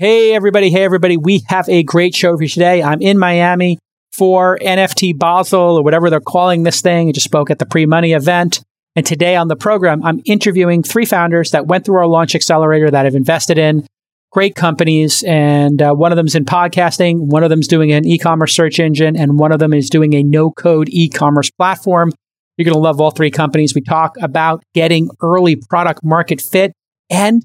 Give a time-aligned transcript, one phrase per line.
[0.00, 0.70] Hey, everybody.
[0.70, 1.18] Hey, everybody.
[1.18, 2.82] We have a great show for you today.
[2.82, 3.78] I'm in Miami
[4.16, 7.10] for NFT Basel or whatever they're calling this thing.
[7.10, 8.62] I just spoke at the pre money event.
[8.96, 12.90] And today on the program, I'm interviewing three founders that went through our launch accelerator
[12.90, 13.86] that have invested in
[14.32, 15.22] great companies.
[15.24, 18.16] And uh, one of them is in podcasting, one of them is doing an e
[18.16, 22.10] commerce search engine, and one of them is doing a no code e commerce platform.
[22.56, 23.74] You're going to love all three companies.
[23.74, 26.72] We talk about getting early product market fit
[27.10, 27.42] and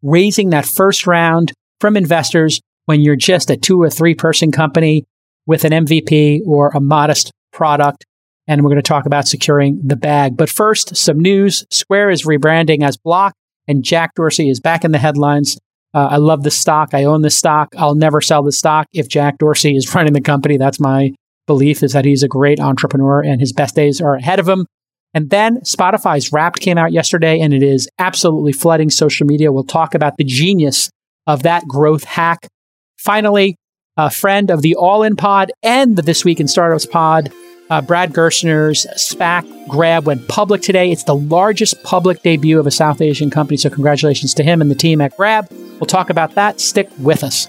[0.00, 5.04] raising that first round from investors when you're just a two or three person company
[5.46, 8.04] with an MVP or a modest product.
[8.46, 10.36] And we're going to talk about securing the bag.
[10.36, 11.66] But first, some news.
[11.70, 13.34] Square is rebranding as Block,
[13.66, 15.58] and Jack Dorsey is back in the headlines.
[15.92, 16.94] Uh, I love the stock.
[16.94, 17.68] I own the stock.
[17.76, 20.56] I'll never sell the stock if Jack Dorsey is running the company.
[20.56, 21.12] That's my
[21.46, 24.66] belief is that he's a great entrepreneur and his best days are ahead of him.
[25.14, 29.50] And then Spotify's Wrapped came out yesterday and it is absolutely flooding social media.
[29.50, 30.90] We'll talk about the genius
[31.28, 32.48] of that growth hack.
[32.96, 33.54] Finally,
[33.96, 37.30] a friend of the All In Pod and the This Week in Startups Pod,
[37.70, 40.90] uh, Brad Gerstner's SPAC Grab went public today.
[40.90, 43.58] It's the largest public debut of a South Asian company.
[43.58, 45.46] So, congratulations to him and the team at Grab.
[45.50, 46.60] We'll talk about that.
[46.60, 47.46] Stick with us.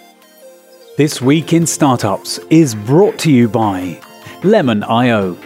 [0.98, 4.02] This Week in Startups is brought to you by
[4.44, 5.38] Lemon.io.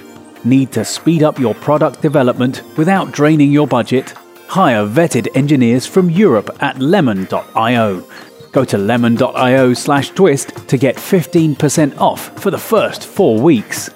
[0.43, 4.15] Need to speed up your product development without draining your budget?
[4.53, 8.07] Hire vetted engineers from Europe at lemon.io.
[8.51, 13.89] Go to lemon.io slash twist to get 15% off for the first four weeks.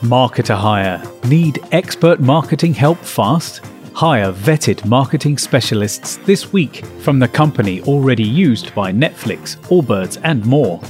[0.00, 1.02] Marketer Hire.
[1.24, 3.60] Need expert marketing help fast?
[3.92, 10.46] Hire vetted marketing specialists this week from the company already used by Netflix, Allbirds, and
[10.46, 10.80] more.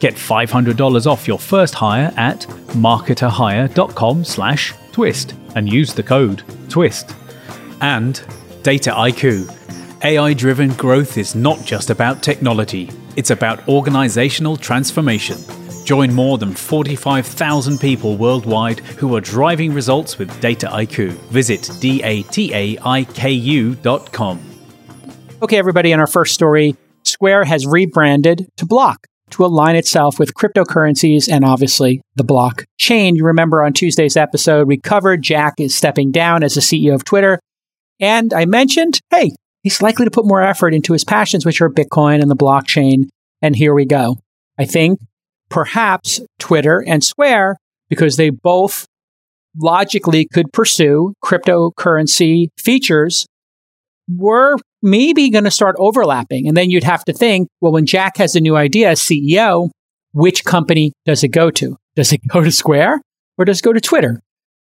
[0.00, 7.14] Get $500 off your first hire at marketerhire.com slash twist and use the code TWIST.
[7.80, 8.20] And
[8.66, 9.46] Dataiku.
[10.02, 15.38] AI driven growth is not just about technology, it's about organizational transformation.
[15.84, 21.12] Join more than 45,000 people worldwide who are driving results with Data Dataiku.
[21.30, 22.80] Visit dataiku.com.
[25.42, 26.74] Okay, everybody, in our first story,
[27.04, 33.14] Square has rebranded to Block to align itself with cryptocurrencies and obviously the blockchain.
[33.14, 37.04] You remember on Tuesday's episode, we covered Jack is stepping down as the CEO of
[37.04, 37.38] Twitter.
[38.00, 39.30] And I mentioned, hey,
[39.62, 43.08] he's likely to put more effort into his passions, which are Bitcoin and the blockchain.
[43.42, 44.18] And here we go.
[44.58, 45.00] I think
[45.48, 47.56] perhaps Twitter and Square,
[47.88, 48.86] because they both
[49.58, 53.26] logically could pursue cryptocurrency features,
[54.08, 56.46] were maybe going to start overlapping.
[56.46, 59.70] And then you'd have to think, well, when Jack has a new idea as CEO,
[60.12, 61.76] which company does it go to?
[61.96, 63.00] Does it go to Square
[63.38, 64.20] or does it go to Twitter?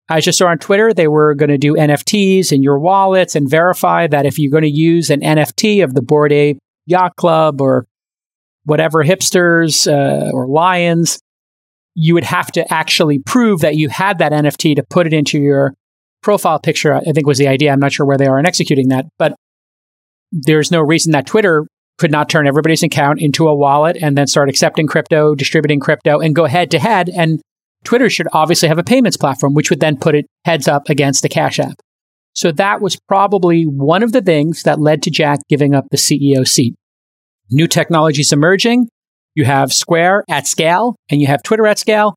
[0.08, 3.48] I just saw on Twitter they were going to do NFTs in your wallets and
[3.48, 7.60] verify that if you're going to use an NFT of the Bored Ape Yacht Club
[7.60, 7.86] or
[8.64, 11.20] whatever hipsters uh, or lions,
[11.94, 15.38] you would have to actually prove that you had that NFT to put it into
[15.38, 15.74] your
[16.22, 16.94] profile picture.
[16.94, 17.72] I think was the idea.
[17.72, 19.34] I'm not sure where they are in executing that, but
[20.32, 21.66] there's no reason that Twitter
[21.96, 26.18] could not turn everybody's account into a wallet and then start accepting crypto, distributing crypto,
[26.18, 27.40] and go head to head and
[27.84, 31.22] Twitter should obviously have a payments platform, which would then put it heads up against
[31.22, 31.80] the Cash App.
[32.32, 35.96] So that was probably one of the things that led to Jack giving up the
[35.96, 36.74] CEO seat.
[37.50, 38.88] New technologies emerging.
[39.34, 42.14] You have Square at scale and you have Twitter at scale.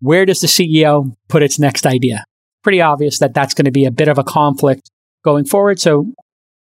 [0.00, 2.24] Where does the CEO put its next idea?
[2.62, 4.90] Pretty obvious that that's going to be a bit of a conflict
[5.24, 5.80] going forward.
[5.80, 6.12] So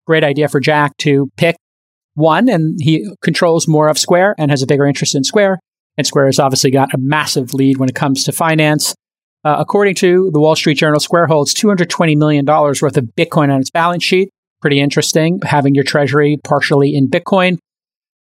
[0.06, 1.56] great idea for Jack to pick
[2.14, 5.58] one and he controls more of Square and has a bigger interest in Square.
[5.96, 8.94] And Square has obviously got a massive lead when it comes to finance.
[9.44, 13.60] Uh, according to the Wall Street Journal, Square holds $220 million worth of Bitcoin on
[13.60, 14.30] its balance sheet.
[14.60, 17.54] Pretty interesting, having your treasury partially in Bitcoin.
[17.54, 17.58] A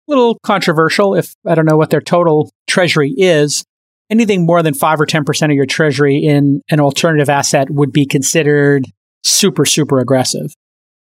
[0.06, 3.64] little controversial if I don't know what their total treasury is.
[4.10, 8.06] Anything more than 5 or 10% of your treasury in an alternative asset would be
[8.06, 8.86] considered
[9.22, 10.54] super, super aggressive.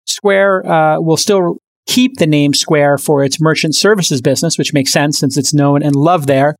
[0.05, 4.91] Square uh, will still keep the name Square for its merchant services business, which makes
[4.91, 6.55] sense since it's known and loved there.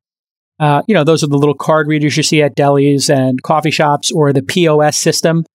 [0.60, 3.72] Uh, you know, those are the little card readers you see at delis and coffee
[3.72, 5.46] shops, or the POS system,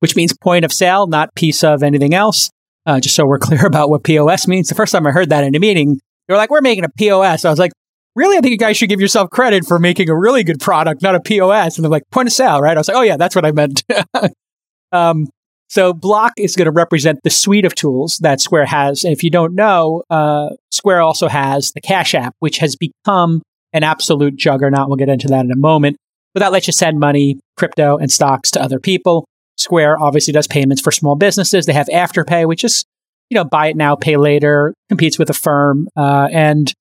[0.00, 2.50] which means point of sale, not piece of anything else.
[2.86, 4.68] Uh, just so we're clear about what POS means.
[4.68, 6.88] The first time I heard that in a meeting, they were like, "We're making a
[6.88, 7.72] POS." I was like,
[8.14, 8.38] "Really?
[8.38, 11.14] I think you guys should give yourself credit for making a really good product, not
[11.14, 13.36] a POS." And they're like, "Point of sale, right?" I was like, "Oh yeah, that's
[13.36, 13.84] what I meant."
[14.92, 15.26] um,
[15.68, 19.04] so Block is going to represent the suite of tools that Square has.
[19.04, 23.42] And if you don't know, uh, Square also has the Cash App, which has become
[23.74, 24.88] an absolute juggernaut.
[24.88, 25.98] We'll get into that in a moment.
[26.32, 29.26] But that lets you send money, crypto, and stocks to other people.
[29.56, 31.66] Square obviously does payments for small businesses.
[31.66, 32.84] They have Afterpay, which is,
[33.28, 35.88] you know, buy it now, pay later, competes with Affirm.
[35.96, 36.72] Uh, and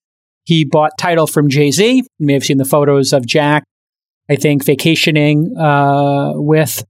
[0.45, 2.03] he bought Tidal from Jay Z.
[2.19, 3.63] You may have seen the photos of Jack,
[4.29, 6.85] I think, vacationing uh, with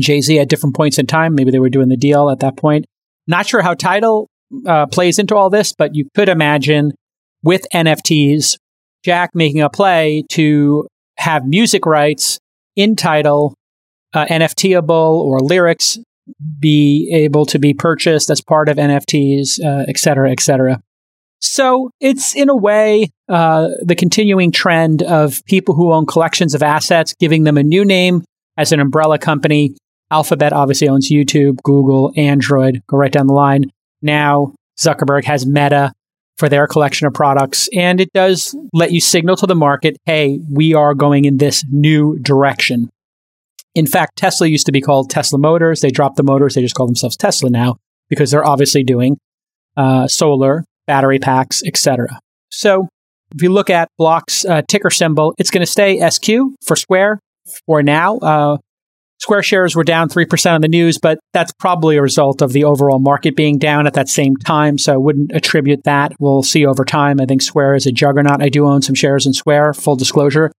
[0.00, 1.34] Jay Z at different points in time.
[1.34, 2.86] Maybe they were doing the deal at that point.
[3.26, 4.28] Not sure how Tidal
[4.66, 6.92] uh, plays into all this, but you could imagine
[7.42, 8.56] with NFTs,
[9.04, 10.86] Jack making a play to
[11.18, 12.38] have music rights
[12.76, 13.54] in Tidal,
[14.12, 15.98] uh, NFTable or lyrics
[16.58, 20.80] be able to be purchased as part of NFTs, uh, et cetera, et cetera.
[21.40, 26.62] So it's in a way uh, the continuing trend of people who own collections of
[26.62, 28.24] assets, giving them a new name
[28.56, 29.76] as an umbrella company.
[30.14, 33.64] Alphabet obviously owns YouTube, Google, Android, go right down the line.
[34.00, 35.92] Now Zuckerberg has Meta
[36.38, 40.38] for their collection of products, and it does let you signal to the market, hey,
[40.48, 42.90] we are going in this new direction.
[43.74, 45.80] In fact, Tesla used to be called Tesla Motors.
[45.80, 46.54] They dropped the motors.
[46.54, 47.78] They just call themselves Tesla now
[48.08, 49.18] because they're obviously doing
[49.76, 52.20] uh, solar, battery packs, etc.
[52.50, 52.86] So
[53.34, 56.28] if you look at Block's uh, ticker symbol, it's going to stay SQ
[56.64, 57.18] for Square
[57.66, 58.18] for now.
[58.18, 58.58] Uh,
[59.24, 62.64] Square shares were down 3% on the news, but that's probably a result of the
[62.64, 64.76] overall market being down at that same time.
[64.76, 66.12] So I wouldn't attribute that.
[66.20, 67.18] We'll see over time.
[67.22, 68.42] I think Square is a juggernaut.
[68.42, 70.52] I do own some shares in Square, full disclosure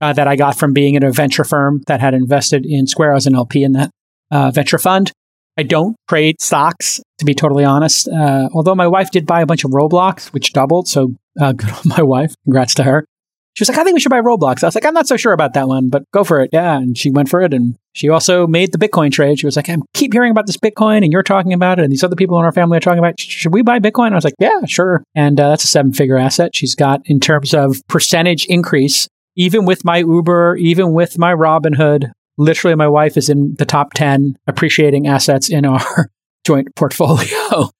[0.00, 3.14] uh, that I got from being in a venture firm that had invested in Square
[3.14, 3.90] as an LP in that
[4.30, 5.10] uh, venture fund.
[5.58, 8.06] I don't trade stocks, to be totally honest.
[8.06, 10.86] Uh, although my wife did buy a bunch of Roblox, which doubled.
[10.86, 12.32] So uh, good on my wife.
[12.44, 13.06] Congrats to her.
[13.54, 14.62] She was like, I think we should buy Roblox.
[14.62, 16.50] I was like, I'm not so sure about that one, but go for it.
[16.52, 16.76] Yeah.
[16.76, 17.54] And she went for it.
[17.54, 19.38] And she also made the Bitcoin trade.
[19.38, 21.84] She was like, I keep hearing about this Bitcoin and you're talking about it.
[21.84, 24.12] And these other people in our family are talking about, should we buy Bitcoin?
[24.12, 25.04] I was like, yeah, sure.
[25.14, 29.64] And uh, that's a seven figure asset she's got in terms of percentage increase even
[29.64, 34.36] with my Uber, even with my Robinhood, literally my wife is in the top 10
[34.46, 36.10] appreciating assets in our
[36.44, 37.70] joint portfolio.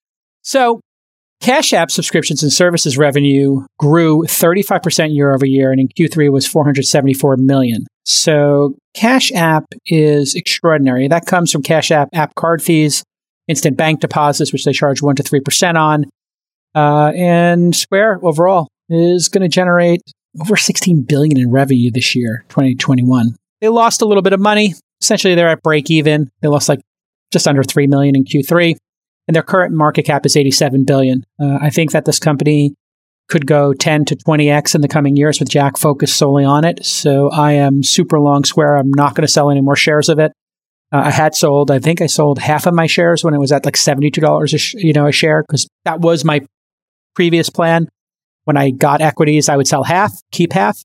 [0.42, 0.80] So
[1.44, 6.46] Cash App subscriptions and services revenue grew 35% year over year and in Q3 was
[6.46, 7.84] 474 million.
[8.06, 11.06] So Cash App is extraordinary.
[11.06, 13.04] That comes from Cash App app card fees,
[13.46, 16.06] instant bank deposits, which they charge 1% to 3% on.
[16.74, 20.00] Uh, and Square overall is going to generate
[20.40, 23.36] over 16 billion in revenue this year, 2021.
[23.60, 24.72] They lost a little bit of money.
[25.02, 26.30] Essentially, they're at break even.
[26.40, 26.80] They lost like
[27.34, 28.76] just under 3 million in Q3,
[29.26, 31.24] and their current market cap is 87 billion.
[31.40, 32.74] Uh, I think that this company
[33.28, 36.84] could go 10 to 20x in the coming years with Jack focused solely on it.
[36.84, 38.76] So I am super long Square.
[38.76, 40.32] I'm not going to sell any more shares of it.
[40.92, 43.50] Uh, I had sold, I think I sold half of my shares when it was
[43.50, 46.42] at like $72 a sh- you know a share because that was my
[47.14, 47.88] previous plan
[48.44, 50.78] when I got equities, I would sell half, keep half.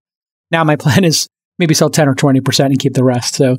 [0.51, 1.27] Now my plan is
[1.57, 3.35] maybe sell 10 or 20% and keep the rest.
[3.35, 3.57] So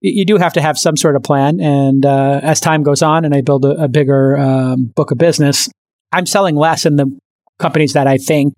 [0.00, 1.60] you do have to have some sort of plan.
[1.60, 5.18] And uh, as time goes on and I build a, a bigger um, book of
[5.18, 5.68] business,
[6.12, 7.18] I'm selling less in the
[7.58, 8.54] companies that I think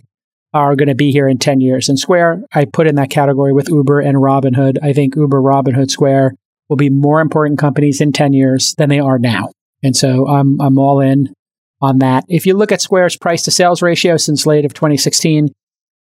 [0.54, 1.88] are going to be here in 10 years.
[1.88, 4.78] And Square, I put in that category with Uber and Robinhood.
[4.82, 6.34] I think Uber, Robinhood, Square
[6.68, 9.50] will be more important companies in 10 years than they are now.
[9.82, 11.32] And so I'm, I'm all in
[11.80, 12.24] on that.
[12.28, 15.48] If you look at Square's price to sales ratio since late of 2016,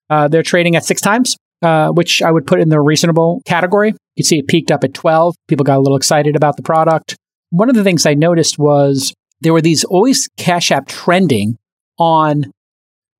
[0.09, 3.89] uh, they're trading at six times, uh, which I would put in the reasonable category.
[3.89, 5.35] You can see it peaked up at 12.
[5.47, 7.15] People got a little excited about the product.
[7.49, 11.57] One of the things I noticed was there were these always Cash App trending
[11.97, 12.51] on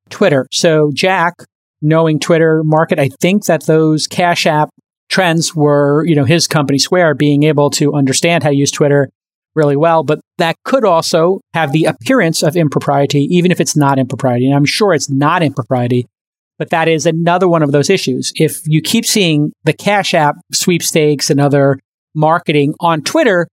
[0.10, 0.48] Twitter.
[0.52, 1.34] So Jack,
[1.82, 4.70] knowing Twitter market, I think that those Cash App
[5.10, 9.10] trends were, you know, his company Square being able to understand how to use Twitter
[9.56, 14.00] really well, but that could also have the appearance of impropriety, even if it's not
[14.00, 14.46] impropriety.
[14.46, 16.08] And I'm sure it's not impropriety,
[16.62, 18.32] but that is another one of those issues.
[18.36, 21.80] If you keep seeing the Cash App sweepstakes and other
[22.14, 23.48] marketing on Twitter,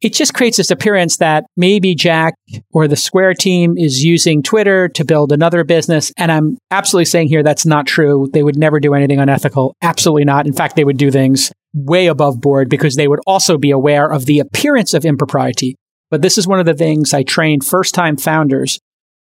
[0.00, 2.34] it just creates this appearance that maybe Jack
[2.70, 6.12] or the Square team is using Twitter to build another business.
[6.16, 8.30] And I'm absolutely saying here that's not true.
[8.32, 9.74] They would never do anything unethical.
[9.82, 10.46] Absolutely not.
[10.46, 14.08] In fact, they would do things way above board because they would also be aware
[14.08, 15.74] of the appearance of impropriety.
[16.12, 18.78] But this is one of the things I train first time founders.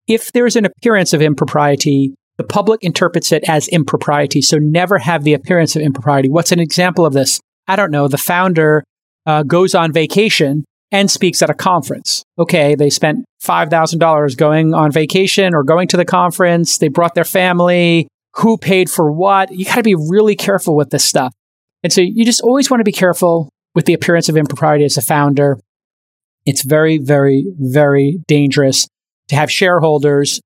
[0.06, 4.40] If there's an appearance of impropriety, the public interprets it as impropriety.
[4.40, 6.30] So never have the appearance of impropriety.
[6.30, 7.38] What's an example of this?
[7.68, 8.08] I don't know.
[8.08, 8.82] The founder
[9.26, 12.24] uh, goes on vacation and speaks at a conference.
[12.38, 16.78] Okay, they spent $5,000 going on vacation or going to the conference.
[16.78, 18.08] They brought their family.
[18.36, 19.52] Who paid for what?
[19.52, 21.34] You got to be really careful with this stuff.
[21.82, 24.96] And so you just always want to be careful with the appearance of impropriety as
[24.96, 25.58] a founder.
[26.46, 28.88] It's very, very, very dangerous
[29.28, 30.40] to have shareholders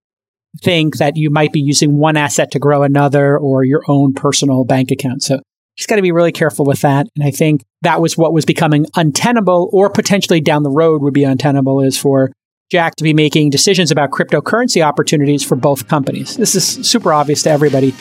[0.63, 4.65] think that you might be using one asset to grow another or your own personal
[4.65, 5.23] bank account.
[5.23, 5.41] So
[5.77, 7.07] just got to be really careful with that.
[7.17, 11.15] And I think that was what was becoming untenable or potentially down the road would
[11.15, 12.33] be untenable is for
[12.71, 16.37] Jack to be making decisions about cryptocurrency opportunities for both companies.
[16.37, 17.95] This is super obvious to everybody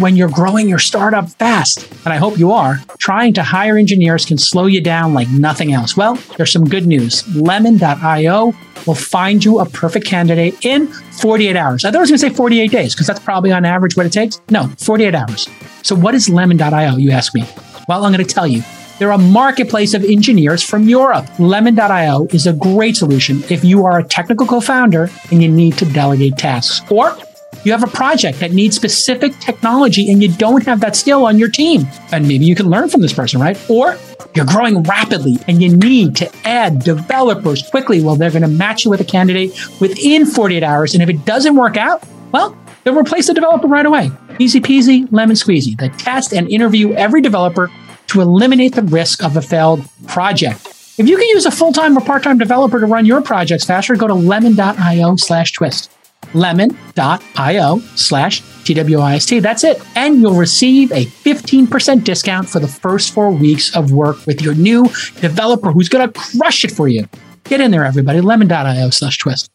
[0.00, 4.24] when you're growing your startup fast, and I hope you are, trying to hire engineers
[4.24, 5.96] can slow you down like nothing else.
[5.96, 7.26] Well, there's some good news.
[7.36, 8.54] Lemon.io
[8.86, 11.84] will find you a perfect candidate in 48 hours.
[11.84, 14.06] I thought I was going to say 48 days because that's probably on average what
[14.06, 14.40] it takes.
[14.50, 15.48] No, 48 hours.
[15.82, 17.44] So, what is Lemon.io, you ask me?
[17.88, 18.62] Well, I'm going to tell you.
[18.98, 21.26] They're a marketplace of engineers from Europe.
[21.38, 25.78] Lemon.io is a great solution if you are a technical co founder and you need
[25.78, 26.82] to delegate tasks.
[26.90, 27.16] Or
[27.64, 31.38] you have a project that needs specific technology and you don't have that skill on
[31.38, 31.86] your team.
[32.12, 33.58] And maybe you can learn from this person, right?
[33.68, 33.98] Or
[34.34, 38.02] you're growing rapidly and you need to add developers quickly.
[38.02, 40.94] Well, they're going to match you with a candidate within 48 hours.
[40.94, 42.02] And if it doesn't work out,
[42.32, 44.10] well, they'll replace the developer right away.
[44.38, 45.78] Easy peasy, lemon squeezy.
[45.78, 47.70] They test and interview every developer
[48.08, 50.66] to eliminate the risk of a failed project.
[50.98, 53.64] If you can use a full time or part time developer to run your projects
[53.64, 55.90] faster, go to lemon.io slash twist
[56.34, 59.42] lemon.io slash TWIST.
[59.42, 59.82] That's it.
[59.96, 64.54] And you'll receive a 15% discount for the first four weeks of work with your
[64.54, 64.84] new
[65.20, 67.08] developer who's going to crush it for you.
[67.44, 68.20] Get in there, everybody.
[68.20, 69.50] Lemon.io slash twist.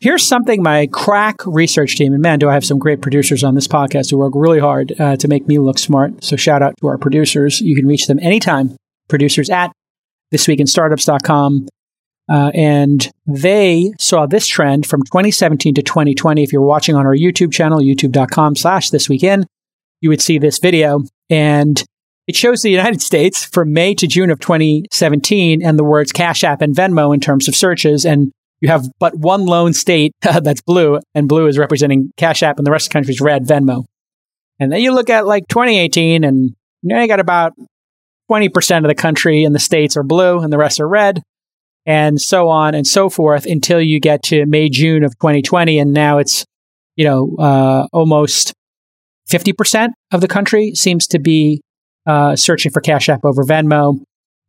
[0.00, 3.54] Here's something my crack research team, and man, do I have some great producers on
[3.54, 6.24] this podcast who work really hard uh, to make me look smart.
[6.24, 7.60] So shout out to our producers.
[7.60, 8.76] You can reach them anytime.
[9.08, 9.70] Producers at
[10.34, 11.68] thisweekinstartups.com.
[12.28, 16.42] Uh, and they saw this trend from 2017 to 2020.
[16.42, 19.44] If you're watching on our YouTube channel, youtube.com slash thisweekin,
[20.00, 21.02] you would see this video.
[21.28, 21.82] And
[22.26, 26.44] it shows the United States from May to June of 2017 and the words Cash
[26.44, 28.06] App and Venmo in terms of searches.
[28.06, 32.58] And you have but one lone state that's blue, and blue is representing Cash App,
[32.58, 33.84] and the rest of the country is red, Venmo.
[34.60, 37.54] And then you look at like 2018, and you, know, you got about
[38.30, 41.22] 20% of the country in the states are blue, and the rest are red
[41.86, 45.78] and so on and so forth until you get to May, June of 2020.
[45.78, 46.44] And now it's,
[46.96, 48.52] you know, uh, almost
[49.30, 51.60] 50% of the country seems to be
[52.06, 54.00] uh, searching for Cash App over Venmo.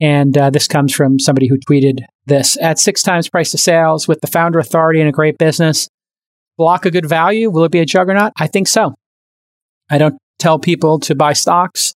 [0.02, 4.08] And uh, this comes from somebody who tweeted this at six times price to sales
[4.08, 5.88] with the founder authority and a great business.
[6.58, 7.50] Block a good value.
[7.50, 8.34] Will it be a juggernaut?
[8.38, 8.94] I think so.
[9.90, 11.94] I don't tell people to buy stocks.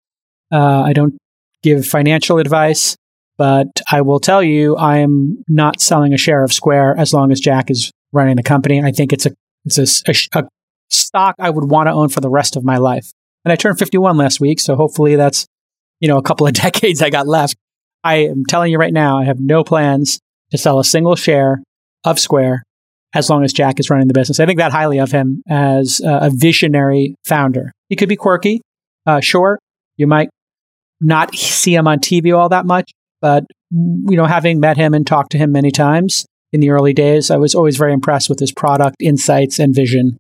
[0.53, 1.17] Uh, I don't
[1.63, 2.97] give financial advice.
[3.37, 7.33] But I will tell you, I am not selling a share of Square as long
[7.33, 8.83] as Jack is running the company.
[8.83, 9.33] I think it's a
[9.65, 10.45] it's a, a,
[10.91, 13.11] stock I would want to own for the rest of my life.
[13.45, 15.47] And I turned 51 last week, so hopefully that's
[15.99, 17.57] you know a couple of decades I got left.
[18.05, 21.63] I am telling you right now, I have no plans to sell a single share
[22.05, 22.63] of Square
[23.15, 24.41] as long as Jack is running the business.
[24.41, 27.73] I think that highly of him as a visionary founder.
[27.89, 28.61] He could be quirky,
[29.07, 29.59] uh, sure.
[29.97, 30.29] You might
[31.01, 32.93] not see him on TV all that much,
[33.25, 36.93] but, you know, having met him and talked to him many times in the early
[36.93, 40.19] days, I was always very impressed with his product insights and vision.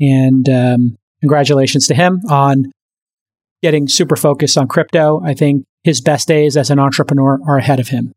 [0.00, 2.70] And um, congratulations to him on
[3.60, 5.20] getting super focused on crypto.
[5.24, 8.12] I think his best days as an entrepreneur are ahead of him.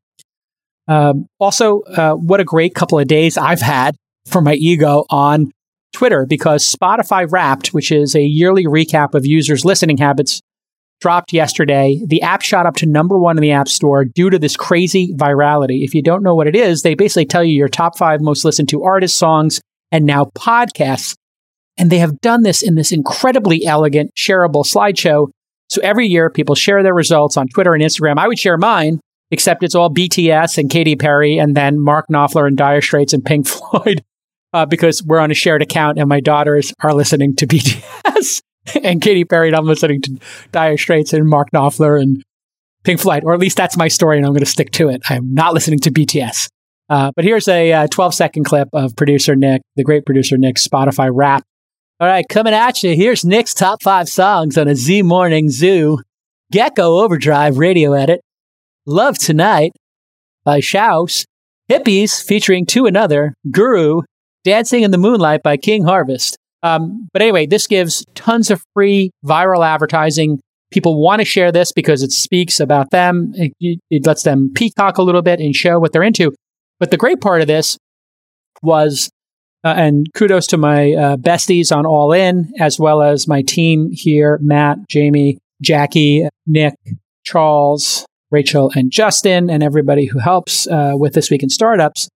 [0.88, 3.96] Um, also, uh, what a great couple of days I've had
[4.28, 5.52] for my ego on
[5.94, 10.42] Twitter because Spotify Wrapped, which is a yearly recap of users' listening habits,
[11.00, 12.00] dropped yesterday.
[12.06, 15.14] The app shot up to number one in the App Store due to this crazy
[15.14, 15.84] virality.
[15.84, 18.44] If you don't know what it is, they basically tell you your top five most
[18.44, 19.62] listened to artists, songs,
[19.92, 21.16] and now podcasts.
[21.78, 25.28] And they have done this in this incredibly elegant, shareable slideshow.
[25.70, 28.18] So every year, people share their results on Twitter and Instagram.
[28.18, 29.00] I would share mine,
[29.30, 33.24] except it's all BTS and Katy Perry, and then Mark Knopfler and Dire Straits and
[33.24, 34.04] Pink Floyd,
[34.54, 38.42] uh, because we're on a shared account and my daughters are listening to BTS.
[38.84, 40.20] and Katy Perry, and I'm listening to
[40.52, 42.24] Dire Straits and Mark Knopfler and
[42.84, 45.02] Pink Floyd, or at least that's my story, and I'm going to stick to it.
[45.10, 46.48] I'm not listening to BTS.
[46.90, 50.56] Uh, but here's a uh, 12 second clip of producer Nick, the great producer Nick,
[50.56, 51.44] Spotify rap.
[52.00, 52.96] All right, coming at you.
[52.96, 56.00] Here's Nick's top five songs on a Z Morning Zoo.
[56.52, 58.22] Gecko Overdrive radio edit.
[58.86, 59.74] Love Tonight
[60.46, 61.26] by Shouse.
[61.70, 63.34] Hippies featuring To Another.
[63.52, 64.04] Guru.
[64.46, 66.38] Dancing in the Moonlight by King Harvest.
[66.64, 70.40] Um, but anyway, this gives tons of free viral advertising.
[70.72, 73.32] People want to share this because it speaks about them.
[73.36, 76.34] It, it lets them peacock a little bit and show what they're into.
[76.80, 77.78] But the great part of this
[78.62, 79.10] was,
[79.64, 83.90] uh, and kudos to my uh, besties on All In, as well as my team
[83.92, 86.76] here Matt, Jamie, Jackie, Nick,
[87.24, 92.10] Charles, Rachel, and Justin, and everybody who helps uh, with This Week in Startups.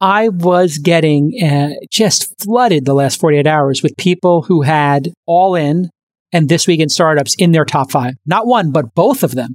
[0.00, 5.54] I was getting uh, just flooded the last 48 hours with people who had all
[5.54, 5.90] in
[6.32, 8.14] and this week in startups in their top five.
[8.26, 9.54] Not one, but both of them.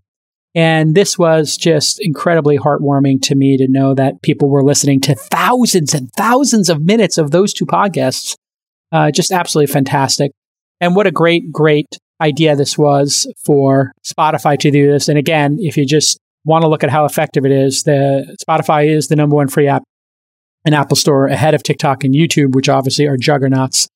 [0.55, 5.15] And this was just incredibly heartwarming to me to know that people were listening to
[5.15, 8.35] thousands and thousands of minutes of those two podcasts.
[8.91, 10.31] Uh, just absolutely fantastic.
[10.81, 15.07] And what a great, great idea this was for Spotify to do this.
[15.07, 18.87] And again, if you just want to look at how effective it is, the Spotify
[18.87, 19.83] is the number one free app
[20.65, 23.87] in Apple Store ahead of TikTok and YouTube, which obviously are juggernauts.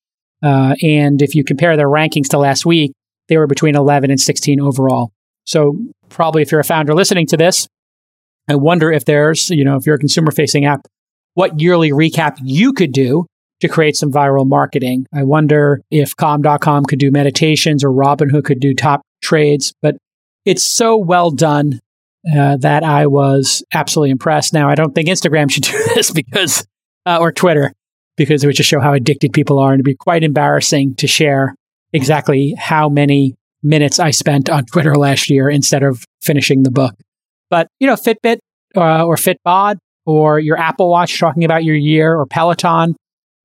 [0.42, 2.94] Uh, and if you compare their rankings to last week,
[3.30, 5.12] they were between 11 and 16 overall.
[5.46, 5.78] So
[6.10, 7.68] probably if you're a founder listening to this,
[8.50, 10.86] I wonder if there's, you know, if you're a consumer facing app,
[11.34, 13.26] what yearly recap you could do
[13.62, 15.06] to create some viral marketing.
[15.14, 19.96] I wonder if calm.com could do meditations or Robinhood could do top trades, but
[20.46, 21.80] it's so well done
[22.32, 24.54] uh, that I was absolutely impressed.
[24.54, 26.66] Now, I don't think Instagram should do this because,
[27.06, 27.74] uh, or Twitter,
[28.18, 31.08] because it would just show how addicted people are and it'd be quite embarrassing to
[31.08, 31.56] share
[31.92, 36.96] exactly how many minutes I spent on Twitter last year instead of finishing the book.
[37.50, 38.40] But, you know, Fitbit
[38.76, 42.96] uh, or Fitbod or your Apple Watch talking about your year or Peloton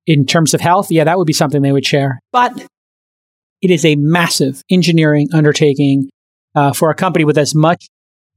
[0.07, 2.19] in terms of health, yeah, that would be something they would share.
[2.31, 2.65] But
[3.61, 6.09] it is a massive engineering undertaking
[6.55, 7.87] uh, for a company with as much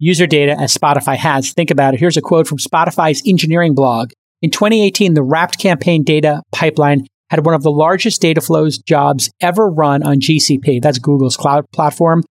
[0.03, 1.53] user data as Spotify has.
[1.53, 2.01] Think about it.
[2.01, 4.11] Here's a quote from Spotify's engineering blog.
[4.43, 9.31] In 2018, the wrapped campaign data pipeline had one of the largest data flows jobs
[9.41, 10.83] ever run on GCP.
[10.83, 12.25] That's Google's cloud platform,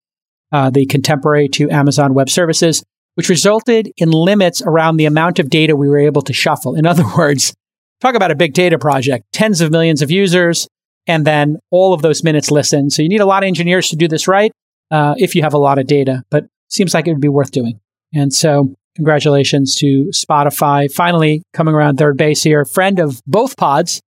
[0.52, 2.84] uh, the contemporary to Amazon Web Services,
[3.16, 6.76] which resulted in limits around the amount of data we were able to shuffle.
[6.76, 7.54] In other words,
[8.02, 10.68] talk about a big data project, tens of millions of users,
[11.08, 12.92] and then all of those minutes listened.
[12.92, 14.52] So you need a lot of engineers to do this right
[14.92, 16.24] uh, if you have a lot of data.
[16.30, 17.80] But seems like it would be worth doing.
[18.14, 20.92] And so congratulations to Spotify.
[20.92, 22.66] Finally coming around third base here.
[22.66, 24.02] Friend of both pods,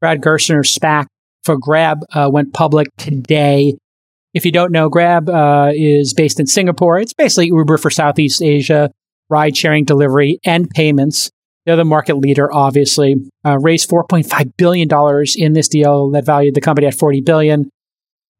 [0.00, 1.06] Brad Gerstner's SPAC
[1.44, 3.74] for Grab uh, went public today.
[4.34, 6.98] If you don't know, Grab uh, is based in Singapore.
[6.98, 8.90] It's basically Uber for Southeast Asia,
[9.30, 11.30] ride sharing delivery and payments.
[11.64, 13.16] They're the market leader, obviously.
[13.44, 14.88] Uh, raised $4.5 billion
[15.36, 17.70] in this deal that valued the company at $40 billion.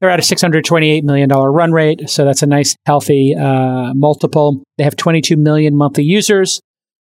[0.00, 2.08] They're at a $628 million run rate.
[2.08, 4.62] So that's a nice, healthy uh, multiple.
[4.76, 6.60] They have 22 million monthly users.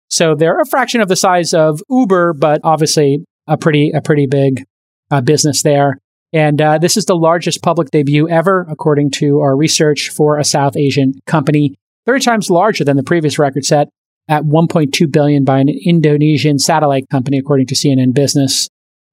[0.09, 4.27] So they're a fraction of the size of Uber, but obviously a pretty, a pretty
[4.27, 4.64] big
[5.11, 5.99] uh, business there.
[6.35, 10.45] And uh, this is the largest public debut ever, according to our research for a
[10.45, 11.75] South Asian company,
[12.07, 13.88] 30 times larger than the previous record set
[14.29, 18.69] at 1.2 billion by an Indonesian satellite company, according to CNN Business.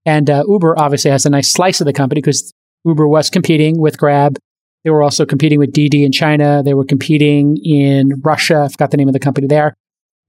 [0.05, 2.53] And uh, Uber obviously has a nice slice of the company because
[2.89, 4.37] Uber was competing with Grab.
[4.83, 6.63] They were also competing with DiDi in China.
[6.63, 8.63] They were competing in Russia.
[8.65, 9.75] I forgot the name of the company there.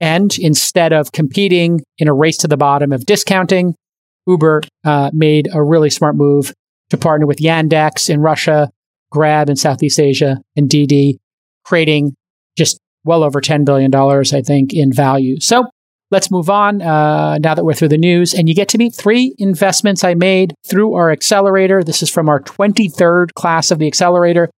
[0.00, 3.74] And instead of competing in a race to the bottom of discounting,
[4.26, 6.52] Uber uh, made a really smart move
[6.90, 8.70] to partner with Yandex in Russia,
[9.10, 11.18] Grab in Southeast Asia, and DiDi,
[11.64, 12.14] creating
[12.56, 15.40] just well over $10 billion, I think, in value.
[15.40, 15.64] So
[16.10, 18.34] Let's move on uh, now that we're through the news.
[18.34, 21.84] And you get to meet three investments I made through our accelerator.
[21.84, 24.50] This is from our 23rd class of the accelerator.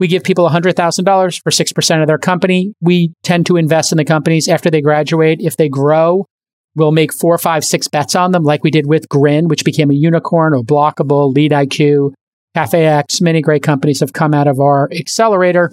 [0.00, 2.74] We give people $100,000 for 6% of their company.
[2.80, 5.40] We tend to invest in the companies after they graduate.
[5.40, 6.26] If they grow,
[6.74, 9.92] we'll make four, five, six bets on them, like we did with Grin, which became
[9.92, 12.14] a unicorn, or Blockable, Lead IQ,
[12.56, 13.22] CafeX.
[13.22, 15.72] Many great companies have come out of our accelerator.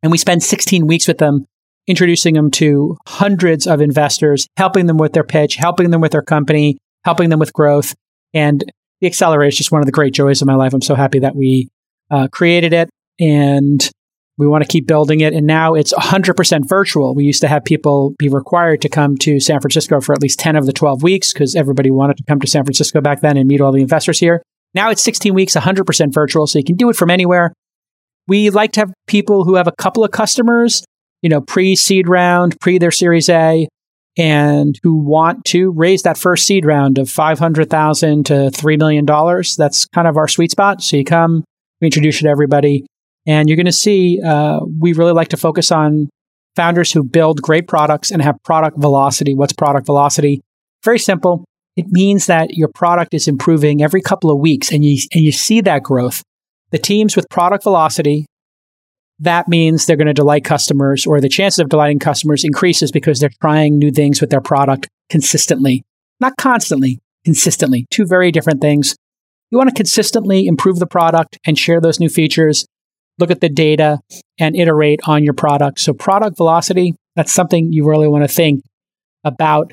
[0.00, 1.44] And we spend 16 weeks with them
[1.88, 6.22] introducing them to hundreds of investors, helping them with their pitch, helping them with their
[6.22, 7.94] company, helping them with growth.
[8.34, 8.62] And
[9.00, 10.74] the accelerator is just one of the great joys of my life.
[10.74, 11.68] I'm so happy that we
[12.10, 13.90] uh, created it and
[14.36, 15.32] we want to keep building it.
[15.32, 17.14] And now it's 100% virtual.
[17.14, 20.38] We used to have people be required to come to San Francisco for at least
[20.38, 23.36] 10 of the 12 weeks because everybody wanted to come to San Francisco back then
[23.36, 24.42] and meet all the investors here.
[24.74, 26.46] Now it's 16 weeks, 100% virtual.
[26.46, 27.52] So you can do it from anywhere.
[28.28, 30.84] We like to have people who have a couple of customers
[31.22, 33.68] you know, pre seed round, pre their Series A,
[34.16, 39.06] and who want to raise that first seed round of 500,000 to $3 million.
[39.56, 40.82] That's kind of our sweet spot.
[40.82, 41.44] So you come,
[41.80, 42.84] we introduce you to everybody,
[43.26, 46.08] and you're going to see uh, we really like to focus on
[46.56, 49.34] founders who build great products and have product velocity.
[49.34, 50.40] What's product velocity?
[50.84, 51.44] Very simple.
[51.76, 55.30] It means that your product is improving every couple of weeks and you, and you
[55.30, 56.22] see that growth.
[56.70, 58.26] The teams with product velocity
[59.20, 63.18] that means they're going to delight customers or the chances of delighting customers increases because
[63.18, 65.84] they're trying new things with their product consistently.
[66.20, 67.86] Not constantly, consistently.
[67.90, 68.96] Two very different things.
[69.50, 72.66] You want to consistently improve the product and share those new features,
[73.18, 73.98] look at the data
[74.38, 75.80] and iterate on your product.
[75.80, 78.62] So product velocity, that's something you really want to think
[79.24, 79.72] about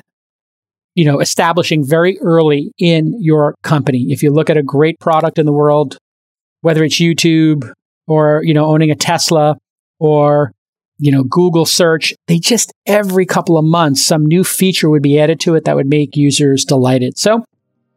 [0.95, 4.07] you know establishing very early in your company.
[4.09, 5.97] If you look at a great product in the world,
[6.61, 7.71] whether it's YouTube,
[8.07, 9.57] or you know owning a Tesla
[9.99, 10.51] or
[10.97, 12.13] you know, Google search.
[12.27, 15.75] They just every couple of months, some new feature would be added to it that
[15.75, 17.17] would make users delighted.
[17.17, 17.43] So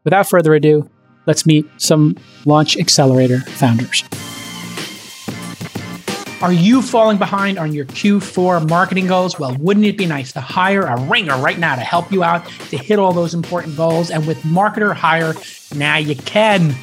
[0.04, 0.88] without further ado,
[1.26, 4.04] let's meet some Launch Accelerator founders.
[6.40, 9.40] Are you falling behind on your Q4 marketing goals?
[9.40, 12.46] Well, wouldn't it be nice to hire a ringer right now to help you out
[12.70, 14.12] to hit all those important goals?
[14.12, 15.34] And with Marketer Hire,
[15.74, 16.76] now you can.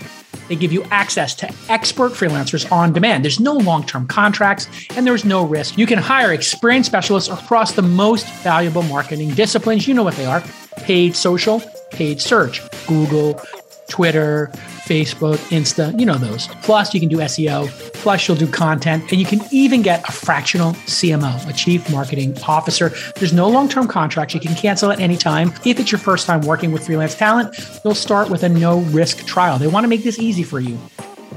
[0.47, 3.23] They give you access to expert freelancers on demand.
[3.23, 5.77] There's no long term contracts and there's no risk.
[5.77, 9.87] You can hire experienced specialists across the most valuable marketing disciplines.
[9.87, 10.43] You know what they are
[10.77, 13.41] paid social, paid search, Google,
[13.87, 14.49] Twitter,
[14.85, 16.47] Facebook, Insta, you know those.
[16.63, 17.67] Plus, you can do SEO.
[17.93, 22.37] Plus, you'll do content, and you can even get a fractional CMO, a chief marketing
[22.47, 22.91] officer.
[23.15, 24.33] There's no long term contracts.
[24.33, 25.53] You can cancel at any time.
[25.65, 29.25] If it's your first time working with freelance talent, you'll start with a no risk
[29.25, 29.57] trial.
[29.57, 30.77] They want to make this easy for you.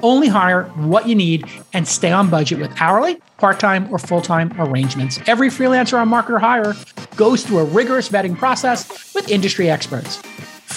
[0.02, 4.20] Only hire what you need and stay on budget with hourly, part time, or full
[4.20, 5.18] time arrangements.
[5.26, 6.74] Every freelancer on Marketer Hire
[7.16, 10.22] goes through a rigorous vetting process with industry experts.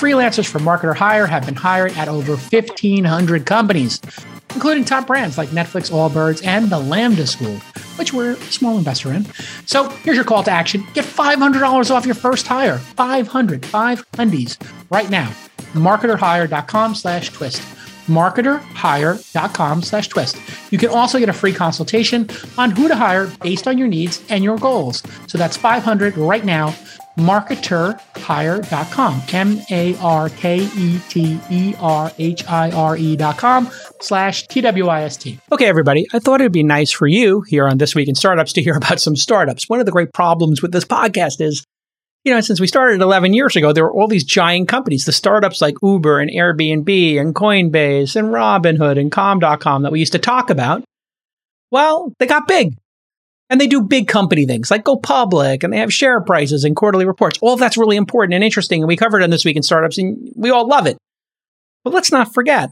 [0.01, 4.01] Freelancers for Marketer Hire have been hired at over 1,500 companies,
[4.55, 7.57] including top brands like Netflix, Allbirds, and the Lambda School,
[7.97, 9.27] which we're a small investor in.
[9.67, 10.83] So here's your call to action.
[10.95, 12.79] Get $500 off your first hire.
[12.79, 14.57] 500, 5 undies
[14.89, 15.31] right now.
[15.73, 17.61] MarketerHire.com slash twist.
[18.07, 20.35] MarketerHire.com slash twist.
[20.71, 24.23] You can also get a free consultation on who to hire based on your needs
[24.29, 25.03] and your goals.
[25.27, 26.73] So that's 500 right now
[27.17, 29.21] marketerhire.com.
[29.33, 33.69] M A R K E T E R H I R E.com
[33.99, 35.39] slash T W I S T.
[35.51, 38.53] Okay, everybody, I thought it'd be nice for you here on This Week in Startups
[38.53, 39.69] to hear about some startups.
[39.69, 41.65] One of the great problems with this podcast is,
[42.23, 45.11] you know, since we started 11 years ago, there were all these giant companies, the
[45.11, 50.19] startups like Uber and Airbnb and Coinbase and Robinhood and Calm.com that we used to
[50.19, 50.83] talk about.
[51.71, 52.75] Well, they got big
[53.51, 56.75] and they do big company things like go public and they have share prices and
[56.75, 57.37] quarterly reports.
[57.41, 58.81] All that's really important and interesting.
[58.81, 60.97] And we covered it This Week in Startups and we all love it.
[61.83, 62.71] But let's not forget,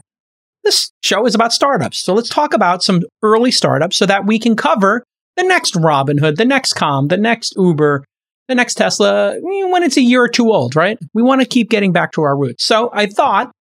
[0.64, 2.02] this show is about startups.
[2.02, 5.04] So let's talk about some early startups so that we can cover
[5.36, 8.04] the next Robinhood, the next Calm, the next Uber,
[8.48, 10.98] the next Tesla when it's a year or two old, right?
[11.12, 12.64] We want to keep getting back to our roots.
[12.64, 13.52] So I thought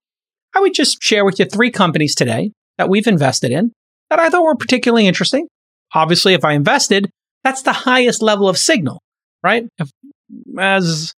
[0.56, 3.74] I would just share with you three companies today that we've invested in
[4.10, 5.48] that I thought were particularly interesting
[5.94, 7.10] obviously, if I invested,
[7.44, 9.02] that's the highest level of signal,
[9.44, 9.66] right?
[9.78, 9.90] If,
[10.58, 11.14] as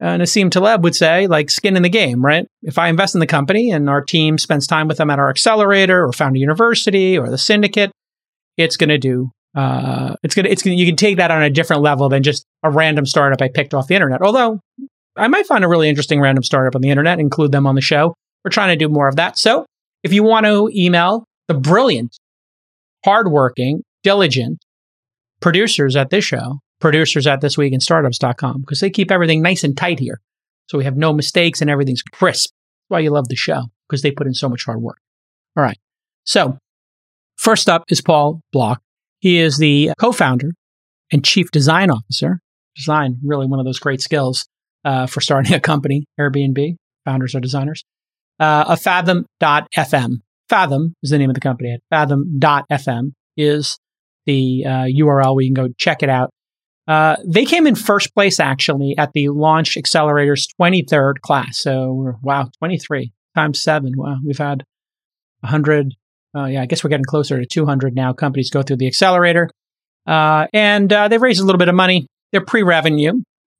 [0.00, 2.46] uh, Nassim Taleb would say, like skin in the game, right?
[2.62, 5.30] If I invest in the company and our team spends time with them at our
[5.30, 7.90] accelerator or founder university or the syndicate,
[8.56, 9.30] it's going to do.
[9.56, 10.48] Uh, it's gonna.
[10.48, 10.74] It's gonna.
[10.74, 13.72] You can take that on a different level than just a random startup I picked
[13.72, 14.20] off the internet.
[14.20, 14.58] Although
[15.16, 17.80] I might find a really interesting random startup on the internet, include them on the
[17.80, 18.14] show.
[18.44, 19.38] We're trying to do more of that.
[19.38, 19.64] So
[20.02, 22.18] if you want to email the brilliant
[23.04, 24.58] hardworking, diligent
[25.40, 29.64] producers at this show, producers at this week in thisweekinstartups.com, because they keep everything nice
[29.64, 30.20] and tight here.
[30.68, 32.50] So we have no mistakes and everything's crisp.
[32.50, 34.98] That's why you love the show, because they put in so much hard work.
[35.56, 35.78] All right.
[36.24, 36.58] So
[37.36, 38.80] first up is Paul Block.
[39.20, 40.50] He is the co-founder
[41.12, 42.40] and chief design officer.
[42.76, 44.46] Design, really one of those great skills
[44.84, 46.76] uh, for starting a company, Airbnb.
[47.04, 47.84] Founders are designers.
[48.40, 50.16] Uh, a Fathom.fm.
[50.48, 51.78] Fathom is the name of the company.
[51.90, 53.78] Fathom.fm is
[54.26, 56.30] the uh, URL where you can go check it out.
[56.86, 61.58] Uh, they came in first place actually at the Launch Accelerator's 23rd class.
[61.58, 63.92] So wow, 23 times seven.
[63.96, 64.64] Wow, we've had
[65.40, 65.94] 100.
[66.36, 68.12] Uh, yeah, I guess we're getting closer to 200 now.
[68.12, 69.48] Companies go through the accelerator,
[70.06, 72.08] uh, and uh, they've raised a little bit of money.
[72.32, 73.12] They're pre-revenue,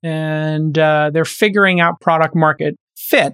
[0.03, 3.33] and uh, they're figuring out product market fit,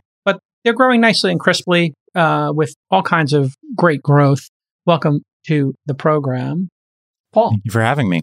[0.63, 4.49] they're growing nicely and crisply uh, with all kinds of great growth.
[4.85, 6.69] Welcome to the program,
[7.33, 7.51] Paul.
[7.51, 8.21] Thank you for having me.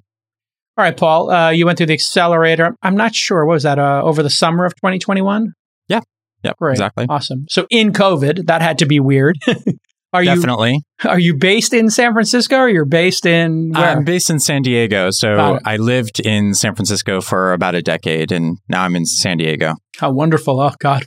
[0.77, 1.31] All right, Paul.
[1.31, 2.77] Uh, you went through the accelerator.
[2.83, 3.45] I'm not sure.
[3.45, 3.79] What was that?
[3.79, 5.53] Uh, over the summer of 2021?
[5.89, 6.01] Yeah.
[6.45, 6.53] Yeah.
[6.59, 6.73] Great.
[6.73, 7.07] Exactly.
[7.09, 7.47] Awesome.
[7.49, 9.39] So in COVID, that had to be weird.
[10.13, 10.85] are you Definitely.
[11.03, 13.97] you Are you based in San Francisco or you're based in where?
[13.97, 15.11] I'm based in San Diego.
[15.11, 19.39] So I lived in San Francisco for about a decade and now I'm in San
[19.39, 19.75] Diego.
[19.97, 20.61] How wonderful.
[20.61, 21.05] Oh God.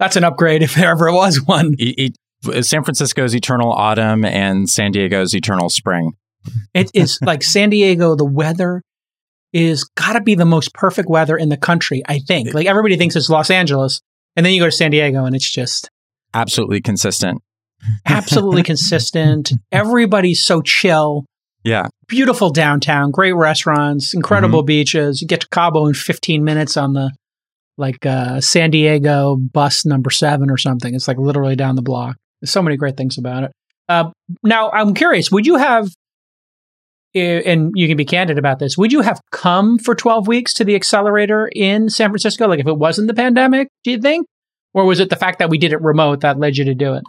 [0.00, 1.76] That's an upgrade if there ever was one.
[1.78, 6.12] It, it, San Francisco's eternal autumn and San Diego's eternal spring.
[6.72, 8.82] It is like San Diego, the weather
[9.52, 12.54] is got to be the most perfect weather in the country, I think.
[12.54, 14.00] Like everybody thinks it's Los Angeles,
[14.36, 15.90] and then you go to San Diego and it's just
[16.32, 17.42] absolutely consistent.
[18.06, 19.52] absolutely consistent.
[19.72, 21.26] Everybody's so chill.
[21.62, 21.88] Yeah.
[22.08, 24.66] Beautiful downtown, great restaurants, incredible mm-hmm.
[24.66, 25.20] beaches.
[25.20, 27.12] You get to Cabo in 15 minutes on the
[27.80, 30.94] like uh, San Diego bus number seven or something.
[30.94, 32.16] It's like literally down the block.
[32.40, 33.52] There's so many great things about it.
[33.88, 34.10] Uh,
[34.44, 35.88] now, I'm curious, would you have
[37.14, 40.64] and you can be candid about this, would you have come for 12 weeks to
[40.64, 42.46] the accelerator in San Francisco?
[42.46, 44.26] Like if it wasn't the pandemic, do you think?
[44.74, 46.94] Or was it the fact that we did it remote that led you to do
[46.94, 47.02] it?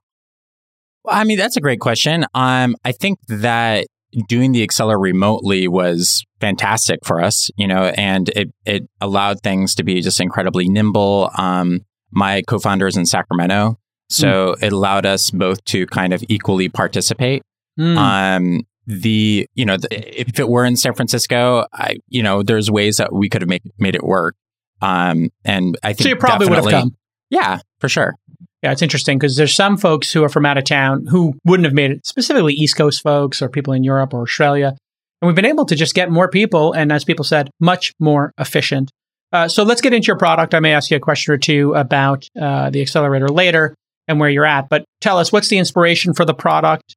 [1.03, 2.25] Well, I mean, that's a great question.
[2.33, 3.85] Um, I think that
[4.27, 9.75] doing the accelerator remotely was fantastic for us, you know, and it, it allowed things
[9.75, 11.31] to be just incredibly nimble.
[11.37, 13.77] Um, my co-founder is in Sacramento,
[14.09, 14.63] so mm.
[14.63, 17.43] it allowed us both to kind of equally participate.
[17.79, 17.97] Mm.
[17.97, 22.69] Um, the you know the, if it were in San Francisco, I you know there's
[22.69, 24.35] ways that we could have made made it work.
[24.81, 26.09] Um, and I think so.
[26.09, 26.97] You probably would have come.
[27.29, 28.15] Yeah, for sure.
[28.61, 31.65] Yeah, it's interesting because there's some folks who are from out of town who wouldn't
[31.65, 34.75] have made it, specifically East Coast folks or people in Europe or Australia.
[35.21, 38.33] And we've been able to just get more people, and as people said, much more
[38.37, 38.91] efficient.
[39.31, 40.53] Uh, so let's get into your product.
[40.53, 43.75] I may ask you a question or two about uh, the accelerator later
[44.07, 46.95] and where you're at, but tell us what's the inspiration for the product?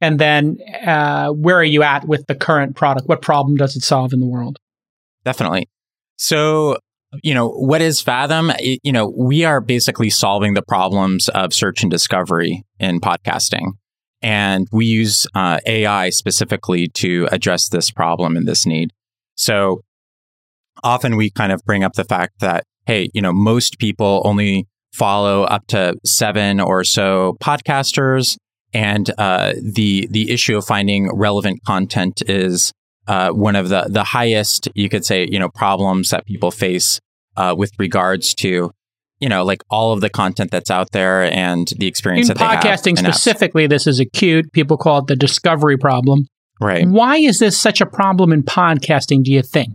[0.00, 3.08] And then uh, where are you at with the current product?
[3.08, 4.58] What problem does it solve in the world?
[5.24, 5.68] Definitely.
[6.16, 6.78] So,
[7.22, 8.52] you know, what is Fathom?
[8.60, 13.72] You know, we are basically solving the problems of search and discovery in podcasting.
[14.22, 18.90] And we use uh, AI specifically to address this problem and this need.
[19.34, 19.82] So
[20.82, 24.66] often we kind of bring up the fact that, hey, you know, most people only
[24.92, 28.36] follow up to seven or so podcasters
[28.72, 32.72] and uh, the the issue of finding relevant content is
[33.06, 37.00] uh, one of the the highest you could say you know problems that people face
[37.36, 38.70] uh, with regards to
[39.20, 42.98] you know like all of the content that's out there and the experience in podcasting
[42.98, 43.66] specifically.
[43.66, 44.52] This is acute.
[44.52, 46.26] People call it the discovery problem.
[46.60, 46.86] Right.
[46.86, 49.24] Why is this such a problem in podcasting?
[49.24, 49.74] Do you think?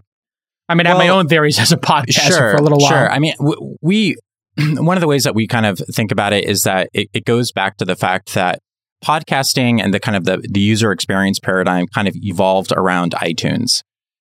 [0.69, 2.77] I mean, well, I have my own theories as a podcaster sure, for a little
[2.77, 2.89] while.
[2.89, 3.11] Sure.
[3.11, 3.33] I mean,
[3.81, 4.15] we
[4.57, 7.25] one of the ways that we kind of think about it is that it, it
[7.25, 8.59] goes back to the fact that
[9.03, 13.81] podcasting and the kind of the, the user experience paradigm kind of evolved around iTunes.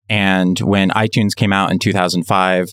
[0.09, 2.69] And when iTunes came out in 2005,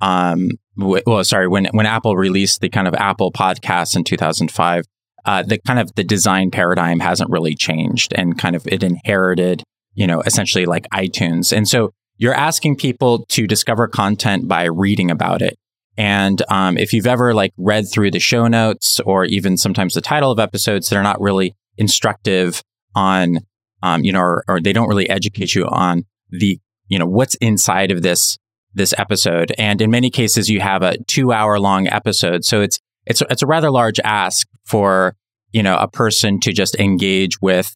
[0.00, 4.84] um, w- well, sorry, when, when Apple released the kind of Apple podcasts in 2005,
[5.24, 9.62] uh, the kind of the design paradigm hasn't really changed and kind of it inherited,
[9.94, 11.54] you know, essentially like iTunes.
[11.54, 15.56] And so you're asking people to discover content by reading about it.
[15.98, 20.00] And um, if you've ever like read through the show notes or even sometimes the
[20.00, 22.62] title of episodes, they're not really instructive
[22.94, 23.40] on,
[23.82, 27.34] um, you know, or, or, they don't really educate you on the, you know, what's
[27.36, 28.38] inside of this
[28.74, 29.52] this episode.
[29.58, 33.42] And in many cases, you have a two hour long episode, so it's it's it's
[33.42, 35.16] a rather large ask for
[35.50, 37.74] you know a person to just engage with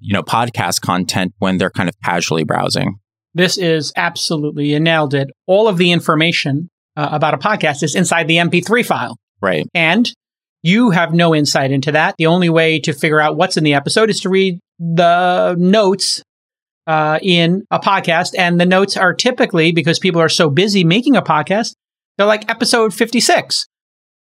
[0.00, 2.96] you know podcast content when they're kind of casually browsing.
[3.32, 5.28] This is absolutely you nailed it.
[5.46, 9.16] All of the information uh, about a podcast is inside the MP3 file.
[9.40, 9.66] Right.
[9.74, 10.10] And
[10.62, 12.14] you have no insight into that.
[12.16, 16.22] The only way to figure out what's in the episode is to read the notes
[16.86, 18.34] uh, in a podcast.
[18.38, 21.74] And the notes are typically, because people are so busy making a podcast,
[22.16, 23.66] they're like episode 56.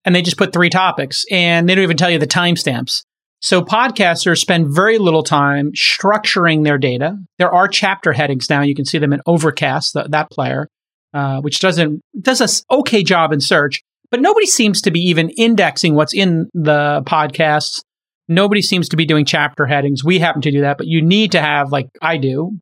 [0.05, 3.03] And they just put three topics and they don't even tell you the timestamps.
[3.41, 7.19] So podcasters spend very little time structuring their data.
[7.39, 8.63] There are chapter headings now.
[8.63, 10.69] You can see them in Overcast, the, that player.
[11.15, 15.31] Uh, which doesn't does a okay job in search, but nobody seems to be even
[15.31, 17.81] indexing what's in the podcasts.
[18.29, 20.05] Nobody seems to be doing chapter headings.
[20.05, 22.59] We happen to do that, but you need to have, like I do,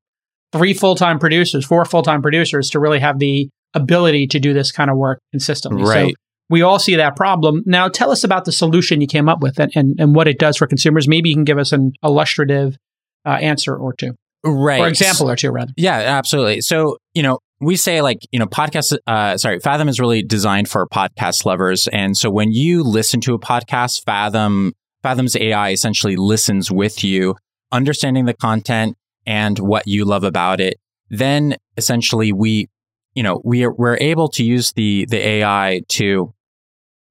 [0.53, 4.53] three full time producers, four full time producers to really have the ability to do
[4.53, 5.83] this kind of work consistently.
[5.83, 6.11] Right.
[6.11, 6.15] So
[6.49, 7.63] we all see that problem.
[7.67, 10.39] Now, tell us about the solution you came up with and, and, and what it
[10.39, 11.09] does for consumers.
[11.09, 12.77] Maybe you can give us an illustrative
[13.25, 14.13] uh, answer or two.
[14.45, 14.81] Right.
[14.81, 15.73] Or example or two, rather.
[15.77, 16.61] Yeah, absolutely.
[16.61, 20.69] So, you know, we say like you know podcast uh, sorry fathom is really designed
[20.69, 21.89] for podcast lovers.
[21.89, 27.35] And so when you listen to a podcast fathom fathom's ai essentially listens with you
[27.73, 30.79] understanding the content and what you love about it.
[31.09, 32.69] Then essentially we
[33.15, 36.35] you know we are, we're able to use the the ai to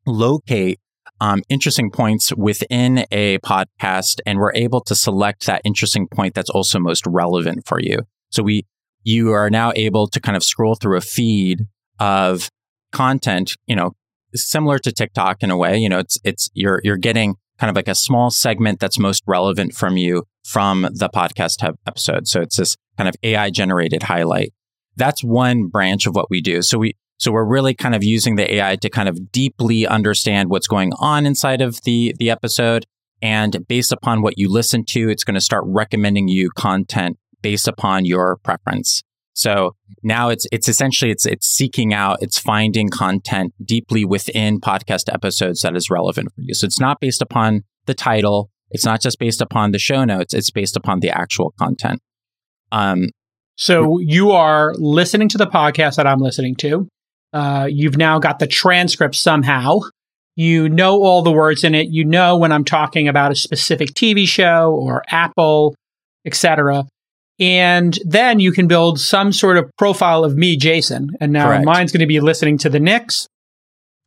[0.05, 0.79] locate
[1.21, 6.49] um, interesting points within a podcast and we're able to select that interesting point that's
[6.49, 7.99] also most relevant for you.
[8.31, 8.65] So we
[9.05, 11.67] you are now able to kind of scroll through a feed
[11.99, 12.49] of
[12.91, 13.91] content, you know,
[14.33, 15.77] similar to TikTok in a way.
[15.77, 19.23] You know, it's, it's, you're, you're getting kind of like a small segment that's most
[19.27, 22.27] relevant from you from the podcast episode.
[22.27, 24.53] So it's this kind of AI generated highlight.
[24.97, 26.63] That's one branch of what we do.
[26.63, 30.49] So we, so we're really kind of using the AI to kind of deeply understand
[30.49, 32.85] what's going on inside of the, the episode.
[33.21, 37.67] And based upon what you listen to, it's going to start recommending you content based
[37.67, 39.03] upon your preference.
[39.33, 45.13] So now it's it's essentially it's it's seeking out, it's finding content deeply within podcast
[45.13, 46.55] episodes that is relevant for you.
[46.55, 50.33] So it's not based upon the title, it's not just based upon the show notes,
[50.33, 52.01] it's based upon the actual content.
[52.71, 53.09] Um,
[53.57, 56.87] so you are listening to the podcast that I'm listening to.
[57.31, 59.81] Uh, you've now got the transcript somehow.
[60.35, 61.89] You know all the words in it.
[61.91, 65.75] You know when I'm talking about a specific TV show or Apple,
[66.25, 66.85] etc.
[67.39, 71.09] And then you can build some sort of profile of me, Jason.
[71.19, 71.65] And now Correct.
[71.65, 73.27] mine's going to be listening to the Knicks.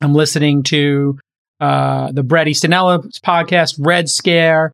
[0.01, 1.19] I'm listening to
[1.61, 4.73] uh, the Bret Easton podcast, Red Scare,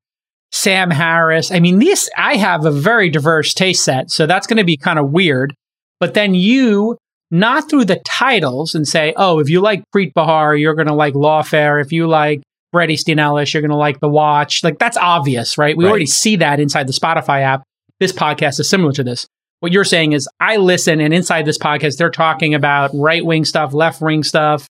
[0.53, 1.51] Sam Harris.
[1.51, 4.77] I mean, this I have a very diverse taste set, so that's going to be
[4.77, 5.55] kind of weird.
[5.99, 6.97] But then you,
[7.31, 10.95] not through the titles, and say, oh, if you like Preet Bharara, you're going to
[10.95, 11.81] like Lawfare.
[11.83, 14.63] If you like Bret Easton Ellis, you're going to like The Watch.
[14.63, 15.77] Like that's obvious, right?
[15.77, 15.91] We Right.
[15.91, 17.63] already see that inside the Spotify app.
[18.01, 19.27] This podcast is similar to this.
[19.61, 23.45] What you're saying is, I listen, and inside this podcast, they're talking about right wing
[23.45, 24.69] stuff, left wing stuff,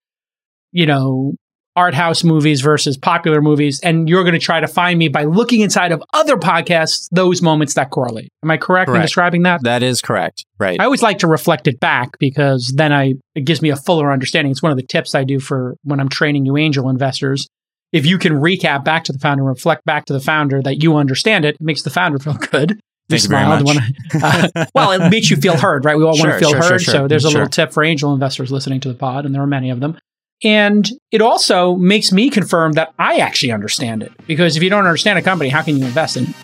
[0.71, 1.33] you know,
[1.75, 3.79] art house movies versus popular movies.
[3.81, 7.41] And you're going to try to find me by looking inside of other podcasts, those
[7.41, 8.29] moments that correlate.
[8.43, 9.63] Am I correct, in describing that?
[9.63, 10.45] that is correct.
[10.57, 10.79] Right.
[10.79, 14.11] I always like to reflect it back because then I it gives me a fuller
[14.11, 14.51] understanding.
[14.51, 17.47] It's one of the tips I do for when I'm training new angel investors.
[17.91, 20.95] If you can recap back to the founder, reflect back to the founder that you
[20.95, 22.79] understand it, it makes the founder feel good.
[23.09, 23.63] Thank you very much.
[23.63, 25.97] when I- uh, well, it makes you feel heard, right?
[25.97, 26.67] We all want to feel sure, heard.
[26.67, 26.93] sure, sure.
[26.93, 27.41] So there's a Sure.
[27.41, 29.97] little tip for angel investors listening to the pod, and there are many of them.
[30.43, 34.11] And it also makes me confirm that I actually understand it.
[34.27, 36.35] Because if you don't understand a company, how can you invest in it?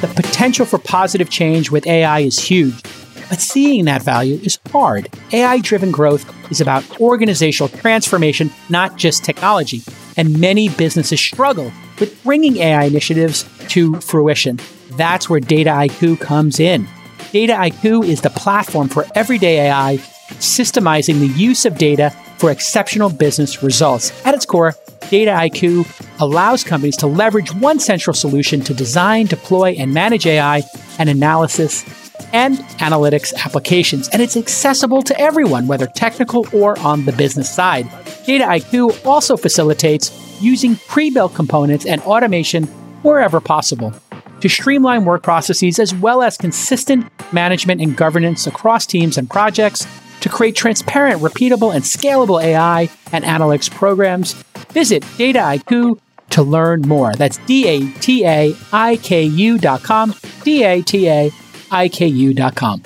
[0.00, 2.82] The potential for positive change with AI is huge,
[3.28, 5.08] but seeing that value is hard.
[5.32, 9.82] AI driven growth is about organizational transformation, not just technology.
[10.16, 14.58] And many businesses struggle with bringing AI initiatives to fruition.
[14.92, 16.86] That's where Dataiku comes in.
[17.32, 19.98] Dataiku is the platform for everyday AI,
[20.38, 24.10] systemizing the use of data for exceptional business results.
[24.26, 25.86] At its core, Dataiku
[26.20, 30.62] allows companies to leverage one central solution to design, deploy, and manage AI
[30.98, 31.84] and analysis
[32.32, 34.08] and analytics applications.
[34.08, 37.86] And it's accessible to everyone, whether technical or on the business side.
[38.26, 42.64] Dataiku also facilitates using pre built components and automation
[43.02, 43.94] wherever possible
[44.40, 49.86] to streamline work processes as well as consistent management and governance across teams and projects
[50.20, 54.34] to create transparent, repeatable, and scalable AI and analytics programs.
[54.72, 55.98] Visit Dataiku
[56.30, 57.12] to learn more.
[57.14, 60.14] That's D A T A I K U dot com.
[60.42, 61.30] D A T A
[61.70, 62.82] I K U dot com.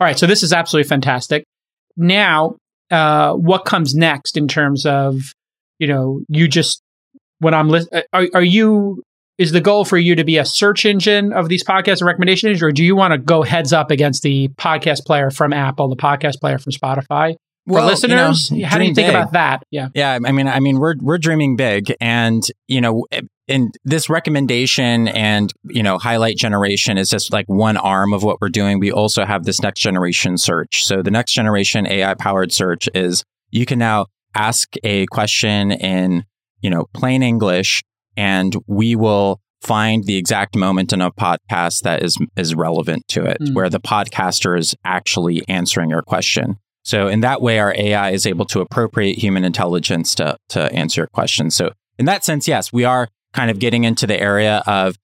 [0.00, 1.44] All right, so this is absolutely fantastic.
[1.96, 2.56] Now,
[2.90, 5.20] uh, what comes next in terms of,
[5.78, 6.82] you know, you just
[7.38, 9.02] when I'm listening, are, are you
[9.38, 12.48] is the goal for you to be a search engine of these podcasts and recommendation
[12.48, 15.88] engines, or do you want to go heads up against the podcast player from Apple,
[15.88, 17.34] the podcast player from Spotify?
[17.66, 19.14] For Well, listeners, you know, how do you think big.
[19.14, 19.62] about that?
[19.70, 19.88] Yeah.
[19.94, 23.06] Yeah, I mean, I mean, we're we're dreaming big, and you know,
[23.48, 28.40] in this recommendation and you know, highlight generation is just like one arm of what
[28.40, 28.78] we're doing.
[28.78, 30.84] We also have this next generation search.
[30.84, 36.24] So the next generation AI powered search is you can now ask a question in
[36.60, 37.82] you know plain English,
[38.16, 43.24] and we will find the exact moment in a podcast that is is relevant to
[43.24, 43.54] it, Mm.
[43.54, 46.56] where the podcaster is actually answering your question.
[46.82, 51.00] So in that way, our AI is able to appropriate human intelligence to to answer
[51.02, 51.50] your question.
[51.50, 54.96] So in that sense, yes, we are kind of getting into the area of,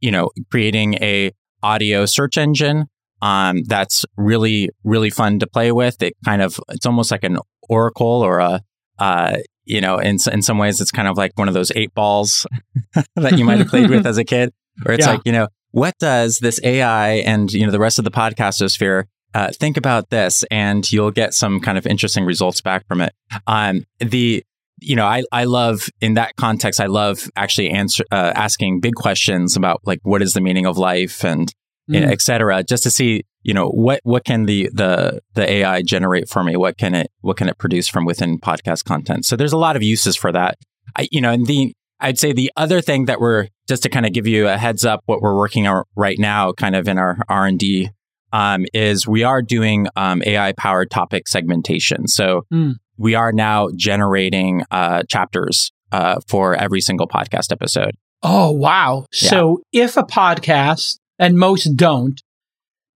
[0.00, 1.30] you know, creating a
[1.62, 2.86] audio search engine.
[3.20, 6.02] Um, that's really really fun to play with.
[6.02, 7.38] It kind of it's almost like an
[7.68, 8.62] oracle or a
[8.98, 11.94] uh, you know, in in some ways, it's kind of like one of those eight
[11.94, 12.46] balls
[13.16, 15.12] that you might have played with as a kid, where it's Yeah.
[15.12, 19.04] like, you know, what does this AI and you know the rest of the podcastosphere
[19.34, 23.14] uh, think about this, and you'll get some kind of interesting results back from it.
[23.46, 24.44] Um, the
[24.84, 28.94] you know, I, I love in that context, I love actually answer uh, asking big
[28.94, 31.52] questions about like what is the meaning of life and
[31.90, 32.12] Mm.
[32.12, 36.28] et cetera, just to see you know what what can the the the AI generate
[36.28, 36.56] for me?
[36.56, 39.24] What can it what can it produce from within podcast content?
[39.24, 40.58] So there's a lot of uses for that.
[40.96, 44.04] I you know, and the I'd say the other thing that we're just to kind
[44.06, 46.98] of give you a heads up, what we're working on right now, kind of in
[46.98, 47.90] our R and D,
[48.32, 52.08] um, is we are doing um, AI powered topic segmentation.
[52.08, 52.74] So Mm.
[52.98, 57.92] we are now generating uh, chapters uh, for every single podcast episode.
[58.22, 59.06] Oh, wow.
[59.20, 59.30] Yeah.
[59.30, 62.20] So if a podcast, and most don't,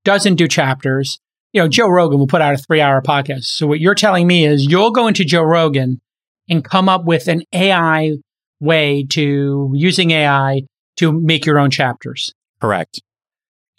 [0.07, 1.19] doesn't do chapters,
[1.53, 3.45] you know, Joe Rogan will put out a three hour podcast.
[3.45, 6.01] So what you're telling me is you'll go into Joe Rogan
[6.49, 8.13] and come up with an AI
[8.61, 10.63] way to using AI
[10.99, 12.33] to make your own chapters.
[12.61, 13.03] Correct.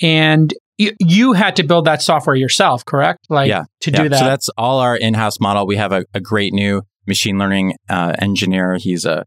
[0.02, 3.26] And you, you had to build that software yourself, correct?
[3.30, 3.64] Like Yeah.
[3.82, 4.20] to Yeah, do that.
[4.20, 5.66] So that's all our in-house model.
[5.66, 8.76] We have a, a great new machine learning uh, engineer.
[8.76, 9.26] He's a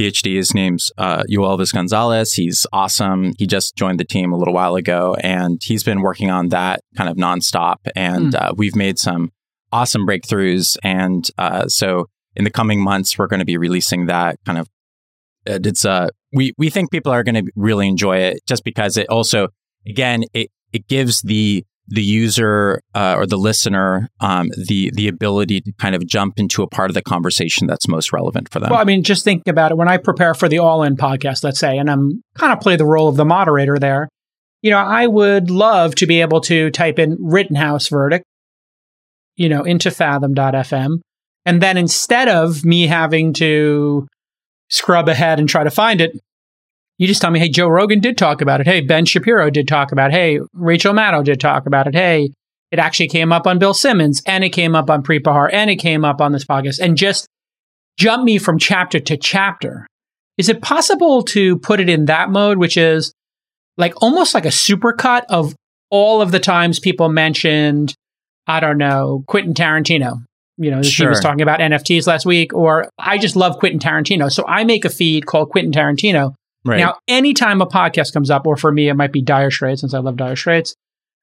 [0.00, 0.36] PhD.
[0.36, 1.24] His name's uh,
[1.72, 2.32] Gonzalez.
[2.32, 3.32] He's awesome.
[3.38, 6.80] He just joined the team a little while ago, and he's been working on that
[6.96, 7.76] kind of nonstop.
[7.94, 8.40] And mm.
[8.40, 9.30] uh, we've made some
[9.72, 10.76] awesome breakthroughs.
[10.82, 14.68] And uh, so in the coming months, we're going to be releasing that kind of.
[15.46, 19.08] It's uh, we we think people are going to really enjoy it just because it
[19.08, 19.48] also
[19.86, 25.60] again it it gives the the user uh, or the listener um, the the ability
[25.60, 28.70] to kind of jump into a part of the conversation that's most relevant for them.
[28.70, 29.76] Well, I mean, just think about it.
[29.76, 32.76] When I prepare for the All In podcast, let's say, and I'm kind of play
[32.76, 34.08] the role of the moderator there,
[34.62, 38.24] you know, I would love to be able to type in Rittenhouse verdict,
[39.36, 41.00] you know, into Fathom.fm,
[41.44, 44.06] and then instead of me having to
[44.68, 46.12] scrub ahead and try to find it,
[47.00, 48.66] you just tell me, hey, Joe Rogan did talk about it.
[48.66, 50.12] Hey, Ben Shapiro did talk about it.
[50.12, 51.94] Hey, Rachel Maddow did talk about it.
[51.94, 52.28] Hey,
[52.70, 55.76] it actually came up on Bill Simmons and it came up on Preet and it
[55.76, 57.26] came up on this podcast and just
[57.98, 59.86] jump me from chapter to chapter.
[60.36, 63.14] Is it possible to put it in that mode, which is
[63.78, 65.54] like almost like a supercut of
[65.88, 67.94] all of the times people mentioned,
[68.46, 70.18] I don't know, Quentin Tarantino?
[70.58, 71.06] You know, sure.
[71.06, 74.30] he was talking about NFTs last week, or I just love Quentin Tarantino.
[74.30, 76.34] So I make a feed called Quentin Tarantino
[76.64, 76.78] Right.
[76.78, 79.94] Now, anytime a podcast comes up, or for me, it might be Dire Straits, since
[79.94, 80.74] I love Dire Straits,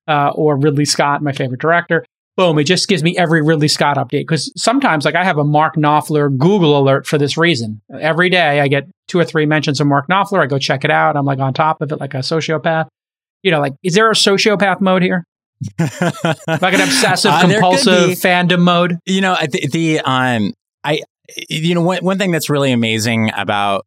[0.07, 2.05] uh, or Ridley Scott, my favorite director.
[2.35, 4.21] Boom, it just gives me every Ridley Scott update.
[4.21, 7.81] Because sometimes, like, I have a Mark Knopfler Google alert for this reason.
[7.99, 10.41] Every day, I get two or three mentions of Mark Knopfler.
[10.41, 11.15] I go check it out.
[11.15, 12.87] I'm like on top of it, like a sociopath.
[13.43, 15.23] You know, like, is there a sociopath mode here?
[15.79, 18.99] like an obsessive uh, compulsive fandom mode?
[19.05, 21.01] You know, the, the um, I,
[21.49, 23.85] you know, one, one thing that's really amazing about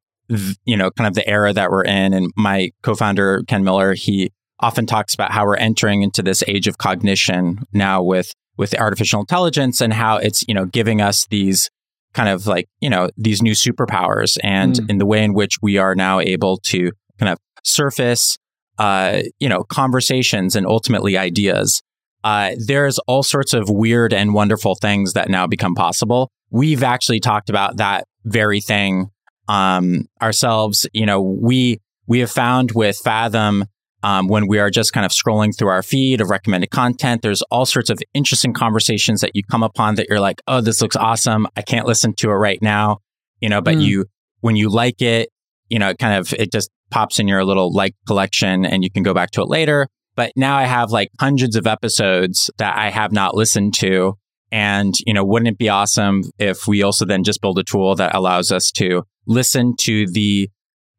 [0.65, 2.15] you know, kind of the era that we're in.
[2.15, 6.67] And my co-founder, Ken Miller, he often talks about how we're entering into this age
[6.67, 11.71] of cognition now with, with artificial intelligence and how it's, you know, giving us these
[12.13, 14.91] kind of like, you know, these new superpowers and mm.
[14.91, 18.37] in the way in which we are now able to kind of surface,
[18.79, 21.83] uh, you know, conversations and ultimately ideas.
[22.23, 26.31] Uh, there's all sorts of weird and wonderful things that now become possible.
[26.51, 29.11] We've actually talked about that very thing
[29.51, 30.87] um, ourselves.
[30.93, 33.65] You know, we we have found with Fathom
[34.03, 37.43] um, when we are just kind of scrolling through our feed of recommended content, there's
[37.43, 40.97] all sorts of interesting conversations that you come upon that you're like, oh, this looks
[40.97, 41.47] awesome.
[41.57, 42.99] I can't listen to it right now,
[43.41, 43.61] you know.
[43.61, 43.83] But mm.
[43.83, 44.07] you
[44.41, 45.29] when you like it,
[45.69, 48.91] you know, it kind of it just pops in your little like collection, and you
[48.91, 49.89] can go back to it later.
[50.17, 54.15] But now I have like hundreds of episodes that I have not listened to.
[54.53, 57.95] And, you know, wouldn't it be awesome if we also then just build a tool
[57.95, 60.51] that allows us to listen to the,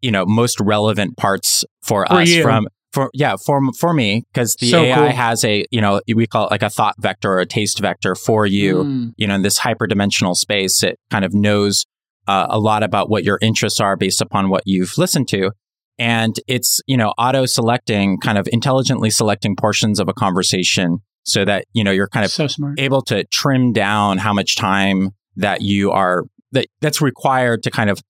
[0.02, 2.44] you know, most relevant parts for, for us you.
[2.44, 5.10] from, for, yeah, for, for me, because the so AI cool.
[5.10, 8.16] has a, you know, we call it like a thought vector or a taste vector
[8.16, 9.14] for you, mm.
[9.18, 10.84] you know, in this hyperdimensional space.
[10.84, 11.86] It kind of knows
[12.28, 15.52] uh, a lot about what your interests are based upon what you've listened to.
[15.98, 21.46] And it's, you know, auto selecting, kind of intelligently selecting portions of a conversation so
[21.46, 22.48] that, you know, you're kind of so
[22.78, 27.90] able to trim down how much time that you are, that that's required to kind
[27.90, 28.02] of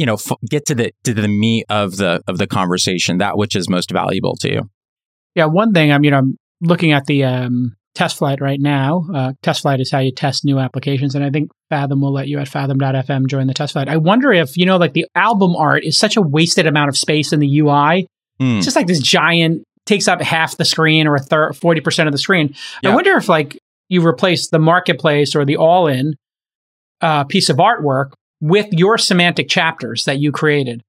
[0.00, 3.36] you know f- get to the to the meat of the of the conversation that
[3.36, 4.70] which is most valuable to you.
[5.34, 9.04] Yeah one thing i'm you know i'm looking at the um, test flight right now.
[9.14, 12.28] Uh, test flight is how you test new applications and i think fathom will let
[12.28, 13.88] you at fathom.fm join the test flight.
[13.88, 16.96] I wonder if you know like the album art is such a wasted amount of
[16.96, 17.68] space in the ui
[18.40, 18.56] mm.
[18.56, 22.12] it's just like this giant takes up half the screen or a third 40% of
[22.12, 22.54] the screen.
[22.82, 22.92] Yeah.
[22.92, 26.14] i wonder if like you replace the marketplace or the all in
[27.02, 30.82] uh, piece of artwork with your semantic chapters that you created.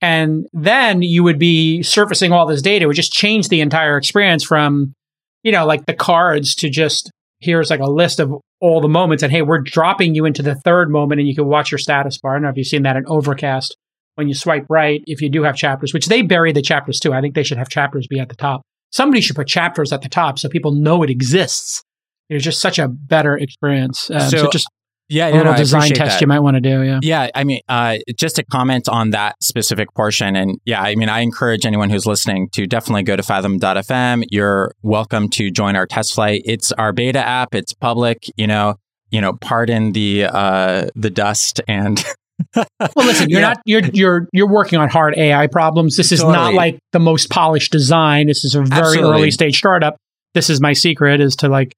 [0.00, 3.96] And then you would be surfacing all this data, it would just change the entire
[3.96, 4.94] experience from,
[5.42, 9.22] you know, like the cards to just here's like a list of all the moments.
[9.22, 12.18] And hey, we're dropping you into the third moment and you can watch your status
[12.18, 12.32] bar.
[12.32, 13.76] I don't know if you've seen that in Overcast
[14.14, 17.12] when you swipe right, if you do have chapters, which they bury the chapters too.
[17.12, 18.62] I think they should have chapters be at the top.
[18.90, 21.82] Somebody should put chapters at the top so people know it exists.
[22.28, 24.10] It's just such a better experience.
[24.10, 24.68] Um, so, so, just
[25.12, 26.20] yeah, a little no, design test that.
[26.20, 26.82] you might want to do.
[26.82, 27.00] Yeah.
[27.02, 27.30] Yeah.
[27.34, 30.36] I mean, uh, just to comment on that specific portion.
[30.36, 34.24] And yeah, I mean, I encourage anyone who's listening to definitely go to fathom.fm.
[34.30, 36.42] You're welcome to join our test flight.
[36.44, 37.54] It's our beta app.
[37.54, 38.76] It's public, you know,
[39.10, 42.02] you know, pardon the, uh, the dust and
[42.56, 43.48] well, listen, you're yeah.
[43.48, 45.96] not you're you're you're working on hard AI problems.
[45.96, 46.36] This is totally.
[46.36, 48.26] not like the most polished design.
[48.26, 49.10] This is a very Absolutely.
[49.12, 49.96] early stage startup.
[50.34, 51.74] This is my secret is to like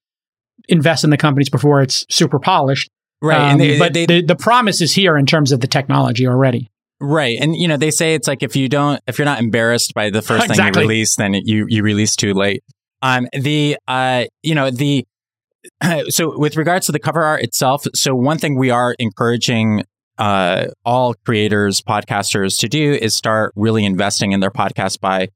[0.68, 2.88] invest in the companies before it's super polished.
[3.22, 3.52] Right.
[3.52, 6.70] Um, they, but they, the, the promise is here in terms of the technology already.
[7.00, 7.38] Right.
[7.40, 10.10] And you know, they say it's like if you don't if you're not embarrassed by
[10.10, 10.64] the first exactly.
[10.72, 12.62] thing you release, then you you release too late.
[13.02, 15.04] Um the uh you know, the
[16.08, 19.84] so with regards to the cover art itself, so one thing we are encouraging
[20.18, 25.28] uh, all creators, podcasters to do is start really investing in their podcast by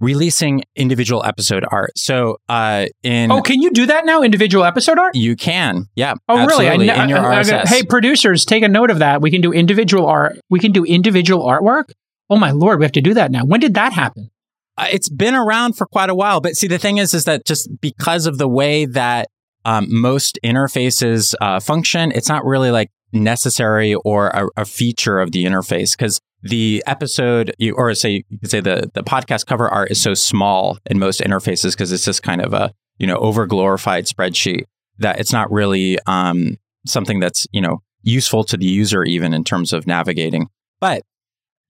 [0.00, 1.98] releasing individual episode art.
[1.98, 4.22] So, uh, in oh, can you do that now?
[4.22, 5.14] Individual episode art?
[5.14, 6.14] You can, yeah.
[6.28, 6.68] Oh, really?
[6.68, 9.20] I, in your I, I, hey, producers, take a note of that.
[9.20, 10.38] We can do individual art.
[10.50, 11.90] We can do individual artwork.
[12.30, 13.44] Oh my lord, we have to do that now.
[13.44, 14.30] When did that happen?
[14.76, 17.44] Uh, it's been around for quite a while, but see, the thing is, is that
[17.44, 19.28] just because of the way that
[19.64, 25.32] um, most interfaces uh, function, it's not really like necessary or a, a feature of
[25.32, 29.90] the interface because the episode or say you could say the the podcast cover art
[29.90, 33.46] is so small in most interfaces because it's just kind of a you know over
[33.46, 34.64] glorified spreadsheet
[34.98, 39.42] that it's not really um, something that's you know useful to the user even in
[39.42, 40.48] terms of navigating.
[40.80, 41.02] But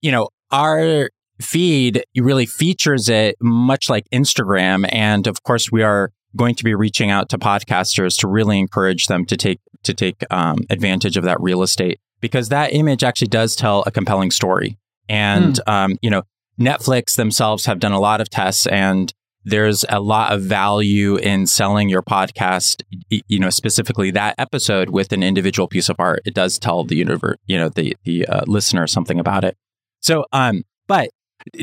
[0.01, 1.09] you know our
[1.39, 4.87] feed really features it much like instagram.
[4.91, 9.07] And of course we are going to be reaching out to podcasters to really encourage
[9.07, 13.27] them to take to take um, advantage of that real estate because that image actually
[13.27, 14.79] does tell a compelling story.
[15.07, 15.71] And, mm.
[15.71, 16.23] um, you know,
[16.59, 19.13] Netflix themselves have done a lot of tests and
[19.43, 25.13] there's a lot of value in selling your podcast, you know, specifically that episode with
[25.13, 26.21] an individual piece of art.
[26.25, 29.55] It does tell the universe, you know, the, the uh, listener something about it.
[30.01, 31.11] So, um, but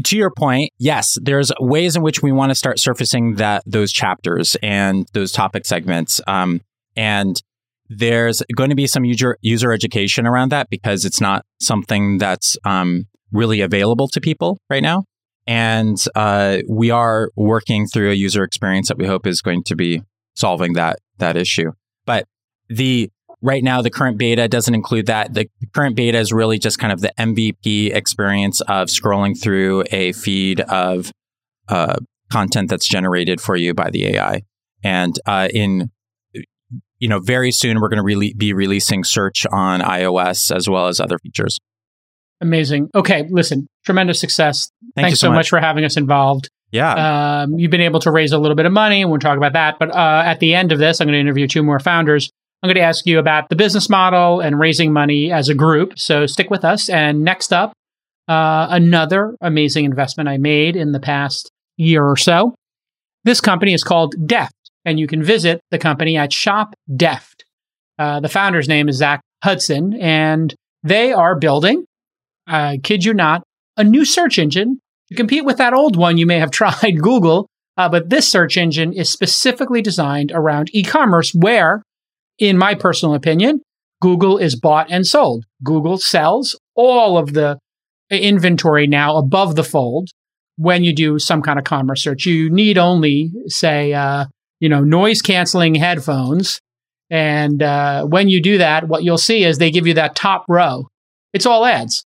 [0.04, 3.90] to your point, yes, there's ways in which we want to start surfacing that those
[3.90, 6.20] chapters and those topic segments.
[6.28, 6.60] Um,
[6.94, 7.42] and
[7.88, 12.56] there's going to be some user user education around that because it's not something that's
[12.64, 15.04] um, really available to people right now.
[15.46, 19.74] And uh, we are working through a user experience that we hope is going to
[19.74, 20.02] be
[20.34, 21.72] solving that that issue.
[22.06, 22.26] But
[22.68, 23.10] the
[23.40, 25.34] right now the current beta doesn't include that.
[25.34, 30.12] The current beta is really just kind of the MVP experience of scrolling through a
[30.12, 31.10] feed of
[31.68, 31.96] uh,
[32.30, 34.42] content that's generated for you by the AI.
[34.84, 35.90] And uh, in
[37.03, 40.86] you know, very soon we're going to re- be releasing search on iOS as well
[40.86, 41.59] as other features.
[42.40, 42.90] Amazing.
[42.94, 44.70] Okay, listen, tremendous success.
[44.94, 45.38] Thank Thanks so, much.
[45.38, 45.48] much.
[45.48, 46.48] for having us involved.
[46.70, 47.42] Yeah.
[47.42, 49.05] Um, you've been able to raise a little bit of money.
[49.05, 49.80] We'll talk about that.
[49.80, 52.30] But uh, at the end of this, I'm going to interview two more founders.
[52.62, 55.98] I'm going to ask you about the business model and raising money as a group.
[55.98, 56.88] So stick with us.
[56.88, 57.72] And next up,
[58.28, 62.55] uh, another amazing investment I made in the past year or so.
[63.24, 67.44] This company is called Deft and you can visit the company at Shop Deft.
[67.98, 71.84] Uh, the founder's name is Zach Hudson, and they are building,
[72.48, 73.42] uh, kid you not,
[73.76, 74.78] a new search engine
[75.08, 77.48] to compete with that old one you may have tried, Google.
[77.76, 81.82] Uh, but this search engine is specifically designed around e commerce, where,
[82.38, 83.60] in my personal opinion,
[84.00, 85.44] Google is bought and sold.
[85.62, 87.58] Google sells all of the
[88.10, 90.08] inventory now above the fold
[90.56, 92.26] when you do some kind of commerce search.
[92.26, 94.26] You need only, say, uh,
[94.62, 96.60] you know, noise canceling headphones.
[97.10, 100.44] And uh, when you do that, what you'll see is they give you that top
[100.48, 100.86] row.
[101.32, 102.06] It's all ads.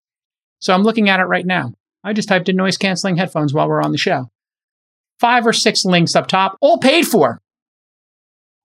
[0.61, 1.72] So I'm looking at it right now.
[2.05, 4.28] I just typed in noise canceling headphones while we're on the show.
[5.18, 7.40] Five or six links up top, all paid for.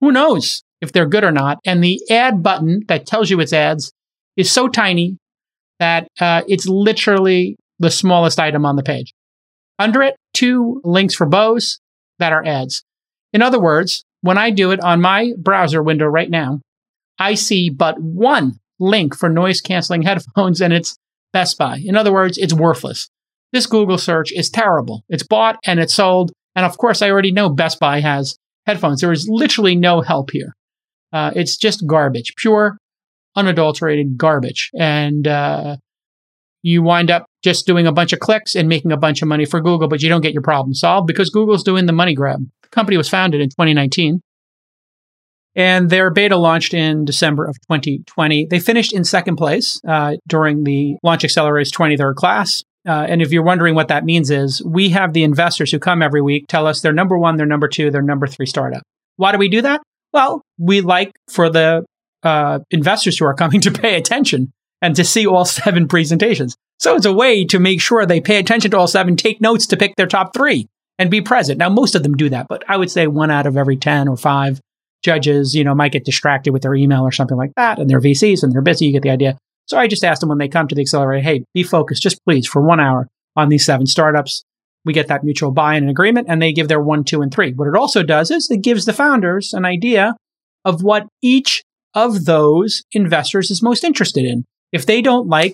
[0.02, 1.60] Who knows if they're good or not?
[1.66, 3.94] And the ad button that tells you it's ads
[4.36, 5.18] is so tiny
[5.80, 9.14] that uh, it's literally the smallest item on the page.
[9.80, 11.80] Under it, two links for Bose
[12.20, 12.84] that are ads.
[13.34, 16.62] In other words, when I do it on my browser window right now,
[17.20, 20.98] I see but one link for noise canceling headphones and it's
[21.34, 21.82] Best Buy.
[21.84, 23.10] In other words, it's worthless.
[23.54, 25.04] This Google search is terrible.
[25.10, 26.32] It's bought and it's sold.
[26.56, 29.02] And of course, I already know Best Buy has headphones.
[29.02, 30.56] There is literally no help here.
[31.14, 32.78] Uh, it's just garbage, pure,
[33.36, 34.72] unadulterated garbage.
[34.78, 35.78] And uh,
[36.64, 39.46] you wind up just doing a bunch of clicks and making a bunch of money
[39.46, 42.46] for Google, but you don't get your problem solved because Google's doing the money grab.
[42.70, 44.22] The company was founded in 2019
[45.56, 48.46] and their beta launched in December of 2020.
[48.46, 52.64] They finished in second place uh, during the Launch Accelerator's 23rd class.
[52.88, 56.02] Uh, and if you're wondering what that means is we have the investors who come
[56.02, 58.84] every week tell us they're number one, they're number two, they're number three startup.
[59.16, 59.82] Why do we do that?
[60.14, 61.86] Well, we like for the
[62.22, 64.52] uh, investors who are coming to pay attention
[64.82, 66.56] and to see all seven presentations.
[66.80, 69.66] So it's a way to make sure they pay attention to all seven, take notes
[69.68, 70.68] to pick their top three
[71.00, 71.60] and be present.
[71.60, 74.08] Now, most of them do that, but I would say one out of every 10
[74.08, 74.60] or five
[75.04, 77.80] judges, you know, might get distracted with their email or something like that.
[77.80, 78.86] And they're VCs and they're busy.
[78.86, 79.38] You get the idea.
[79.68, 82.24] So I just asked them when they come to the accelerator, hey, be focused just
[82.26, 84.44] please for one hour on these seven startups.
[84.86, 87.52] We get that mutual buy-in and agreement and they give their one, two, and three.
[87.52, 90.16] What it also does is it gives the founders an idea
[90.64, 94.46] of what each of those investors is most interested in.
[94.72, 95.54] If they don't like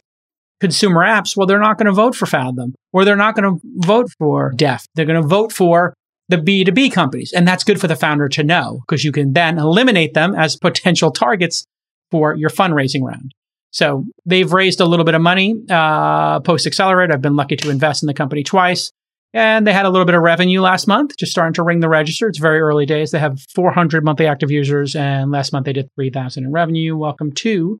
[0.63, 3.61] consumer apps, well, they're not going to vote for Fathom or they're not going to
[3.85, 4.87] vote for Deft.
[4.95, 5.93] They're going to vote for
[6.29, 7.33] the B2B companies.
[7.33, 10.55] And that's good for the founder to know because you can then eliminate them as
[10.55, 11.65] potential targets
[12.11, 13.33] for your fundraising round.
[13.71, 17.11] So they've raised a little bit of money uh, post Accelerate.
[17.11, 18.89] I've been lucky to invest in the company twice.
[19.33, 21.89] And they had a little bit of revenue last month, just starting to ring the
[21.89, 22.29] register.
[22.29, 23.11] It's very early days.
[23.11, 26.95] They have 400 monthly active users, and last month they did 3,000 in revenue.
[26.95, 27.79] Welcome to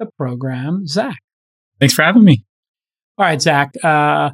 [0.00, 1.18] the program, Zach.
[1.80, 2.44] Thanks for having me.
[3.18, 3.74] All right, Zach.
[3.82, 4.30] Uh,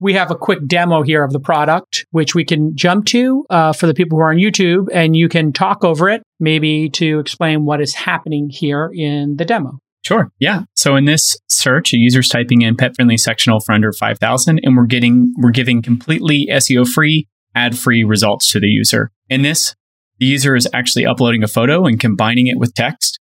[0.00, 3.72] we have a quick demo here of the product, which we can jump to uh,
[3.72, 7.18] for the people who are on YouTube, and you can talk over it, maybe to
[7.18, 9.78] explain what is happening here in the demo.
[10.02, 10.32] Sure.
[10.38, 10.62] Yeah.
[10.74, 14.76] So in this search, a user's typing in pet friendly sectional for under 5,000 and
[14.76, 19.10] we're getting, we're giving completely SEO free, ad free results to the user.
[19.28, 19.74] In this,
[20.18, 23.19] the user is actually uploading a photo and combining it with text.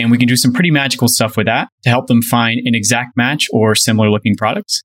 [0.00, 2.74] And we can do some pretty magical stuff with that to help them find an
[2.74, 4.82] exact match or similar looking products.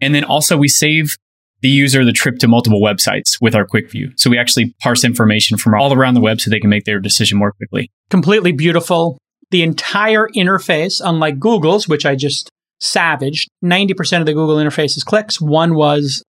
[0.00, 1.16] And then also we save
[1.60, 4.12] the user the trip to multiple websites with our quick view.
[4.16, 7.00] So we actually parse information from all around the web so they can make their
[7.00, 7.90] decision more quickly.
[8.10, 9.18] Completely beautiful
[9.50, 12.50] the entire interface, unlike Google's, which I just
[12.80, 15.40] savaged, 90% of the Google interface is clicks.
[15.40, 16.24] One was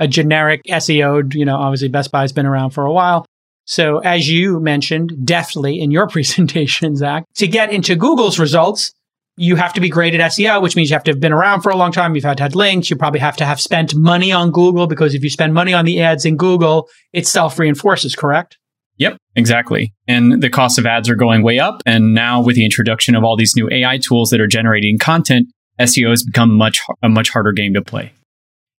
[0.00, 3.24] a generic SEO, you know, obviously Best Buy's been around for a while.
[3.64, 8.92] So as you mentioned deftly in your presentation, Zach, to get into Google's results,
[9.36, 11.62] you have to be great at SEO, which means you have to have been around
[11.62, 12.14] for a long time.
[12.14, 12.88] You've had to have links.
[12.88, 15.84] You probably have to have spent money on Google because if you spend money on
[15.84, 18.58] the ads in Google, it self reinforces, correct?
[18.98, 19.92] Yep, exactly.
[20.06, 21.82] And the cost of ads are going way up.
[21.84, 25.48] And now with the introduction of all these new AI tools that are generating content,
[25.80, 28.12] SEO has become much a much harder game to play.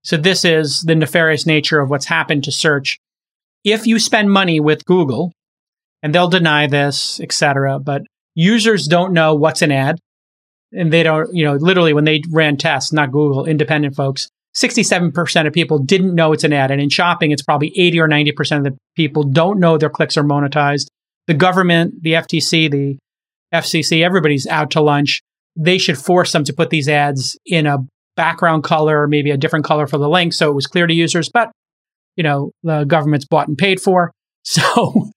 [0.03, 3.01] So this is the nefarious nature of what's happened to search.
[3.65, 5.33] If you spend money with Google,
[6.03, 8.03] and they'll deny this, etc., but
[8.35, 9.99] users don't know what's an ad,
[10.73, 15.47] and they don't, you know, literally when they ran tests, not Google, independent folks, 67%
[15.47, 16.71] of people didn't know it's an ad.
[16.71, 20.17] And in shopping, it's probably 80 or 90% of the people don't know their clicks
[20.17, 20.87] are monetized.
[21.27, 22.99] The government, the FTC, the
[23.53, 25.23] FCC, everybody's out to lunch.
[25.57, 27.79] They should force them to put these ads in a
[28.17, 31.29] background color, maybe a different color for the link so it was clear to users.
[31.33, 31.51] But,
[32.17, 34.13] you know, the government's bought and paid for.
[34.47, 35.11] So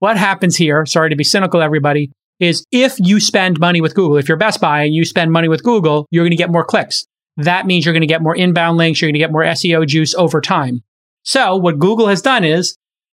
[0.00, 4.16] what happens here, sorry to be cynical, everybody, is if you spend money with Google,
[4.16, 6.64] if you're Best Buy and you spend money with Google, you're going to get more
[6.64, 7.04] clicks
[7.36, 9.86] that means you're going to get more inbound links, you're going to get more SEO
[9.86, 10.82] juice over time.
[11.22, 12.76] So what Google has done is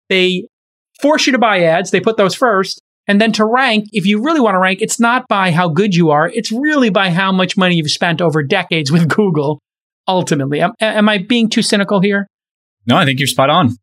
[0.09, 0.47] they
[1.01, 4.22] force you to buy ads, they put those first, and then to rank, if you
[4.22, 7.33] really want to rank, it's not by how good you are, it's really by how
[7.33, 9.61] much money you've spent over decades with Google,
[10.07, 10.61] ultimately.
[10.61, 12.29] Am, am I being too cynical here?
[12.87, 13.76] No, I think you're spot on.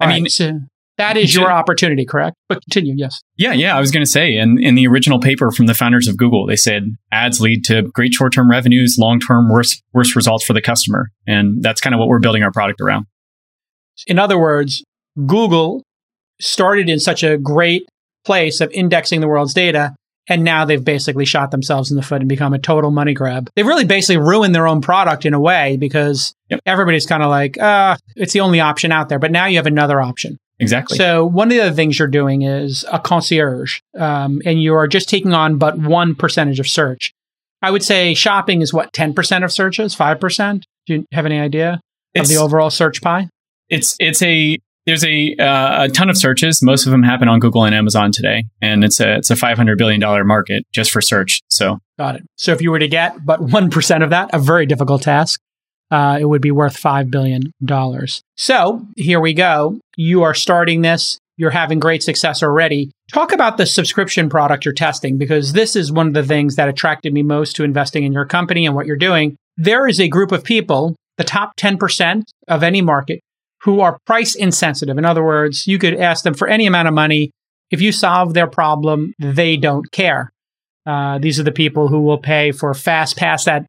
[0.00, 0.60] I mean, so
[0.98, 2.36] that is your opportunity, correct?
[2.48, 3.20] But continue, yes.
[3.36, 3.76] Yeah, yeah.
[3.76, 6.46] I was going to say, in, in the original paper from the founders of Google,
[6.46, 10.52] they said ads lead to great short term revenues, long term worse, worse results for
[10.52, 11.10] the customer.
[11.26, 13.06] And that's kind of what we're building our product around.
[14.06, 14.82] In other words,
[15.26, 15.82] Google
[16.40, 17.86] started in such a great
[18.24, 19.94] place of indexing the world's data.
[20.28, 23.48] And now they've basically shot themselves in the foot and become a total money grab.
[23.54, 26.60] They've really basically ruined their own product in a way because yep.
[26.66, 29.20] everybody's kind of like, ah, uh, it's the only option out there.
[29.20, 30.38] But now you have another option.
[30.58, 30.96] Exactly.
[30.96, 34.88] So one of the other things you're doing is a concierge, um, and you are
[34.88, 37.12] just taking on but one percentage of search.
[37.60, 40.66] I would say shopping is what ten percent of searches, five percent.
[40.86, 41.80] Do you have any idea
[42.14, 43.28] it's, of the overall search pie?
[43.68, 46.62] It's it's a there's a uh, a ton of searches.
[46.62, 49.56] Most of them happen on Google and Amazon today, and it's a it's a five
[49.56, 51.40] hundred billion dollar market just for search.
[51.48, 52.22] So got it.
[52.36, 55.40] So if you were to get but one percent of that, a very difficult task
[55.90, 57.42] uh, it would be worth $5 billion.
[58.36, 59.78] So here we go.
[59.96, 61.18] You are starting this.
[61.36, 62.90] You're having great success already.
[63.12, 66.68] Talk about the subscription product you're testing because this is one of the things that
[66.68, 69.36] attracted me most to investing in your company and what you're doing.
[69.56, 73.20] There is a group of people, the top 10% of any market,
[73.66, 74.96] who are price insensitive.
[74.96, 77.32] In other words, you could ask them for any amount of money.
[77.70, 80.32] If you solve their problem, they don't care.
[80.86, 83.66] Uh, these are the people who will pay for fast pass at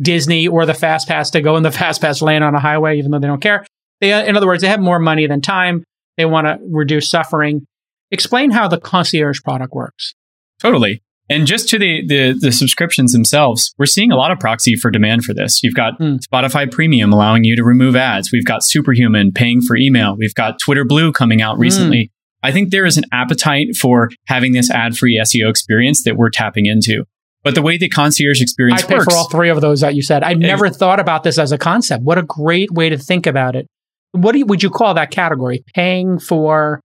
[0.00, 2.98] Disney or the Fast Pass to go in the Fast Pass lane on a highway,
[2.98, 3.64] even though they don't care.
[4.00, 5.84] They, uh, in other words, they have more money than time.
[6.16, 7.66] They want to reduce suffering.
[8.10, 10.14] Explain how the concierge product works.
[10.60, 11.02] Totally.
[11.30, 14.90] And just to the, the, the subscriptions themselves, we're seeing a lot of proxy for
[14.90, 15.62] demand for this.
[15.62, 16.20] You've got mm.
[16.20, 18.30] Spotify Premium allowing you to remove ads.
[18.30, 20.16] We've got Superhuman paying for email.
[20.16, 22.04] We've got Twitter Blue coming out recently.
[22.04, 22.10] Mm.
[22.42, 26.28] I think there is an appetite for having this ad free SEO experience that we're
[26.28, 27.04] tapping into.
[27.42, 29.94] But the way the concierge experience I pay works, for all three of those that
[29.94, 30.22] you said.
[30.22, 32.02] I've never thought about this as a concept.
[32.02, 33.66] What a great way to think about it.
[34.12, 35.64] What do you, would you call that category?
[35.74, 36.80] Paying for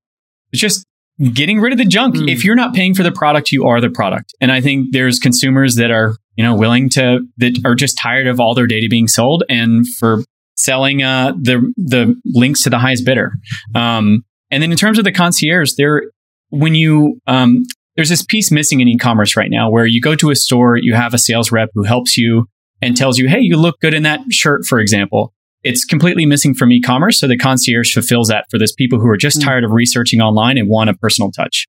[0.54, 0.86] just
[1.34, 2.16] getting rid of the junk.
[2.16, 2.30] Mm.
[2.30, 4.34] If you're not paying for the product, you are the product.
[4.40, 8.28] And I think there's consumers that are, you know, willing to that are just tired
[8.28, 10.24] of all their data being sold and for
[10.56, 13.34] selling uh, the the links to the highest bidder.
[13.76, 16.04] Um, and then in terms of the concierge, there
[16.50, 17.64] when you um,
[17.96, 20.94] there's this piece missing in e-commerce right now where you go to a store, you
[20.94, 22.48] have a sales rep who helps you
[22.82, 25.34] and tells you, "Hey, you look good in that shirt," for example.
[25.64, 29.18] It's completely missing from e-commerce, so the concierge fulfills that for those people who are
[29.18, 29.44] just mm.
[29.44, 31.68] tired of researching online and want a personal touch.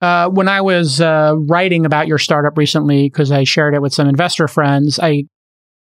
[0.00, 3.92] Uh, when I was uh, writing about your startup recently, because I shared it with
[3.92, 5.24] some investor friends, I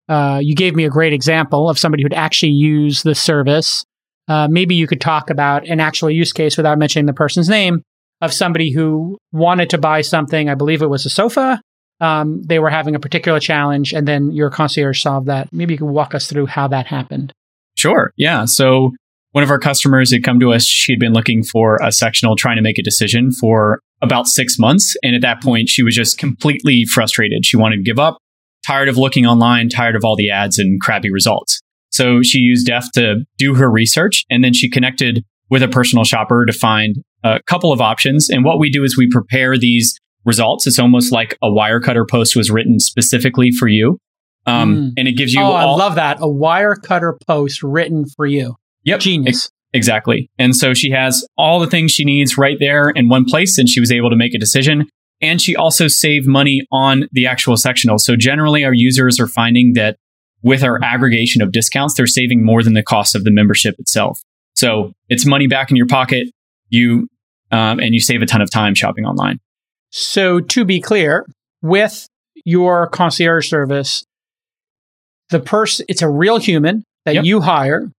[0.08, 3.84] uh, you gave me a great example of somebody who'd actually use the service.
[4.28, 7.82] Uh, maybe you could talk about an actual use case without mentioning the person's name
[8.20, 10.48] of somebody who wanted to buy something.
[10.48, 11.60] I believe it was a sofa.
[12.02, 15.48] Um, they were having a particular challenge, and then your concierge solved that.
[15.52, 17.32] Maybe you could walk us through how that happened.
[17.76, 18.12] Sure.
[18.16, 18.44] Yeah.
[18.44, 18.90] So
[19.30, 20.64] one of our customers had come to us.
[20.64, 24.96] She'd been looking for a sectional, trying to make a decision for about six months.
[25.02, 27.46] And at that point, she was just completely frustrated.
[27.46, 28.18] She wanted to give up
[28.66, 31.60] tired of looking online, tired of all the ads and crappy results.
[31.90, 36.04] So she used Deft to do her research and then she connected with a personal
[36.04, 38.28] shopper to find a couple of options.
[38.30, 40.66] And what we do is we prepare these results.
[40.66, 43.98] It's almost like a Wirecutter post was written specifically for you.
[44.46, 44.92] Um, mm.
[44.96, 45.40] And it gives you.
[45.40, 46.18] Oh, all- I love that.
[46.18, 48.56] A Wirecutter post written for you.
[48.84, 49.00] Yep.
[49.00, 49.50] Genius.
[49.72, 50.28] Exactly.
[50.38, 53.68] And so she has all the things she needs right there in one place, and
[53.68, 54.86] she was able to make a decision.
[55.22, 57.98] And she also saved money on the actual sectional.
[57.98, 59.96] So generally, our users are finding that
[60.42, 64.20] with our aggregation of discounts, they're saving more than the cost of the membership itself.
[64.54, 66.28] So it's money back in your pocket.
[66.68, 67.08] You
[67.52, 69.38] um, and you save a ton of time shopping online.
[69.92, 71.26] So to be clear,
[71.60, 72.08] with
[72.44, 74.04] your concierge service,
[75.30, 77.24] the person it's a real human that yep.
[77.24, 77.90] you hire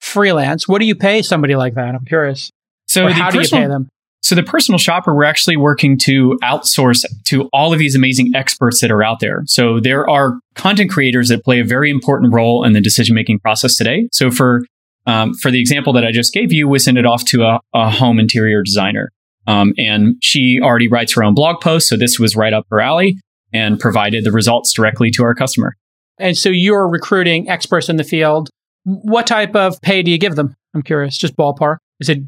[0.00, 0.68] freelance.
[0.68, 1.94] What do you pay somebody like that?
[1.94, 2.50] I'm curious.
[2.86, 3.88] So how personal, do you pay them?
[4.22, 8.80] So the personal shopper, we're actually working to outsource to all of these amazing experts
[8.80, 9.42] that are out there.
[9.46, 13.40] So there are content creators that play a very important role in the decision making
[13.40, 14.08] process today.
[14.12, 14.64] So for
[15.06, 17.60] um, for the example that I just gave you, we send it off to a,
[17.72, 19.10] a home interior designer,
[19.48, 21.88] um, and she already writes her own blog post.
[21.88, 23.16] So this was right up her alley
[23.52, 25.74] and provided the results directly to our customer.
[26.20, 28.50] And so you're recruiting experts in the field.
[28.84, 30.54] What type of pay do you give them?
[30.74, 31.78] I'm curious, just ballpark.
[31.98, 32.18] Is it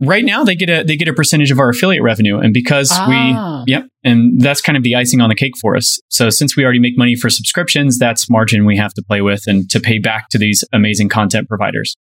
[0.00, 2.90] right now they get a they get a percentage of our affiliate revenue and because
[2.92, 3.62] ah.
[3.64, 6.54] we yep and that's kind of the icing on the cake for us so since
[6.54, 9.80] we already make money for subscriptions that's margin we have to play with and to
[9.80, 11.96] pay back to these amazing content providers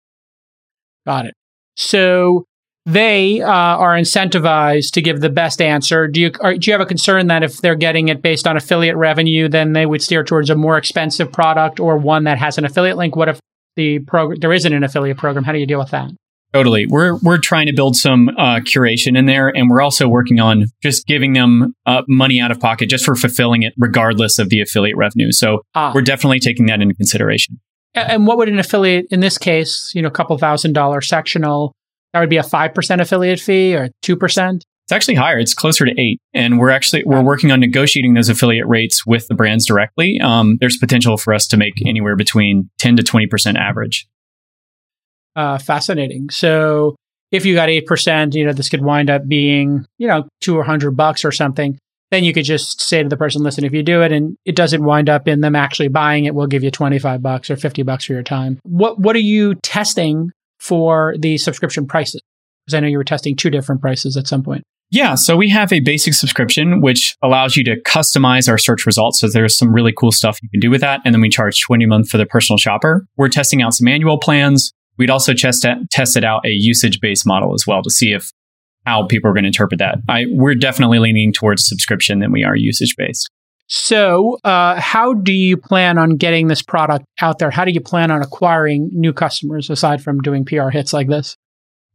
[1.06, 1.34] got it
[1.78, 2.44] so
[2.86, 6.82] they uh, are incentivized to give the best answer do you are, do you have
[6.82, 10.24] a concern that if they're getting it based on affiliate revenue then they would steer
[10.24, 13.40] towards a more expensive product or one that has an affiliate link what if
[13.76, 16.10] the program there isn't an affiliate program how do you deal with that
[16.56, 16.86] Totally.
[16.88, 20.68] We're we're trying to build some uh, curation in there, and we're also working on
[20.82, 24.62] just giving them uh, money out of pocket just for fulfilling it, regardless of the
[24.62, 25.34] affiliate revenue.
[25.34, 25.92] So ah.
[25.94, 27.60] we're definitely taking that into consideration.
[27.94, 31.74] And what would an affiliate in this case, you know, a couple thousand dollar sectional,
[32.16, 34.66] that would be a five percent affiliate fee or two percent?
[34.86, 35.38] It's actually higher.
[35.38, 39.28] It's closer to eight, and we're actually we're working on negotiating those affiliate rates with
[39.28, 40.20] the brands directly.
[40.24, 44.08] Um, there's potential for us to make anywhere between ten to twenty percent average
[45.36, 46.30] uh, fascinating.
[46.30, 46.96] So
[47.32, 50.64] if you got 8%, you know, this could wind up being, you know, two or
[50.64, 51.78] hundred bucks or something.
[52.12, 54.56] Then you could just say to the person, listen, if you do it and it
[54.56, 57.84] doesn't wind up in them actually buying it, we'll give you 25 bucks or 50
[57.84, 58.60] bucks for your time.
[58.64, 62.22] What, what are you testing for the subscription prices?
[62.66, 64.64] Because I know you were testing two different prices at some point.
[64.92, 69.20] Yeah, so we have a basic subscription which allows you to customize our search results.
[69.20, 71.02] So there's some really cool stuff you can do with that.
[71.04, 73.06] And then we charge 20 a month for the personal shopper.
[73.18, 74.72] We're testing out some annual plans.
[74.98, 78.32] We'd also test tested out a usage based model as well to see if
[78.86, 79.98] how people are going to interpret that.
[80.08, 83.30] I, we're definitely leaning towards subscription than we are usage based.
[83.68, 87.50] So, uh, how do you plan on getting this product out there?
[87.50, 91.36] How do you plan on acquiring new customers aside from doing PR hits like this?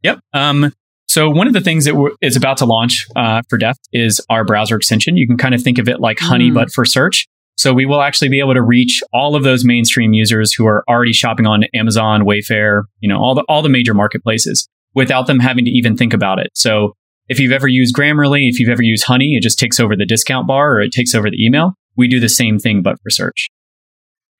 [0.03, 0.19] Yep.
[0.33, 0.73] Um,
[1.07, 4.43] so, one of the things that is about to launch uh, for Deft is our
[4.43, 5.15] browser extension.
[5.15, 6.53] You can kind of think of it like Honey, mm.
[6.53, 7.27] but for search.
[7.57, 10.83] So we will actually be able to reach all of those mainstream users who are
[10.89, 15.39] already shopping on Amazon, Wayfair, you know, all the all the major marketplaces without them
[15.39, 16.49] having to even think about it.
[16.55, 16.95] So
[17.31, 20.05] if you've ever used Grammarly, if you've ever used Honey, it just takes over the
[20.05, 21.75] discount bar or it takes over the email.
[21.95, 23.47] We do the same thing but for search.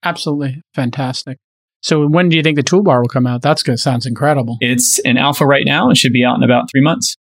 [0.04, 1.38] Absolutely fantastic.
[1.82, 3.42] So when do you think the toolbar will come out?
[3.42, 3.80] That's good.
[3.80, 4.58] Sounds incredible.
[4.60, 5.90] It's in alpha right now.
[5.90, 7.16] It should be out in about three months.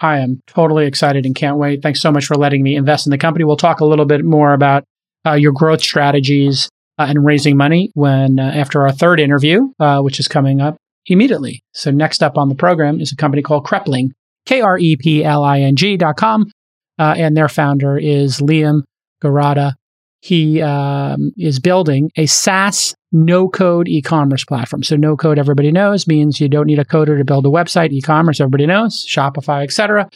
[0.00, 1.82] I am totally excited and can't wait.
[1.82, 3.44] Thanks so much for letting me invest in the company.
[3.44, 4.84] We'll talk a little bit more about
[5.26, 6.68] uh, your growth strategies
[6.98, 10.76] uh, and raising money when uh, after our third interview, uh, which is coming up
[11.06, 11.64] immediately.
[11.74, 14.10] So next up on the program is a company called Krepling,
[14.46, 16.50] K R E P L I N G dot com,
[16.98, 18.82] uh, and their founder is Liam
[19.22, 19.74] Garada.
[20.22, 24.82] He um, is building a SaaS no code e-commerce platform.
[24.82, 27.92] So no code, everybody knows, means you don't need a coder to build a website.
[27.92, 30.08] E-commerce, everybody knows, Shopify, etc.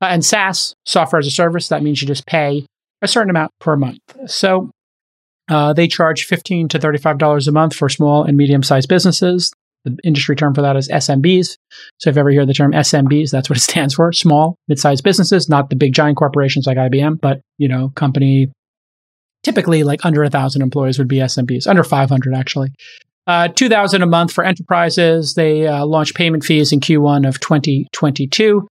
[0.00, 2.66] Uh, and SaaS, software as a service, that means you just pay
[3.02, 4.00] a certain amount per month.
[4.26, 4.70] So
[5.48, 9.52] uh, they charge 15 to $35 a month for small and medium sized businesses.
[9.88, 11.56] The industry term for that is SMBs.
[11.98, 14.78] So if you ever hear the term SMBs, that's what it stands for small, mid
[14.78, 18.50] sized businesses, not the big giant corporations like IBM, but, you know, company
[19.44, 22.70] typically like under a thousand employees would be SMBs, under 500 actually.
[23.26, 25.34] Uh, 2000 a month for enterprises.
[25.34, 28.66] They uh, launched payment fees in Q1 of 2022.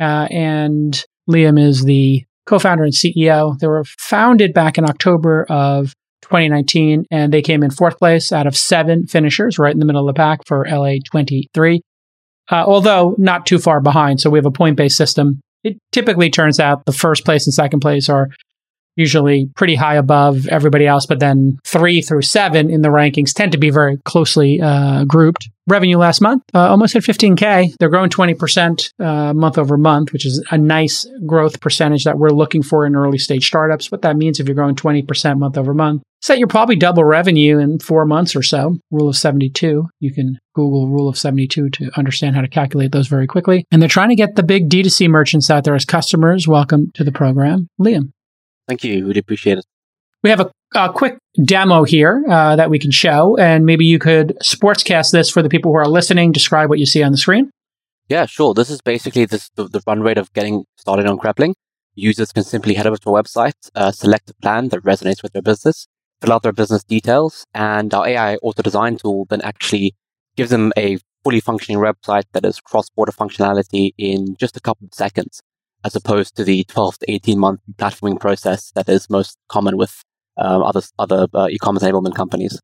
[0.00, 3.56] Uh, and Liam is the co-founder and CEO.
[3.58, 5.94] They were founded back in October of
[6.30, 10.08] 2019, and they came in fourth place out of seven finishers, right in the middle
[10.08, 11.82] of the pack for LA 23.
[12.50, 14.20] Uh, although not too far behind.
[14.20, 15.40] So we have a point-based system.
[15.62, 18.28] It typically turns out the first place and second place are
[19.00, 23.52] usually pretty high above everybody else, but then three through seven in the rankings tend
[23.52, 25.48] to be very closely uh, grouped.
[25.66, 27.76] Revenue last month, uh, almost at 15K.
[27.78, 32.30] They're growing 20% uh, month over month, which is a nice growth percentage that we're
[32.30, 33.90] looking for in early stage startups.
[33.90, 37.04] What that means if you're growing 20% month over month, is that you're probably double
[37.04, 38.78] revenue in four months or so.
[38.90, 39.88] Rule of 72.
[40.00, 43.64] You can Google rule of 72 to understand how to calculate those very quickly.
[43.70, 46.48] And they're trying to get the big D2C merchants out there as customers.
[46.48, 48.12] Welcome to the program, Liam.
[48.70, 49.04] Thank you.
[49.04, 49.66] Really appreciate it.
[50.22, 53.98] We have a, a quick demo here uh, that we can show, and maybe you
[53.98, 56.30] could sportscast this for the people who are listening.
[56.30, 57.50] Describe what you see on the screen.
[58.08, 58.54] Yeah, sure.
[58.54, 61.54] This is basically this, the, the run rate of getting started on Krepling.
[61.96, 65.32] Users can simply head over to our website, uh, select a plan that resonates with
[65.32, 65.88] their business,
[66.20, 69.96] fill out their business details, and our AI auto design tool then actually
[70.36, 74.86] gives them a fully functioning website that has cross border functionality in just a couple
[74.86, 75.42] of seconds
[75.84, 80.02] as opposed to the 12 to 18 month platforming process that is most common with
[80.36, 82.60] um, other other uh, e-commerce enablement companies.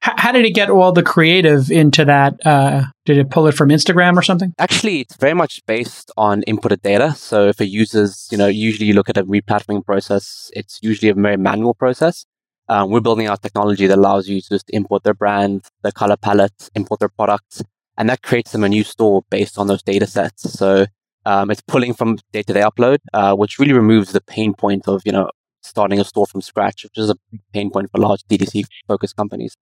[0.00, 2.34] How did it get all the creative into that?
[2.44, 4.52] Uh, did it pull it from Instagram or something?
[4.58, 7.14] Actually, it's very much based on inputted data.
[7.14, 11.08] So if a user's, you know, usually you look at a replatforming process, it's usually
[11.08, 12.26] a very manual process.
[12.68, 16.68] Um, we're building out technology that allows users to import their brand, their color palette,
[16.74, 17.62] import their products,
[17.96, 20.52] and that creates them a new store based on those data sets.
[20.52, 20.84] So
[21.26, 25.12] um, it's pulling from day-to-day upload, uh, which really removes the pain point of you
[25.12, 25.30] know
[25.62, 27.16] starting a store from scratch, which is a
[27.52, 29.54] pain point for large D2C focused companies.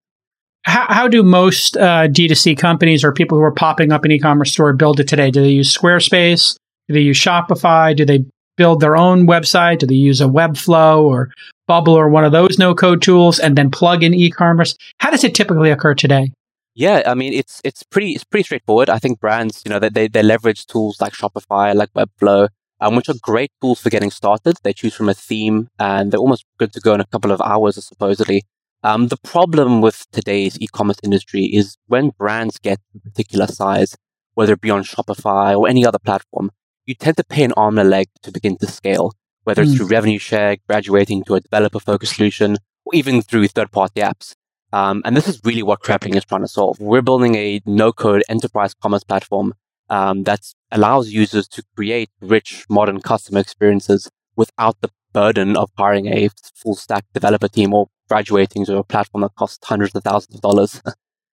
[0.64, 4.52] How, how do most uh, D2C companies or people who are popping up an e-commerce
[4.52, 5.30] store build it today?
[5.30, 6.56] Do they use Squarespace?
[6.88, 7.96] Do they use Shopify?
[7.96, 8.24] Do they
[8.56, 9.78] build their own website?
[9.78, 11.30] Do they use a Webflow or
[11.66, 14.76] Bubble or one of those no-code tools and then plug in e-commerce?
[14.98, 16.32] How does it typically occur today?
[16.74, 18.88] Yeah, I mean it's it's pretty it's pretty straightforward.
[18.88, 22.48] I think brands, you know, they they, they leverage tools like Shopify, like Webflow,
[22.80, 24.56] um, which are great tools for getting started.
[24.62, 27.40] They choose from a theme, and they're almost good to go in a couple of
[27.40, 28.42] hours, supposedly.
[28.82, 33.96] Um, the problem with today's e-commerce industry is when brands get a particular size,
[34.34, 36.50] whether it be on Shopify or any other platform,
[36.84, 39.12] you tend to pay an arm and a leg to begin to scale,
[39.44, 39.76] whether it's mm.
[39.76, 44.34] through revenue share, graduating to a developer-focused solution, or even through third-party apps.
[44.72, 46.80] Um, and this is really what Krepling is trying to solve.
[46.80, 49.54] We're building a no-code enterprise commerce platform
[49.90, 56.06] um, that allows users to create rich, modern customer experiences without the burden of hiring
[56.06, 60.36] a full stack developer team or graduating to a platform that costs hundreds of thousands
[60.36, 60.82] of dollars.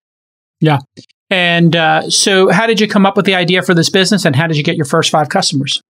[0.59, 0.79] yeah.
[1.29, 4.35] And uh, so, how did you come up with the idea for this business, and
[4.35, 5.81] how did you get your first five customers?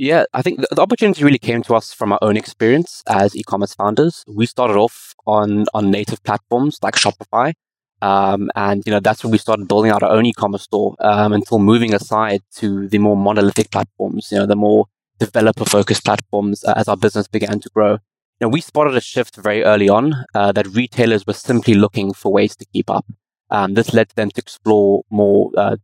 [0.00, 3.74] Yeah, I think the, opportunity really came to us from our own experience as e-commerce
[3.74, 4.24] founders.
[4.28, 7.54] We started off on on native platforms like Shopify,
[8.00, 10.94] um, and you know that's when we started building out our own e-commerce store.
[11.00, 14.86] Um, until moving aside to the more monolithic platforms, you know, the more
[15.18, 17.94] developer-focused platforms uh, as our business began to grow.
[17.94, 22.12] You know, we spotted a shift very early on uh, that retailers were simply looking
[22.12, 23.04] for ways to keep up.
[23.50, 25.76] Um, this led them to explore more uh,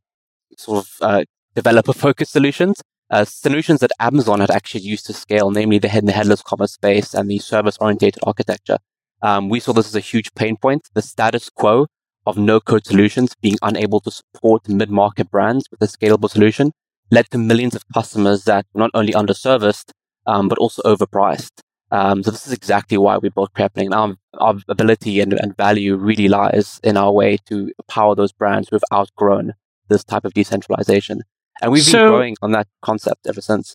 [0.57, 1.25] sort of uh,
[1.57, 6.13] developer-focused solutions uh, solutions that Amazon had actually used to scale, namely the, head, the
[6.13, 8.79] headless commerce space and the service oriented architecture.
[9.23, 10.89] Um, we saw this as a huge pain point.
[10.95, 11.87] The status quo
[12.27, 16.73] of no code solutions being unable to support mid market brands with a scalable solution
[17.11, 19.91] led to millions of customers that were not only underserviced,
[20.27, 21.61] um, but also overpriced.
[21.91, 23.95] Um, so this is exactly why we built Krepling.
[23.95, 28.69] Our, our ability and, and value really lies in our way to power those brands
[28.69, 29.53] who have outgrown
[29.89, 31.23] this type of decentralization.
[31.63, 33.75] And we've so, been growing on that concept ever since.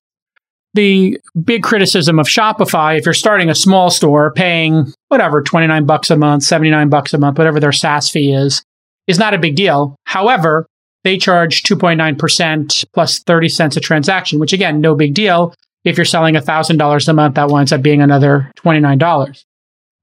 [0.73, 6.11] The big criticism of Shopify, if you're starting a small store paying whatever, 29 bucks
[6.11, 8.63] a month, 79 bucks a month, whatever their SaaS fee is,
[9.07, 9.95] is not a big deal.
[10.05, 10.67] However,
[11.03, 15.55] they charge 2.9% plus 30 cents a transaction, which again, no big deal.
[15.85, 19.43] If you're selling $1,000 a month, that winds up being another $29.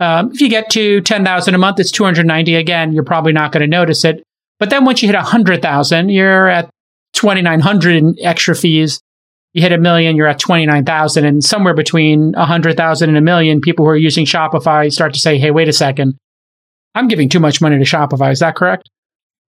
[0.00, 2.92] Um, if you get to 10,000 a month, it's 290 again.
[2.92, 4.22] You're probably not going to notice it.
[4.58, 6.70] But then once you hit 100,000, you're at
[7.16, 9.00] 2900 in extra fees.
[9.52, 13.86] you hit a million, you're at 29,000 and somewhere between 100,000 and a million people
[13.86, 16.18] who are using Shopify start to say, "Hey, wait a second.
[16.94, 18.90] I'm giving too much money to Shopify." Is that correct?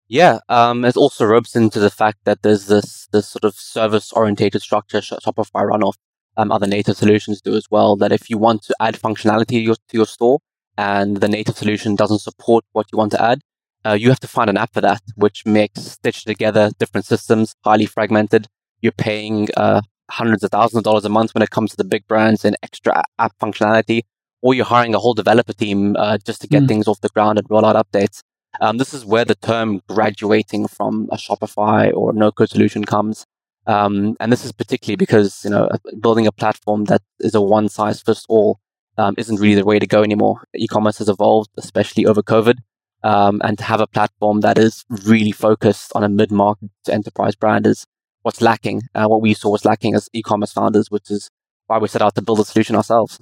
[0.08, 4.12] Yeah, um, it also ropes into the fact that there's this this sort of service
[4.12, 5.96] orientated structure Shopify run off
[6.36, 7.96] um, other native solutions do as well.
[7.96, 10.38] That if you want to add functionality to your, to your store
[10.78, 13.40] and the native solution doesn't support what you want to add,
[13.86, 17.54] uh, you have to find an app for that, which makes stitched together different systems,
[17.64, 18.48] highly fragmented.
[18.80, 21.84] You're paying uh, hundreds of thousands of dollars a month when it comes to the
[21.84, 24.02] big brands and extra app functionality,
[24.42, 26.68] or you're hiring a whole developer team uh, just to get mm.
[26.68, 28.22] things off the ground and roll out updates.
[28.60, 33.24] Um, this is where the term graduating from a Shopify or no code solution comes.
[33.66, 35.68] Um, and this is particularly because you know
[36.00, 38.60] building a platform that is a one size fits all
[38.96, 40.44] um, isn't really the way to go anymore.
[40.54, 42.58] E-commerce has evolved, especially over COVID,
[43.06, 47.36] um, and to have a platform that is really focused on a mid-market to enterprise
[47.36, 47.86] brand is
[48.22, 48.82] what's lacking.
[48.96, 51.30] Uh, what we saw was lacking as e-commerce founders, which is
[51.68, 53.20] why we set out to build a solution ourselves.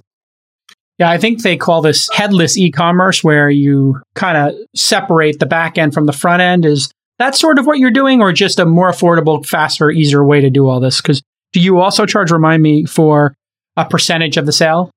[0.97, 5.77] Yeah, I think they call this headless e-commerce, where you kind of separate the back
[5.77, 6.65] end from the front end.
[6.65, 10.41] Is that sort of what you're doing, or just a more affordable, faster, easier way
[10.41, 10.99] to do all this?
[10.99, 11.21] Because
[11.53, 12.31] do you also charge?
[12.31, 13.35] Remind me for
[13.77, 14.89] a percentage of the sale.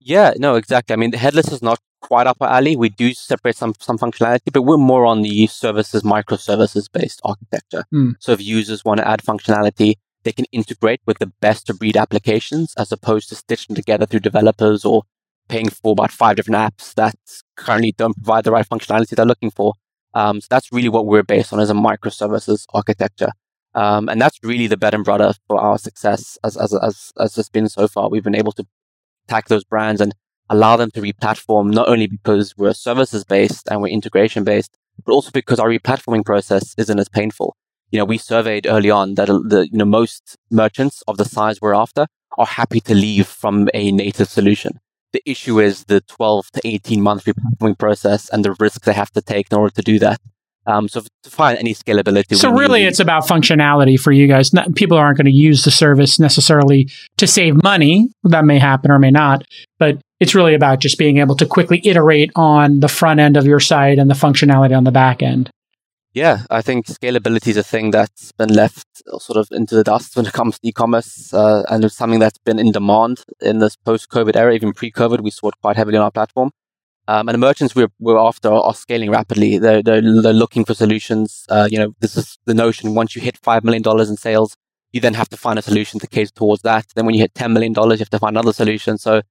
[0.00, 0.94] Yeah, no, exactly.
[0.94, 2.76] I mean, the headless is not quite up our alley.
[2.76, 7.84] We do separate some some functionality, but we're more on the services, microservices based architecture.
[7.94, 8.14] Mm.
[8.18, 9.94] So if users want to add functionality,
[10.24, 14.20] they can integrate with the best of breed applications as opposed to stitching together through
[14.20, 15.04] developers or
[15.48, 17.14] paying for about five different apps that
[17.56, 19.74] currently don't provide the right functionality they're looking for.
[20.14, 23.32] Um, so that's really what we're based on as a microservices architecture.
[23.74, 27.38] Um, and that's really the bread and butter for our success as, as, as, as
[27.38, 28.10] it's been so far.
[28.10, 28.66] We've been able to
[29.26, 30.14] attack those brands and
[30.52, 35.12] allow them to replatform not only because we're services based and we're integration based, but
[35.12, 37.56] also because our replatforming process isn't as painful
[37.92, 41.60] you know, we surveyed early on that the, you know, most merchants of the size
[41.60, 42.06] we're after
[42.38, 44.80] are happy to leave from a native solution.
[45.12, 49.10] The issue is the 12 to 18 month replatforming process and the risk they have
[49.12, 50.20] to take in order to do that.
[50.64, 52.36] Um, so to find any scalability.
[52.36, 54.54] So really, it's about functionality for you guys.
[54.54, 58.08] Not, people aren't going to use the service necessarily to save money.
[58.22, 59.42] That may happen or may not,
[59.80, 63.44] but it's really about just being able to quickly iterate on the front end of
[63.44, 65.50] your site and the functionality on the back end.
[66.14, 68.86] Yeah, I think scalability is a thing that's been left
[69.18, 72.38] sort of into the dust when it comes to e-commerce, uh, and it's something that's
[72.38, 74.54] been in demand in this post-COVID era.
[74.54, 76.50] Even pre-COVID, we saw it quite heavily on our platform.
[77.08, 79.58] Um, and the merchants we're, we're after are, are, scaling rapidly.
[79.58, 81.46] They're, they're, they're looking for solutions.
[81.48, 82.94] Uh, you know, this is the notion.
[82.94, 84.56] Once you hit $5 million in sales,
[84.92, 86.86] you then have to find a solution to cater towards that.
[86.94, 88.98] Then when you hit $10 million, you have to find another solution.
[88.98, 89.22] So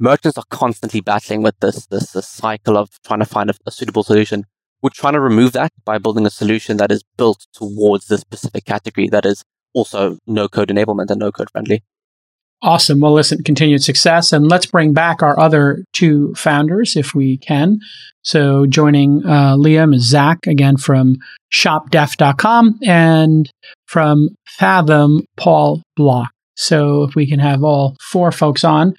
[0.00, 3.70] merchants are constantly battling with this, this, this cycle of trying to find a, a
[3.70, 4.46] suitable solution.
[4.82, 8.64] We're trying to remove that by building a solution that is built towards this specific
[8.64, 9.44] category that is
[9.74, 11.84] also no code enablement and no code friendly.
[12.62, 13.00] Awesome.
[13.00, 14.32] Well, listen, continued success.
[14.32, 17.78] And let's bring back our other two founders if we can.
[18.22, 21.16] So joining uh, Liam is Zach, again from
[21.52, 23.50] shopdeft.com and
[23.86, 26.30] from Fathom, Paul Block.
[26.54, 28.94] So if we can have all four folks on,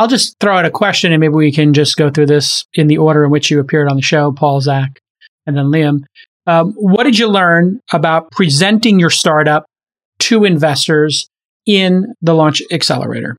[0.00, 2.86] I'll just throw out a question and maybe we can just go through this in
[2.86, 4.98] the order in which you appeared on the show, Paul, Zach,
[5.46, 6.04] and then Liam.
[6.46, 9.66] Um, what did you learn about presenting your startup
[10.20, 11.28] to investors
[11.66, 13.36] in the launch accelerator?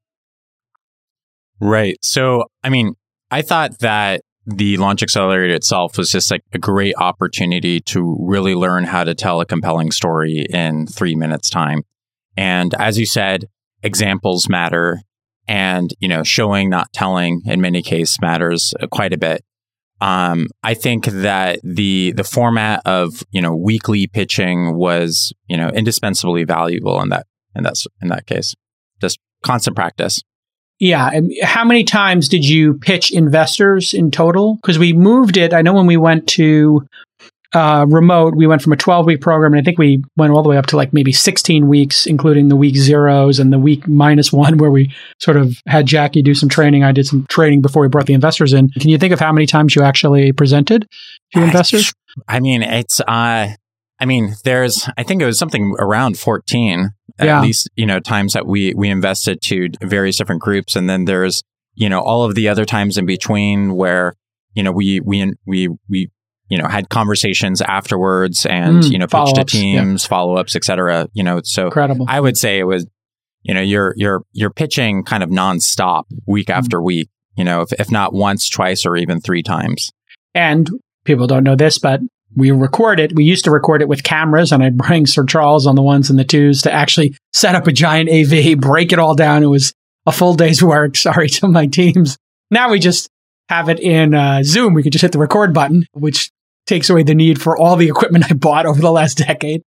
[1.60, 1.98] Right.
[2.04, 2.94] So, I mean,
[3.32, 8.54] I thought that the launch accelerator itself was just like a great opportunity to really
[8.54, 11.82] learn how to tell a compelling story in three minutes time.
[12.38, 13.46] And as you said,
[13.82, 15.02] examples matter
[15.48, 19.44] and, you know, showing, not telling in many cases matters quite a bit.
[20.02, 25.70] Um, I think that the the format of you know weekly pitching was you know
[25.70, 28.56] indispensably valuable in that in that in that case.
[29.00, 30.20] Just constant practice.
[30.80, 31.12] Yeah.
[31.44, 34.56] How many times did you pitch investors in total?
[34.56, 35.54] Because we moved it.
[35.54, 36.88] I know when we went to
[37.54, 40.42] uh, remote, we went from a 12 week program, and I think we went all
[40.42, 43.88] the way up to like maybe 16 weeks, including the week zeros and the week
[43.88, 46.84] minus one, where we sort of had Jackie do some training.
[46.84, 48.70] I did some training before we brought the investors in.
[48.70, 50.88] Can you think of how many times you actually presented
[51.34, 51.94] to investors?
[52.28, 53.50] I mean, it's, uh,
[54.00, 56.90] I mean, there's, I think it was something around 14,
[57.20, 57.42] at yeah.
[57.42, 60.76] least, you know, times that we, we invested to various different groups.
[60.76, 61.44] And then there's,
[61.76, 64.16] you know, all of the other times in between where,
[64.54, 66.10] you know, we, we, we, we
[66.52, 70.10] you know, had conversations afterwards and, mm, you know, pitched to teams, yeah.
[70.10, 71.08] follow ups, et cetera.
[71.14, 72.06] You know, so Incredible.
[72.10, 72.86] I would say it was,
[73.42, 76.54] you know, you're, you're, you're pitching kind of nonstop week mm.
[76.54, 79.94] after week, you know, if, if not once, twice, or even three times.
[80.36, 80.70] And
[81.06, 82.02] people don't know this, but
[82.36, 83.16] we record it.
[83.16, 86.10] We used to record it with cameras, and I'd bring Sir Charles on the ones
[86.10, 89.42] and the twos to actually set up a giant AV, break it all down.
[89.42, 89.74] It was
[90.06, 90.98] a full day's work.
[90.98, 92.18] Sorry to my teams.
[92.50, 93.10] Now we just
[93.48, 94.74] have it in uh, Zoom.
[94.74, 96.30] We could just hit the record button, which
[96.68, 99.62] takes away the need for all the equipment I bought over the last decade.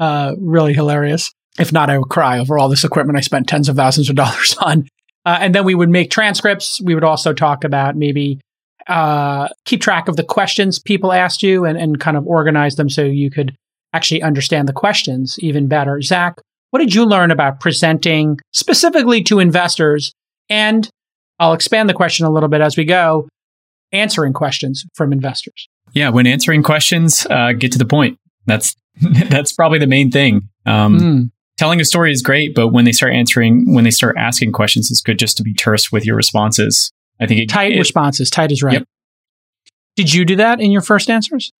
[0.00, 1.32] Uh, really hilarious.
[1.58, 4.16] If not, I would cry over all this equipment I spent tens of thousands of
[4.24, 4.86] dollars on.
[5.24, 6.80] Uh, and then we would make transcripts.
[6.80, 8.40] We would also talk about maybe
[8.86, 12.88] uh, keep track of the questions people asked you and, and kind of organize them
[12.88, 13.54] so you could
[13.92, 16.00] actually understand the questions even better.
[16.00, 16.36] Zach,
[16.70, 20.12] what did you learn about presenting specifically to investors?
[20.48, 20.88] And
[21.38, 23.28] I'll expand the question a little bit as we go,
[23.92, 25.68] answering questions from investors.
[25.94, 28.18] Yeah, when answering questions, uh, get to the point.
[28.46, 28.74] That's
[29.28, 30.48] that's probably the main thing.
[30.66, 31.30] Um, mm.
[31.56, 34.90] Telling a story is great, but when they start answering, when they start asking questions,
[34.90, 36.92] it's good just to be terse with your responses.
[37.20, 38.30] I think it, tight it, responses.
[38.30, 38.74] Tight is right.
[38.74, 38.84] Yep.
[39.96, 41.52] Did you do that in your first answers?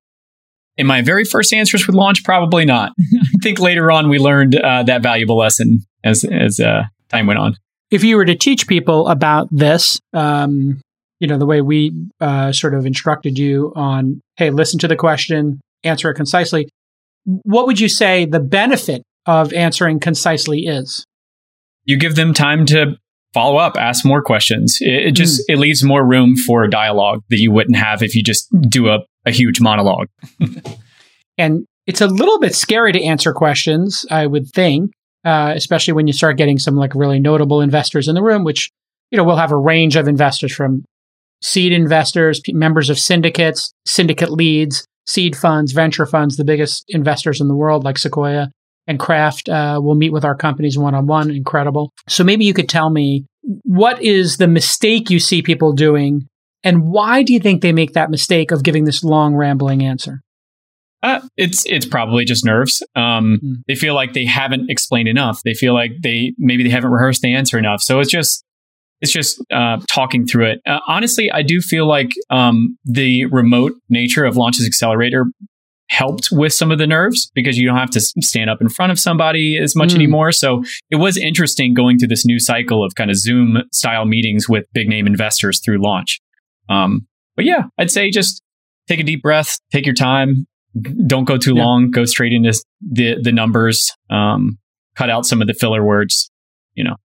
[0.77, 2.93] In my very first answers with launch, probably not.
[3.01, 7.41] I think later on we learned uh, that valuable lesson as as uh, time went
[7.41, 7.57] on.
[7.91, 10.81] If you were to teach people about this, um,
[11.21, 14.97] you know, the way we uh, sort of instructed you on, hey, listen to the
[14.97, 16.69] question, answer it concisely.
[17.25, 21.05] What would you say the benefit of answering concisely is?
[21.85, 22.97] You give them time to
[23.35, 24.79] follow up, ask more questions.
[24.81, 25.55] It, it just mm.
[25.55, 29.01] it leaves more room for dialogue that you wouldn't have if you just do a,
[29.27, 30.09] a huge monologue.
[31.39, 34.93] and it's a little bit scary to answer questions, I would think,
[35.25, 38.71] uh, especially when you start getting some like really notable investors in the room, which
[39.11, 40.85] you know we'll have a range of investors from
[41.43, 47.49] seed investors, members of syndicates, syndicate leads, seed funds, venture funds, the biggest investors in
[47.49, 48.49] the world like Sequoia
[48.87, 51.31] and Craft, uh, will meet with our companies one on one.
[51.31, 51.93] Incredible.
[52.09, 53.27] So maybe you could tell me
[53.63, 56.29] what is the mistake you see people doing
[56.65, 60.21] and why do you think they make that mistake of giving this long rambling answer?
[61.03, 62.83] Uh, it's it's probably just nerves.
[62.97, 63.55] Um, mm.
[63.69, 65.41] They feel like they haven't explained enough.
[65.45, 67.83] They feel like they maybe they haven't rehearsed the answer enough.
[67.83, 68.45] So it's just
[69.01, 70.61] it's just uh, talking through it.
[70.67, 75.27] Uh, honestly, I do feel like um, the remote nature of Launch's Accelerator
[75.89, 78.93] helped with some of the nerves because you don't have to stand up in front
[78.93, 79.97] of somebody as much mm.
[79.97, 80.33] anymore.
[80.33, 84.49] So it was interesting going through this new cycle of kind of Zoom style meetings
[84.49, 86.21] with big name investors through Launch.
[86.69, 88.43] Um, but yeah, I'd say just
[88.87, 90.47] take a deep breath, take your time,
[91.07, 91.65] don't go too yeah.
[91.65, 94.59] long, go straight into the the numbers, um,
[94.95, 96.31] cut out some of the filler words,
[96.75, 96.97] you know.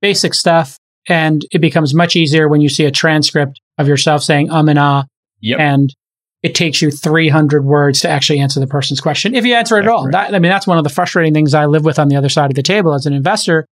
[0.00, 0.78] Basic stuff
[1.08, 4.78] and it becomes much easier when you see a transcript of yourself saying um and
[4.78, 5.04] ah.
[5.40, 5.58] Yep.
[5.58, 5.94] And
[6.42, 9.82] it takes you 300 words to actually answer the person's question if you answer it
[9.82, 10.08] at all.
[10.10, 12.28] That, I mean, that's one of the frustrating things I live with on the other
[12.28, 13.66] side of the table as an investor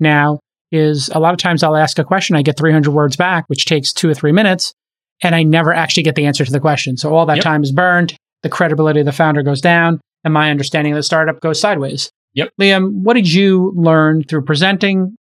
[0.00, 0.40] now
[0.72, 3.66] is a lot of times I'll ask a question, I get 300 words back, which
[3.66, 4.74] takes two or three minutes,
[5.22, 6.96] and I never actually get the answer to the question.
[6.96, 7.44] So all that yep.
[7.44, 11.02] time is burned, the credibility of the founder goes down, and my understanding of the
[11.02, 12.10] startup goes sideways.
[12.34, 12.50] Yep.
[12.60, 15.16] Liam, what did you learn through presenting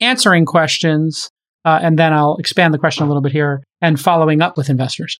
[0.00, 1.30] answering questions,
[1.64, 4.70] uh, and then I'll expand the question a little bit here and following up with
[4.70, 5.18] investors.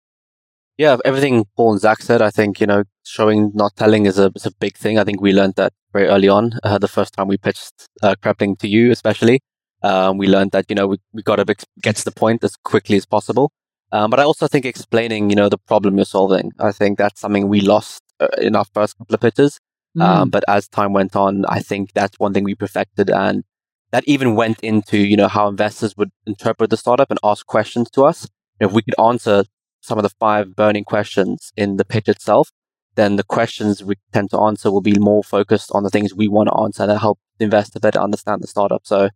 [0.76, 4.30] Yeah, everything Paul and Zach said, I think, you know, showing, not telling is a,
[4.36, 4.96] is a big thing.
[4.96, 8.14] I think we learned that very early on, uh, the first time we pitched uh,
[8.22, 9.40] Krepling to you, especially.
[9.82, 12.54] Um, we learned that, you know, we, we got to get to the point as
[12.56, 13.50] quickly as possible.
[13.90, 17.20] Um, but I also think explaining, you know, the problem you're solving, I think that's
[17.20, 19.58] something we lost uh, in our first couple of pitches.
[19.96, 20.02] Mm.
[20.02, 23.10] Um, but as time went on, I think that's one thing we perfected.
[23.10, 23.44] And
[23.90, 27.90] that even went into you know how investors would interpret the startup and ask questions
[27.90, 28.28] to us.
[28.60, 29.44] If we could answer
[29.80, 32.50] some of the five burning questions in the pitch itself,
[32.96, 36.28] then the questions we tend to answer will be more focused on the things we
[36.28, 38.82] want to answer that help the investor better understand the startup.
[38.84, 39.10] So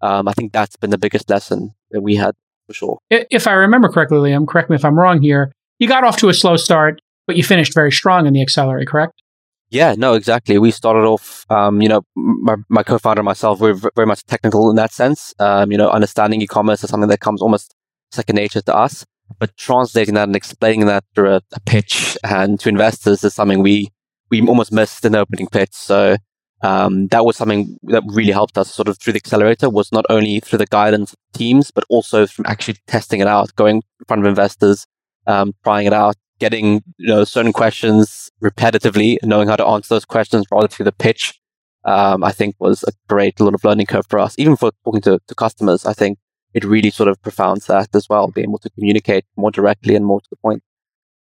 [0.00, 2.34] um, I think that's been the biggest lesson that we had
[2.66, 2.98] for sure.
[3.10, 5.52] If I remember correctly, Liam, correct me if I'm wrong here.
[5.78, 8.90] You got off to a slow start, but you finished very strong in the accelerator,
[8.90, 9.22] correct?
[9.70, 10.58] Yeah, no, exactly.
[10.58, 14.70] We started off, um, you know, my, my co-founder and myself, we're very much technical
[14.70, 15.34] in that sense.
[15.40, 17.74] Um, you know, understanding e-commerce is something that comes almost
[18.12, 19.04] second nature to us,
[19.40, 23.60] but translating that and explaining that through a, a pitch and to investors is something
[23.60, 23.88] we,
[24.30, 25.72] we almost missed in the opening pitch.
[25.74, 26.16] So,
[26.62, 30.06] um, that was something that really helped us sort of through the accelerator was not
[30.08, 34.04] only through the guidance of teams, but also from actually testing it out, going in
[34.08, 34.86] front of investors,
[35.26, 40.04] um, trying it out, getting you know certain questions repetitively, knowing how to answer those
[40.04, 41.40] questions rather through the pitch,
[41.84, 44.34] um, I think was a great little learning curve for us.
[44.38, 46.18] Even for talking to, to customers, I think
[46.54, 50.04] it really sort of profounds that as well, being able to communicate more directly and
[50.04, 50.62] more to the point.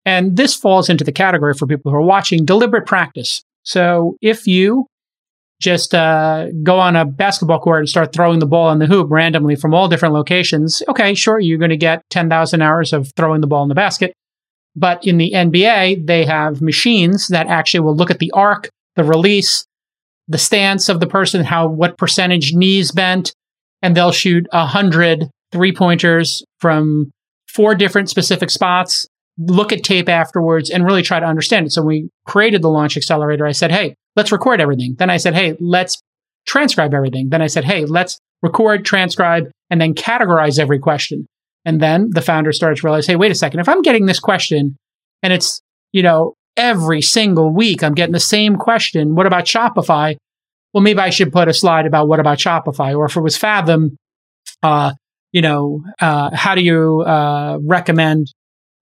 [0.05, 3.43] And this falls into the category for people who are watching deliberate practice.
[3.63, 4.87] So if you
[5.61, 9.07] just uh, go on a basketball court and start throwing the ball in the hoop
[9.09, 13.41] randomly from all different locations, okay, sure, you're going to get 10,000 hours of throwing
[13.41, 14.13] the ball in the basket.
[14.75, 19.03] But in the NBA, they have machines that actually will look at the arc, the
[19.03, 19.65] release,
[20.27, 23.33] the stance of the person, how what percentage knees bent,
[23.81, 27.11] and they'll shoot a hundred three pointers from
[27.47, 31.71] four different specific spots, look at tape afterwards, and really try to understand it.
[31.71, 34.95] So when we created the launch accelerator, I said, hey, let's record everything.
[34.97, 36.01] Then I said, hey, let's
[36.47, 37.29] transcribe everything.
[37.29, 41.27] Then I said, hey, let's record, transcribe, and then categorize every question.
[41.65, 44.19] And then the founder started to realize, hey, wait a second, if I'm getting this
[44.19, 44.77] question
[45.21, 45.61] and it's,
[45.91, 50.15] you know, every single week I'm getting the same question, what about Shopify?
[50.73, 52.95] Well, maybe I should put a slide about what about Shopify?
[52.97, 53.95] Or if it was Fathom,
[54.61, 54.93] uh,
[55.31, 58.27] you know, uh, how do you uh, recommend?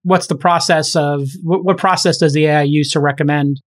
[0.04, 3.62] What's the process of what, what, process does the AI use to recommend,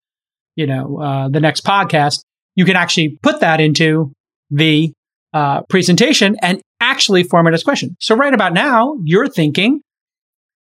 [0.57, 2.21] you know, uh, the next podcast?
[2.57, 4.13] You can actually put that into
[4.51, 4.93] the
[5.33, 6.61] uh, presentation and
[6.95, 7.97] actually format as question.
[7.99, 9.81] So right about now, you're thinking,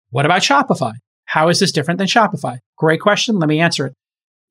[0.09, 0.93] what about Shopify?
[1.25, 2.57] How is this different than Shopify?
[2.75, 3.37] Great question.
[3.37, 3.93] Let me answer it.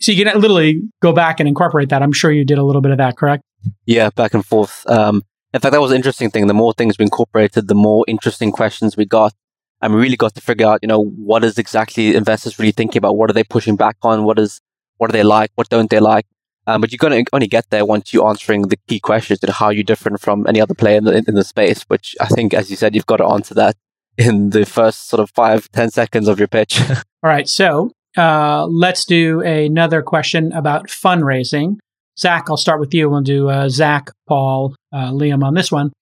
[0.01, 2.03] So you can literally go back and incorporate that.
[2.03, 3.43] I'm sure you did a little bit of that, correct?
[3.85, 4.89] Yeah, back and forth.
[4.89, 5.23] Um,
[5.53, 6.47] in fact, that was an interesting thing.
[6.47, 9.33] The more things we incorporated, the more interesting questions we got.
[9.81, 12.99] And we really got to figure out, you know, what is exactly investors really thinking
[12.99, 13.17] about?
[13.17, 14.23] What are they pushing back on?
[14.23, 14.61] What is,
[14.99, 15.51] what do they like?
[15.57, 16.27] What don't they like?
[16.67, 19.53] Um, but you're going to only get there once you're answering the key questions and
[19.53, 22.55] how you're different from any other player in the, in the space, which I think,
[22.55, 23.77] as you said, you've got to answer that
[24.17, 26.81] in the first sort of five, ten seconds of your pitch.
[26.91, 27.49] All right.
[27.49, 31.79] So uh, let's do another question about fundraising.
[32.19, 33.09] Zach, I'll start with you.
[33.09, 35.93] We'll do uh, Zach, Paul, uh, Liam on this one.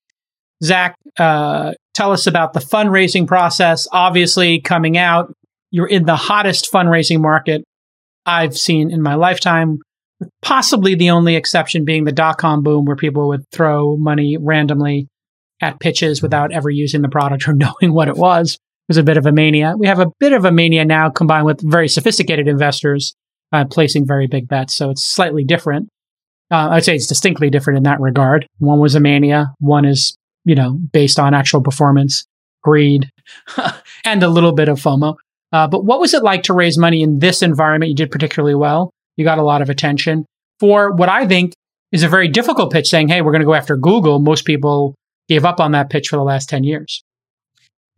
[0.63, 3.87] Zach, uh, tell us about the fundraising process.
[3.93, 5.33] Obviously, coming out,
[5.71, 7.63] you're in the hottest fundraising market
[8.27, 9.79] I've seen in my lifetime
[10.43, 15.09] possibly the only exception being the dot com boom where people would throw money randomly
[15.61, 18.55] at pitches without ever using the product or knowing what it was.
[18.55, 19.75] It was a bit of a mania.
[19.79, 23.15] We have a bit of a mania now combined with very sophisticated investors
[23.53, 24.75] uh, placing very big bets.
[24.75, 25.89] So it's slightly different.
[26.51, 28.47] Uh, I'd say it's distinctly different in that regard.
[28.59, 29.53] One was a mania.
[29.61, 32.27] One is, you know, based on actual performance,
[32.63, 33.09] greed,
[34.05, 35.15] and a little bit of FOMO.
[35.53, 37.91] Uh, but what was it like to raise money in this environment?
[37.91, 38.93] You did particularly well.
[39.21, 40.25] You got a lot of attention
[40.61, 41.53] for what I think
[41.93, 44.19] is a very difficult pitch saying, hey, we're going to go after Google.
[44.19, 44.95] Most people
[45.29, 47.05] gave up on that pitch for the last 10 years.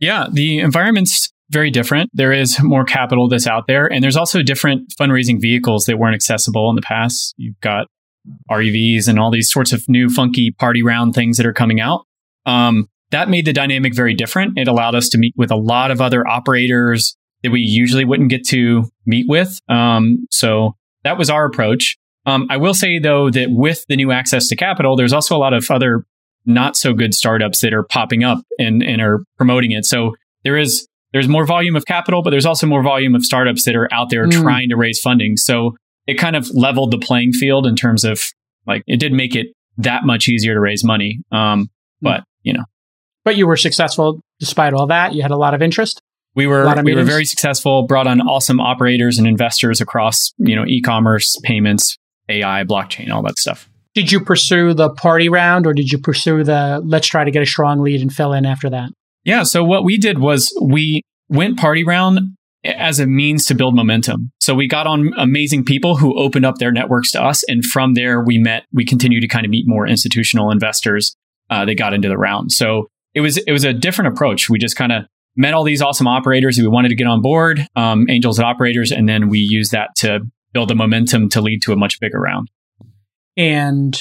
[0.00, 2.10] Yeah, the environment's very different.
[2.12, 6.16] There is more capital that's out there, and there's also different fundraising vehicles that weren't
[6.16, 7.34] accessible in the past.
[7.36, 7.86] You've got
[8.50, 12.04] REVs and all these sorts of new funky party round things that are coming out.
[12.46, 14.58] Um, that made the dynamic very different.
[14.58, 18.30] It allowed us to meet with a lot of other operators that we usually wouldn't
[18.30, 19.60] get to meet with.
[19.68, 20.74] Um, so
[21.04, 21.96] that was our approach.
[22.26, 25.38] Um, I will say though that with the new access to capital, there's also a
[25.38, 26.04] lot of other
[26.44, 29.84] not so good startups that are popping up and, and are promoting it.
[29.84, 30.14] So
[30.44, 33.76] there is there's more volume of capital, but there's also more volume of startups that
[33.76, 34.32] are out there mm.
[34.32, 35.36] trying to raise funding.
[35.36, 35.76] So
[36.06, 38.22] it kind of leveled the playing field in terms of
[38.66, 41.20] like it did make it that much easier to raise money.
[41.30, 41.68] Um, mm.
[42.00, 42.64] but you know,
[43.24, 45.14] but you were successful despite all that.
[45.14, 46.00] You had a lot of interest.
[46.34, 47.86] We were we were very successful.
[47.86, 51.98] Brought on awesome operators and investors across you know e-commerce, payments,
[52.28, 53.68] AI, blockchain, all that stuff.
[53.94, 57.42] Did you pursue the party round, or did you pursue the let's try to get
[57.42, 58.90] a strong lead and fill in after that?
[59.24, 59.42] Yeah.
[59.42, 62.20] So what we did was we went party round
[62.64, 64.30] as a means to build momentum.
[64.40, 67.94] So we got on amazing people who opened up their networks to us, and from
[67.94, 68.64] there we met.
[68.72, 71.14] We continued to kind of meet more institutional investors.
[71.50, 72.50] Uh, that got into the round.
[72.50, 74.48] So it was it was a different approach.
[74.48, 75.04] We just kind of
[75.36, 78.46] met all these awesome operators who we wanted to get on board, um, angels and
[78.46, 80.20] operators, and then we use that to
[80.52, 82.50] build a momentum to lead to a much bigger round.
[83.36, 84.00] And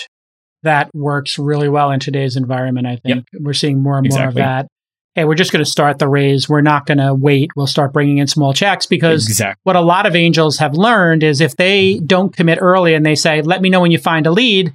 [0.64, 2.88] that works really well in today's environment.
[2.88, 3.42] I think yep.
[3.42, 4.68] we're seeing more and more of that.
[5.16, 6.48] Hey, we're just going to start the raise.
[6.48, 7.52] We're not going to wait.
[7.56, 9.60] We'll start bringing in small checks because exactly.
[9.64, 13.16] what a lot of angels have learned is if they don't commit early and they
[13.16, 14.74] say, let me know when you find a lead,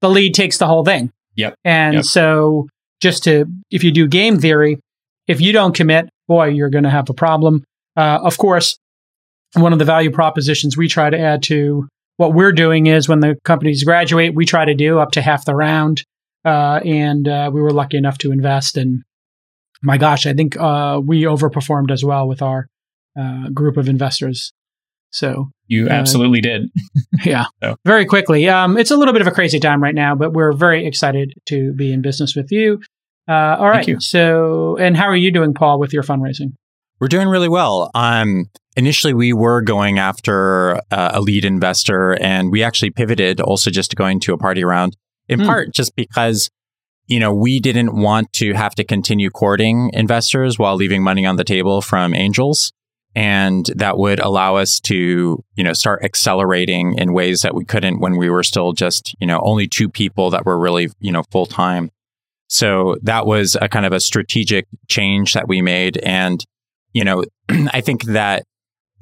[0.00, 1.12] the lead takes the whole thing.
[1.34, 1.56] Yep.
[1.64, 2.04] And yep.
[2.04, 2.68] so
[3.02, 4.78] just to, if you do game theory,
[5.26, 7.64] if you don't commit, boy, you're going to have a problem.
[7.96, 8.78] Uh, of course,
[9.54, 13.20] one of the value propositions we try to add to what we're doing is when
[13.20, 16.02] the companies graduate, we try to do up to half the round.
[16.44, 18.76] Uh, and uh, we were lucky enough to invest.
[18.76, 19.02] And
[19.82, 22.68] my gosh, I think uh, we overperformed as well with our
[23.18, 24.52] uh, group of investors.
[25.10, 26.70] So you uh, absolutely did.
[27.24, 27.46] yeah.
[27.62, 27.76] So.
[27.84, 28.48] Very quickly.
[28.48, 31.34] Um, it's a little bit of a crazy time right now, but we're very excited
[31.46, 32.80] to be in business with you.
[33.28, 34.00] Uh, all right.
[34.00, 36.52] So, and how are you doing, Paul, with your fundraising?
[37.00, 37.90] We're doing really well.
[37.94, 38.46] Um,
[38.76, 43.90] initially, we were going after uh, a lead investor, and we actually pivoted also just
[43.90, 44.96] to going to a party round,
[45.28, 45.46] in hmm.
[45.46, 46.50] part just because
[47.06, 51.36] you know we didn't want to have to continue courting investors while leaving money on
[51.36, 52.72] the table from angels.
[53.14, 58.00] and that would allow us to you know start accelerating in ways that we couldn't
[58.00, 61.22] when we were still just you know only two people that were really you know
[61.30, 61.90] full time
[62.48, 66.44] so that was a kind of a strategic change that we made and
[66.92, 68.44] you know i think that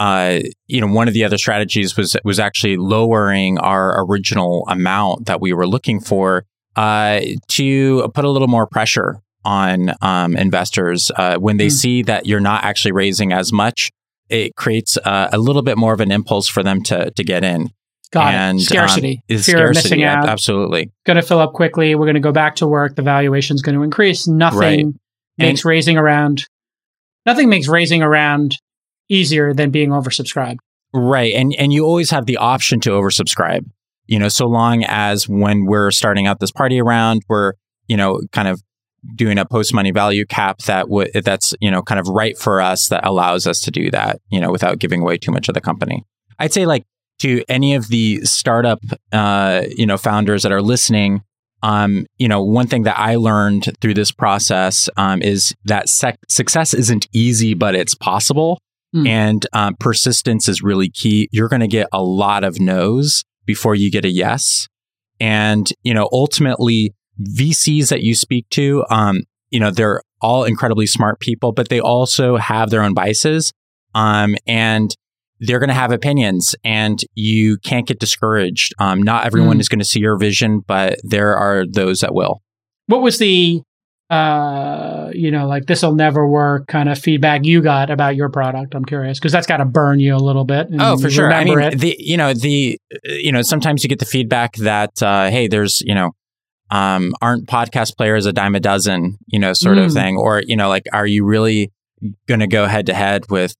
[0.00, 5.26] uh, you know one of the other strategies was was actually lowering our original amount
[5.26, 6.44] that we were looking for
[6.74, 11.72] uh, to put a little more pressure on um, investors uh, when they mm.
[11.72, 13.92] see that you're not actually raising as much
[14.28, 17.44] it creates uh, a little bit more of an impulse for them to to get
[17.44, 17.70] in.
[18.14, 18.62] Got and, it.
[18.62, 19.22] Scarcity.
[19.28, 20.28] Um, Fear scarcity, of missing out.
[20.28, 20.92] Absolutely.
[21.04, 21.96] Going to fill up quickly.
[21.96, 22.94] We're going to go back to work.
[22.94, 24.28] The valuation is going to increase.
[24.28, 24.86] Nothing right.
[25.36, 26.46] makes and, raising around.
[27.26, 28.56] Nothing makes raising around
[29.08, 30.58] easier than being oversubscribed.
[30.92, 33.64] Right, and and you always have the option to oversubscribe.
[34.06, 37.54] You know, so long as when we're starting out this party around, we're
[37.88, 38.62] you know kind of
[39.16, 42.60] doing a post money value cap that would that's you know kind of right for
[42.60, 45.54] us that allows us to do that you know without giving away too much of
[45.54, 46.02] the company
[46.38, 46.84] i'd say like
[47.20, 48.80] to any of the startup
[49.12, 51.22] uh, you know founders that are listening
[51.62, 56.18] um, you know one thing that i learned through this process um, is that sec-
[56.28, 58.60] success isn't easy but it's possible
[58.94, 59.06] mm.
[59.08, 63.74] and um, persistence is really key you're going to get a lot of no's before
[63.74, 64.68] you get a yes
[65.20, 70.86] and you know ultimately VCs that you speak to, um, you know, they're all incredibly
[70.86, 73.52] smart people, but they also have their own biases.
[73.94, 74.94] Um, and
[75.40, 78.72] they're going to have opinions and you can't get discouraged.
[78.78, 79.60] Um, not everyone mm.
[79.60, 82.40] is going to see your vision, but there are those that will.
[82.86, 83.60] What was the,
[84.10, 88.28] uh, you know, like this will never work kind of feedback you got about your
[88.28, 88.74] product?
[88.74, 90.68] I'm curious because that's got to burn you a little bit.
[90.78, 91.32] Oh, for sure.
[91.32, 91.78] I mean, it.
[91.78, 95.80] the, you know, the, you know, sometimes you get the feedback that, uh, hey, there's,
[95.80, 96.12] you know,
[96.70, 99.86] um, aren't podcast players a dime a dozen, you know, sort mm.
[99.86, 100.16] of thing?
[100.16, 101.72] Or, you know, like, are you really
[102.28, 103.54] going to go head to head with,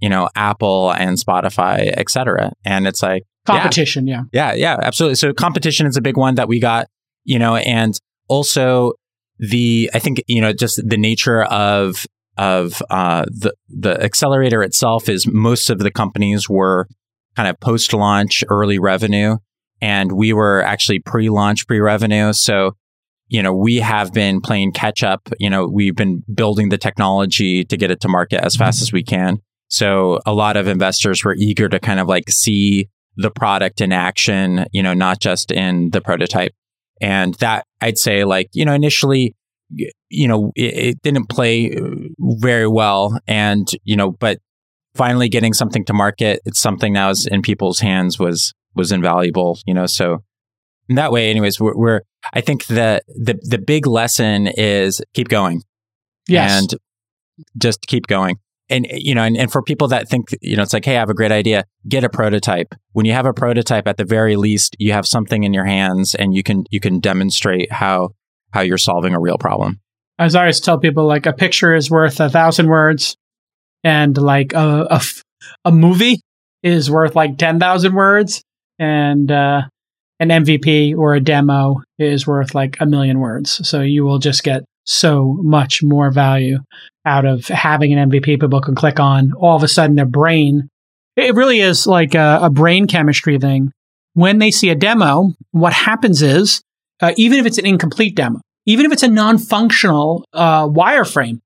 [0.00, 2.52] you know, Apple and Spotify, et cetera?
[2.64, 4.06] And it's like competition.
[4.06, 4.22] Yeah.
[4.32, 4.52] Yeah.
[4.52, 4.54] Yeah.
[4.54, 5.16] yeah absolutely.
[5.16, 6.86] So competition is a big one that we got,
[7.24, 7.98] you know, and
[8.28, 8.92] also
[9.38, 12.06] the, I think, you know, just the nature of,
[12.36, 16.86] of uh, the the accelerator itself is most of the companies were
[17.34, 19.36] kind of post launch early revenue
[19.80, 22.72] and we were actually pre-launch pre-revenue so
[23.28, 27.64] you know we have been playing catch up you know we've been building the technology
[27.64, 29.38] to get it to market as fast as we can
[29.68, 33.92] so a lot of investors were eager to kind of like see the product in
[33.92, 36.52] action you know not just in the prototype
[37.00, 39.34] and that i'd say like you know initially
[40.08, 44.38] you know it, it didn't play uh, very well and you know but
[44.94, 49.58] finally getting something to market it's something now is in people's hands was was invaluable,
[49.66, 50.22] you know, so
[50.88, 52.00] in that way, anyways, we're, we're
[52.32, 55.62] I think that the, the big lesson is keep going.
[56.28, 56.62] Yes.
[56.62, 56.74] And
[57.58, 58.36] just keep going.
[58.70, 61.00] And, you know, and, and for people that think, you know, it's like, hey, I
[61.00, 62.74] have a great idea, get a prototype.
[62.92, 66.14] When you have a prototype, at the very least, you have something in your hands
[66.14, 68.10] and you can, you can demonstrate how,
[68.52, 69.80] how you're solving a real problem.
[70.18, 73.16] As I always tell people, like a picture is worth a thousand words
[73.84, 75.00] and like a, a,
[75.64, 76.20] a movie
[76.62, 78.42] is worth like 10,000 words
[78.78, 79.62] and uh,
[80.20, 83.66] an MVP or a demo is worth like a million words.
[83.68, 86.58] So you will just get so much more value
[87.04, 89.32] out of having an MVP people can click on.
[89.34, 90.68] All of a sudden, their brain,
[91.14, 93.70] it really is like a, a brain chemistry thing.
[94.14, 96.62] When they see a demo, what happens is,
[97.00, 101.40] uh, even if it's an incomplete demo, even if it's a non functional uh, wireframe,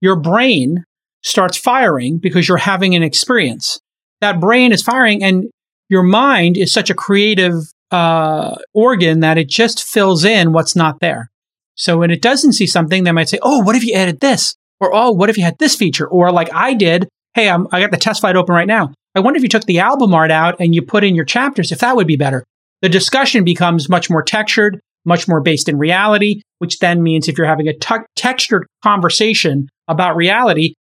[0.00, 0.82] your brain
[1.22, 3.78] starts firing because you're having an experience.
[4.22, 5.44] That brain is firing, and
[5.90, 7.54] your mind is such a creative
[7.90, 11.30] uh, organ that it just fills in what's not there.
[11.76, 14.54] So when it doesn't see something, they might say, "Oh, what if you added this?"
[14.80, 17.80] Or "Oh, what if you had this feature?" Or like I did, "Hey, I'm, I
[17.80, 18.92] got the test flight open right now.
[19.14, 21.70] I wonder if you took the album art out and you put in your chapters,
[21.70, 22.44] if that would be better."
[22.82, 27.38] The discussion becomes much more textured, much more based in reality, which then means if
[27.38, 30.74] you're having a t- textured conversation about reality,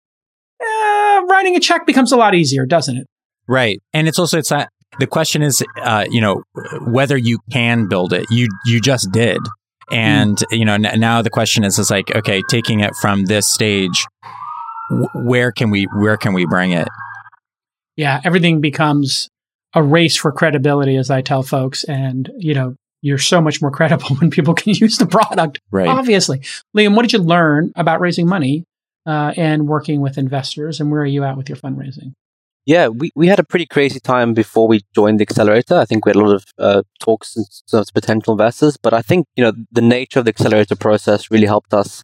[0.61, 3.07] uh, writing a check becomes a lot easier, doesn't it?
[3.47, 4.69] Right, and it's also it's that
[4.99, 6.43] the question is, uh, you know,
[6.87, 8.25] whether you can build it.
[8.29, 9.39] You you just did,
[9.91, 10.57] and mm.
[10.57, 14.05] you know n- now the question is, is like, okay, taking it from this stage,
[14.89, 16.87] w- where can we where can we bring it?
[17.95, 19.29] Yeah, everything becomes
[19.73, 23.71] a race for credibility, as I tell folks, and you know, you're so much more
[23.79, 25.59] credible when people can use the product.
[25.71, 25.87] Right.
[25.87, 26.39] Obviously,
[26.75, 28.63] Liam, what did you learn about raising money
[29.05, 32.13] uh, and working with investors, and where are you at with your fundraising?
[32.65, 35.75] Yeah, we, we had a pretty crazy time before we joined the accelerator.
[35.75, 39.27] I think we had a lot of uh, talks and potential investors, but I think
[39.35, 42.03] you know the nature of the accelerator process really helped us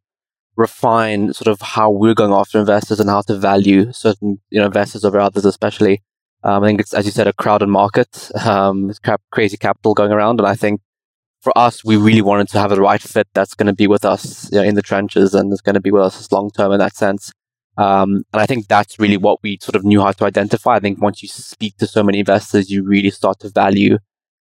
[0.55, 4.67] refine sort of how we're going after investors and how to value certain you know
[4.67, 6.03] investors over others, especially.
[6.43, 8.91] Um, I think it's as you said a crowded market, um,
[9.31, 10.81] crazy capital going around, and I think
[11.41, 14.05] for us we really wanted to have the right fit that's going to be with
[14.05, 16.71] us you know, in the trenches and is going to be with us long term
[16.71, 17.31] in that sense.
[17.77, 20.75] Um, and I think that's really what we sort of knew how to identify.
[20.75, 23.97] I think once you speak to so many investors, you really start to value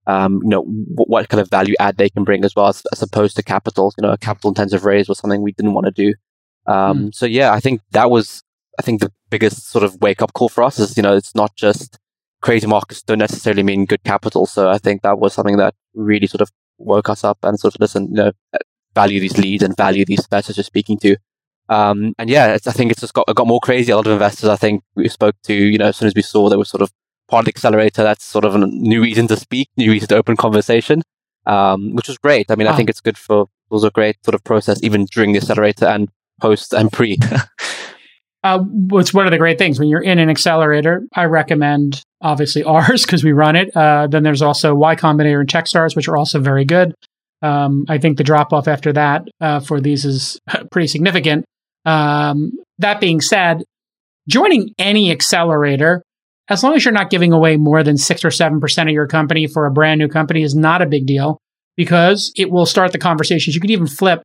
[0.09, 2.83] um, you know, w- what kind of value add they can bring as well as,
[2.93, 3.93] as opposed to capital.
[3.99, 6.15] You know, a capital intensive raise was something we didn't want to do.
[6.67, 7.15] Um, mm.
[7.15, 8.43] So yeah, I think that was,
[8.79, 11.35] I think the biggest sort of wake up call for us is, you know, it's
[11.35, 11.99] not just
[12.41, 14.47] crazy markets don't necessarily mean good capital.
[14.47, 17.75] So I think that was something that really sort of woke us up and sort
[17.75, 18.33] of listen, you know,
[18.95, 21.17] value these leads and value these investors you're speaking to.
[21.69, 23.93] Um, and yeah, I think it's just got, got more crazy.
[23.93, 26.23] A lot of investors, I think we spoke to, you know, as soon as we
[26.23, 26.91] saw there was sort of
[27.29, 30.17] part of the accelerator, that's sort of a new reason to speak, new reason to
[30.17, 31.03] open conversation,
[31.47, 32.51] um, which was great.
[32.51, 32.73] I mean, wow.
[32.73, 35.39] I think it's good for, it was a great sort of process, even during the
[35.39, 36.09] accelerator and
[36.41, 37.19] post and pre.
[38.45, 41.03] uh, what's one of the great things when you're in an accelerator?
[41.15, 43.77] I recommend obviously ours because we run it.
[43.77, 46.95] Uh, then there's also Y Combinator and Techstars, which are also very good.
[47.43, 50.41] Um, I think the drop off after that uh, for these is
[50.73, 51.45] pretty significant.
[51.85, 53.65] Um, that being said,
[54.29, 56.03] joining any accelerator
[56.49, 59.47] as long as you're not giving away more than six or 7% of your company
[59.47, 61.39] for a brand new company is not a big deal
[61.77, 63.55] because it will start the conversations.
[63.55, 64.23] You could even flip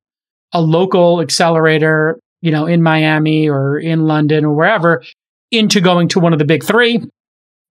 [0.53, 5.03] a local accelerator, you know, in Miami or in London or wherever
[5.51, 7.03] into going to one of the big three.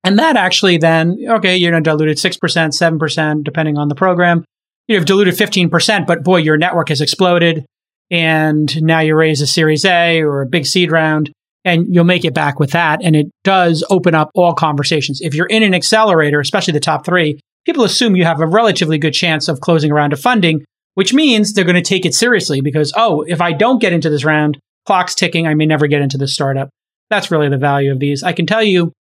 [0.05, 4.45] And that actually then, okay, you're not diluted 6%, 7%, depending on the program.
[4.89, 7.65] You've diluted 15%, but boy, your network has exploded.
[8.13, 11.33] And now you raise a series A or a big seed round
[11.65, 13.01] and you'll make it back with that.
[13.03, 15.21] And it does open up all conversations.
[15.23, 18.99] If you're in an accelerator, especially the top three, people assume you have a relatively
[18.99, 20.63] good chance of closing a round of funding,
[20.95, 24.11] which means they're going to take it seriously because, oh, if I don't get into
[24.11, 26.69] this round, clock's ticking, I may never get into this startup.
[27.09, 28.23] That's really the value of these.
[28.23, 28.93] I can tell you,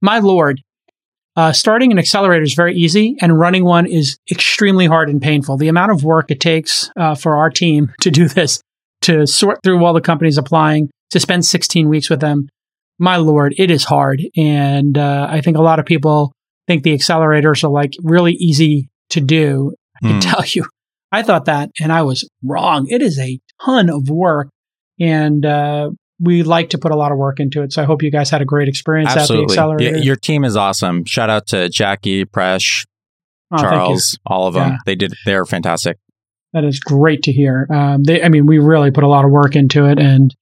[0.00, 0.60] my lord,
[1.38, 5.56] uh, starting an accelerator is very easy, and running one is extremely hard and painful.
[5.56, 8.60] The amount of work it takes uh, for our team to do this,
[9.02, 12.48] to sort through all the companies applying, to spend 16 weeks with them,
[12.98, 14.20] my lord, it is hard.
[14.36, 16.32] And uh, I think a lot of people
[16.66, 19.74] think the accelerators are like really easy to do.
[20.02, 20.20] I can mm.
[20.20, 20.66] tell you,
[21.12, 22.88] I thought that and I was wrong.
[22.88, 24.48] It is a ton of work.
[24.98, 25.90] And uh,
[26.20, 27.72] we like to put a lot of work into it.
[27.72, 29.44] So I hope you guys had a great experience Absolutely.
[29.44, 29.98] at the accelerator.
[29.98, 31.04] Your team is awesome.
[31.04, 32.86] Shout out to Jackie, Presh,
[33.52, 34.70] oh, Charles, all of them.
[34.70, 34.76] Yeah.
[34.84, 35.96] They did, they're fantastic.
[36.52, 37.66] That is great to hear.
[37.70, 40.34] Um, they, I mean, we really put a lot of work into it and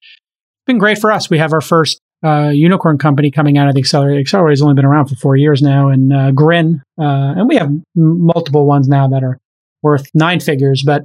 [0.66, 1.28] been great for us.
[1.28, 4.20] We have our first uh, unicorn company coming out of the Accelerator.
[4.20, 7.56] Accelerator has only been around for four years now, and uh, Grin, uh, and we
[7.56, 9.38] have m- multiple ones now that are
[9.82, 10.82] worth nine figures.
[10.84, 11.04] But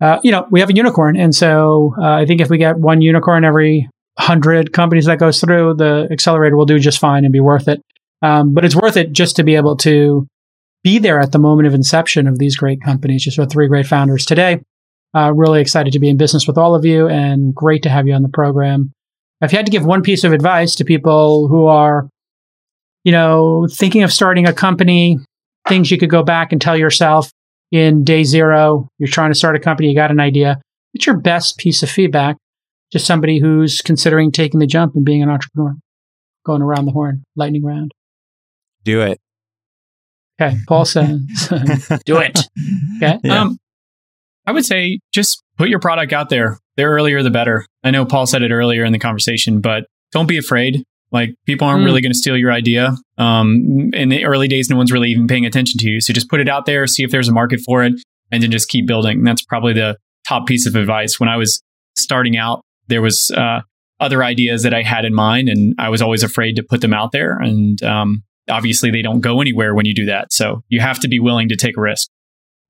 [0.00, 2.78] uh, you know, we have a unicorn, and so uh, I think if we get
[2.78, 3.88] one unicorn every
[4.18, 7.82] hundred companies that goes through, the accelerator will do just fine and be worth it.
[8.22, 10.26] Um, but it's worth it just to be able to
[10.82, 13.24] be there at the moment of inception of these great companies.
[13.24, 14.60] Just with three great founders today.
[15.14, 18.06] Uh, really excited to be in business with all of you, and great to have
[18.06, 18.92] you on the program.
[19.40, 22.08] If you had to give one piece of advice to people who are,
[23.04, 25.18] you know, thinking of starting a company,
[25.68, 27.30] things you could go back and tell yourself
[27.72, 30.60] in day zero, you're trying to start a company, you got an idea.
[30.92, 32.36] What's your best piece of feedback
[32.92, 35.74] to somebody who's considering taking the jump and being an entrepreneur?
[36.44, 37.92] Going around the horn, lightning round.
[38.84, 39.18] Do it.
[40.40, 40.56] Okay.
[40.68, 41.20] Paul says,
[42.04, 42.38] do it.
[42.98, 43.18] Okay.
[43.24, 43.40] Yeah.
[43.40, 43.58] Um,
[44.46, 47.66] I would say just put your product out there the earlier the better.
[47.82, 50.84] I know Paul said it earlier in the conversation, but don't be afraid.
[51.10, 51.86] Like people aren't mm.
[51.86, 52.94] really going to steal your idea.
[53.18, 56.00] Um, in the early days, no one's really even paying attention to you.
[56.00, 57.94] So just put it out there, see if there's a market for it,
[58.30, 59.18] and then just keep building.
[59.18, 59.96] And that's probably the
[60.28, 61.18] top piece of advice.
[61.18, 61.62] When I was
[61.96, 63.60] starting out, there was uh,
[64.00, 66.94] other ideas that I had in mind, and I was always afraid to put them
[66.94, 67.38] out there.
[67.38, 70.32] And um, obviously, they don't go anywhere when you do that.
[70.32, 72.08] So you have to be willing to take a risk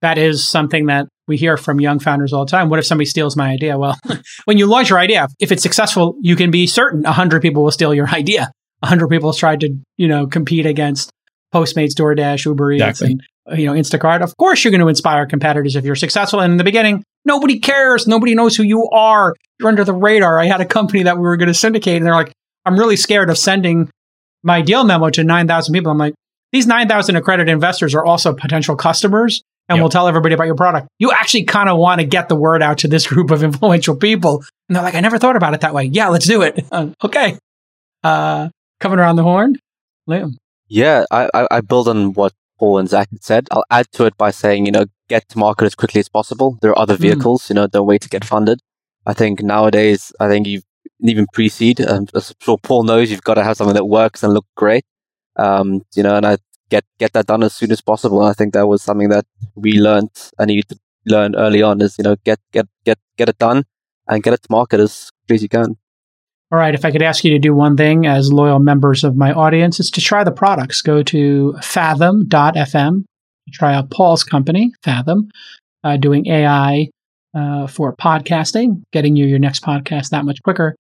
[0.03, 2.69] that is something that we hear from young founders all the time.
[2.69, 3.79] What if somebody steals my idea?
[3.79, 3.99] Well,
[4.45, 7.71] when you launch your idea, if it's successful, you can be certain 100 people will
[7.71, 8.51] steal your idea.
[8.81, 11.11] 100 people tried to, you know, compete against
[11.53, 13.19] Postmates, DoorDash, Uber Eats, exactly.
[13.47, 14.21] and, you know, Instacart.
[14.21, 16.41] Of course, you're going to inspire competitors if you're successful.
[16.41, 18.07] And in the beginning, nobody cares.
[18.07, 19.35] Nobody knows who you are.
[19.59, 20.41] You're under the radar.
[20.41, 22.33] I had a company that we were going to syndicate, and they're like,
[22.65, 23.91] I'm really scared of sending
[24.43, 25.93] my deal memo to 9,000 people.
[25.93, 26.15] I'm like,
[26.53, 29.83] these 9,000 accredited investors are also potential customers and yep.
[29.83, 30.89] we'll tell everybody about your product.
[30.99, 33.97] You actually kind of want to get the word out to this group of influential
[33.97, 34.45] people.
[34.69, 35.85] And they're like, I never thought about it that way.
[35.85, 36.65] Yeah, let's do it.
[36.73, 37.39] Uh, okay.
[38.03, 38.49] Uh,
[38.81, 39.57] coming around the horn,
[40.09, 40.33] Liam.
[40.69, 43.49] Yeah, I, I, I build on what Paul and Zach had said.
[43.51, 46.59] I'll add to it by saying, you know, get to market as quickly as possible.
[46.61, 47.03] There are other hmm.
[47.03, 47.51] vehicles, mm.
[47.51, 48.61] you know, don't wait to get funded.
[49.07, 50.65] I think nowadays, I think you've
[51.01, 51.81] even pre-seed.
[51.81, 54.85] Um, as sure Paul knows, you've got to have something that works and look great.
[55.37, 56.39] Um, you know, and I
[56.71, 58.21] get get that done as soon as possible.
[58.21, 60.63] And I think that was something that we learned and you
[61.05, 63.65] learned early on is you know get get get get it done
[64.09, 65.77] and get it to market as quickly as you can.
[66.53, 66.75] All right.
[66.75, 69.81] If I could ask you to do one thing as loyal members of my audience,
[69.81, 70.81] it's to try the products.
[70.81, 73.05] Go to fathom.fm,
[73.53, 75.31] try out Paul's company, Fathom,
[75.85, 76.89] uh, doing AI
[77.35, 80.77] uh, for podcasting, getting you your next podcast that much quicker.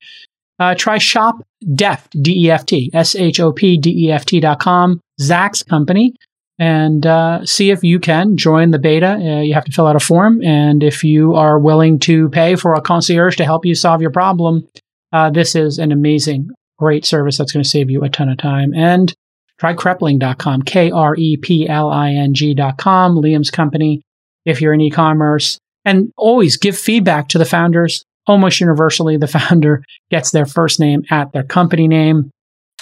[0.59, 1.37] Uh, try Shop
[1.75, 5.01] Deft, D E F T, S H O P D E F T dot com,
[5.21, 6.15] Zach's company,
[6.59, 9.13] and uh, see if you can join the beta.
[9.13, 10.43] Uh, you have to fill out a form.
[10.43, 14.11] And if you are willing to pay for a concierge to help you solve your
[14.11, 14.67] problem,
[15.13, 16.49] uh, this is an amazing,
[16.79, 18.73] great service that's going to save you a ton of time.
[18.75, 19.15] And
[19.59, 24.03] try Krepling.com, K R E P L I N G.com, Liam's company.
[24.45, 28.05] If you're in e commerce, and always give feedback to the founders.
[28.27, 32.31] Almost universally, the founder gets their first name at their company name.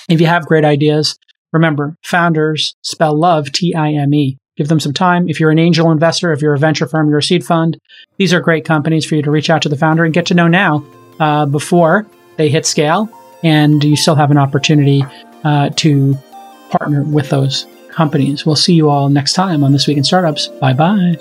[0.09, 1.17] If you have great ideas,
[1.53, 4.39] remember founders spell love T I M E.
[4.57, 5.29] Give them some time.
[5.29, 7.77] If you're an angel investor, if you're a venture firm, you're a seed fund,
[8.19, 10.35] these are great companies for you to reach out to the founder and get to
[10.35, 10.85] know now
[11.19, 12.07] uh, before
[12.37, 13.09] they hit scale.
[13.43, 15.05] And you still have an opportunity
[15.43, 16.17] uh, to
[16.79, 18.45] partner with those companies.
[18.45, 20.49] We'll see you all next time on This Week in Startups.
[20.49, 21.17] Bye bye.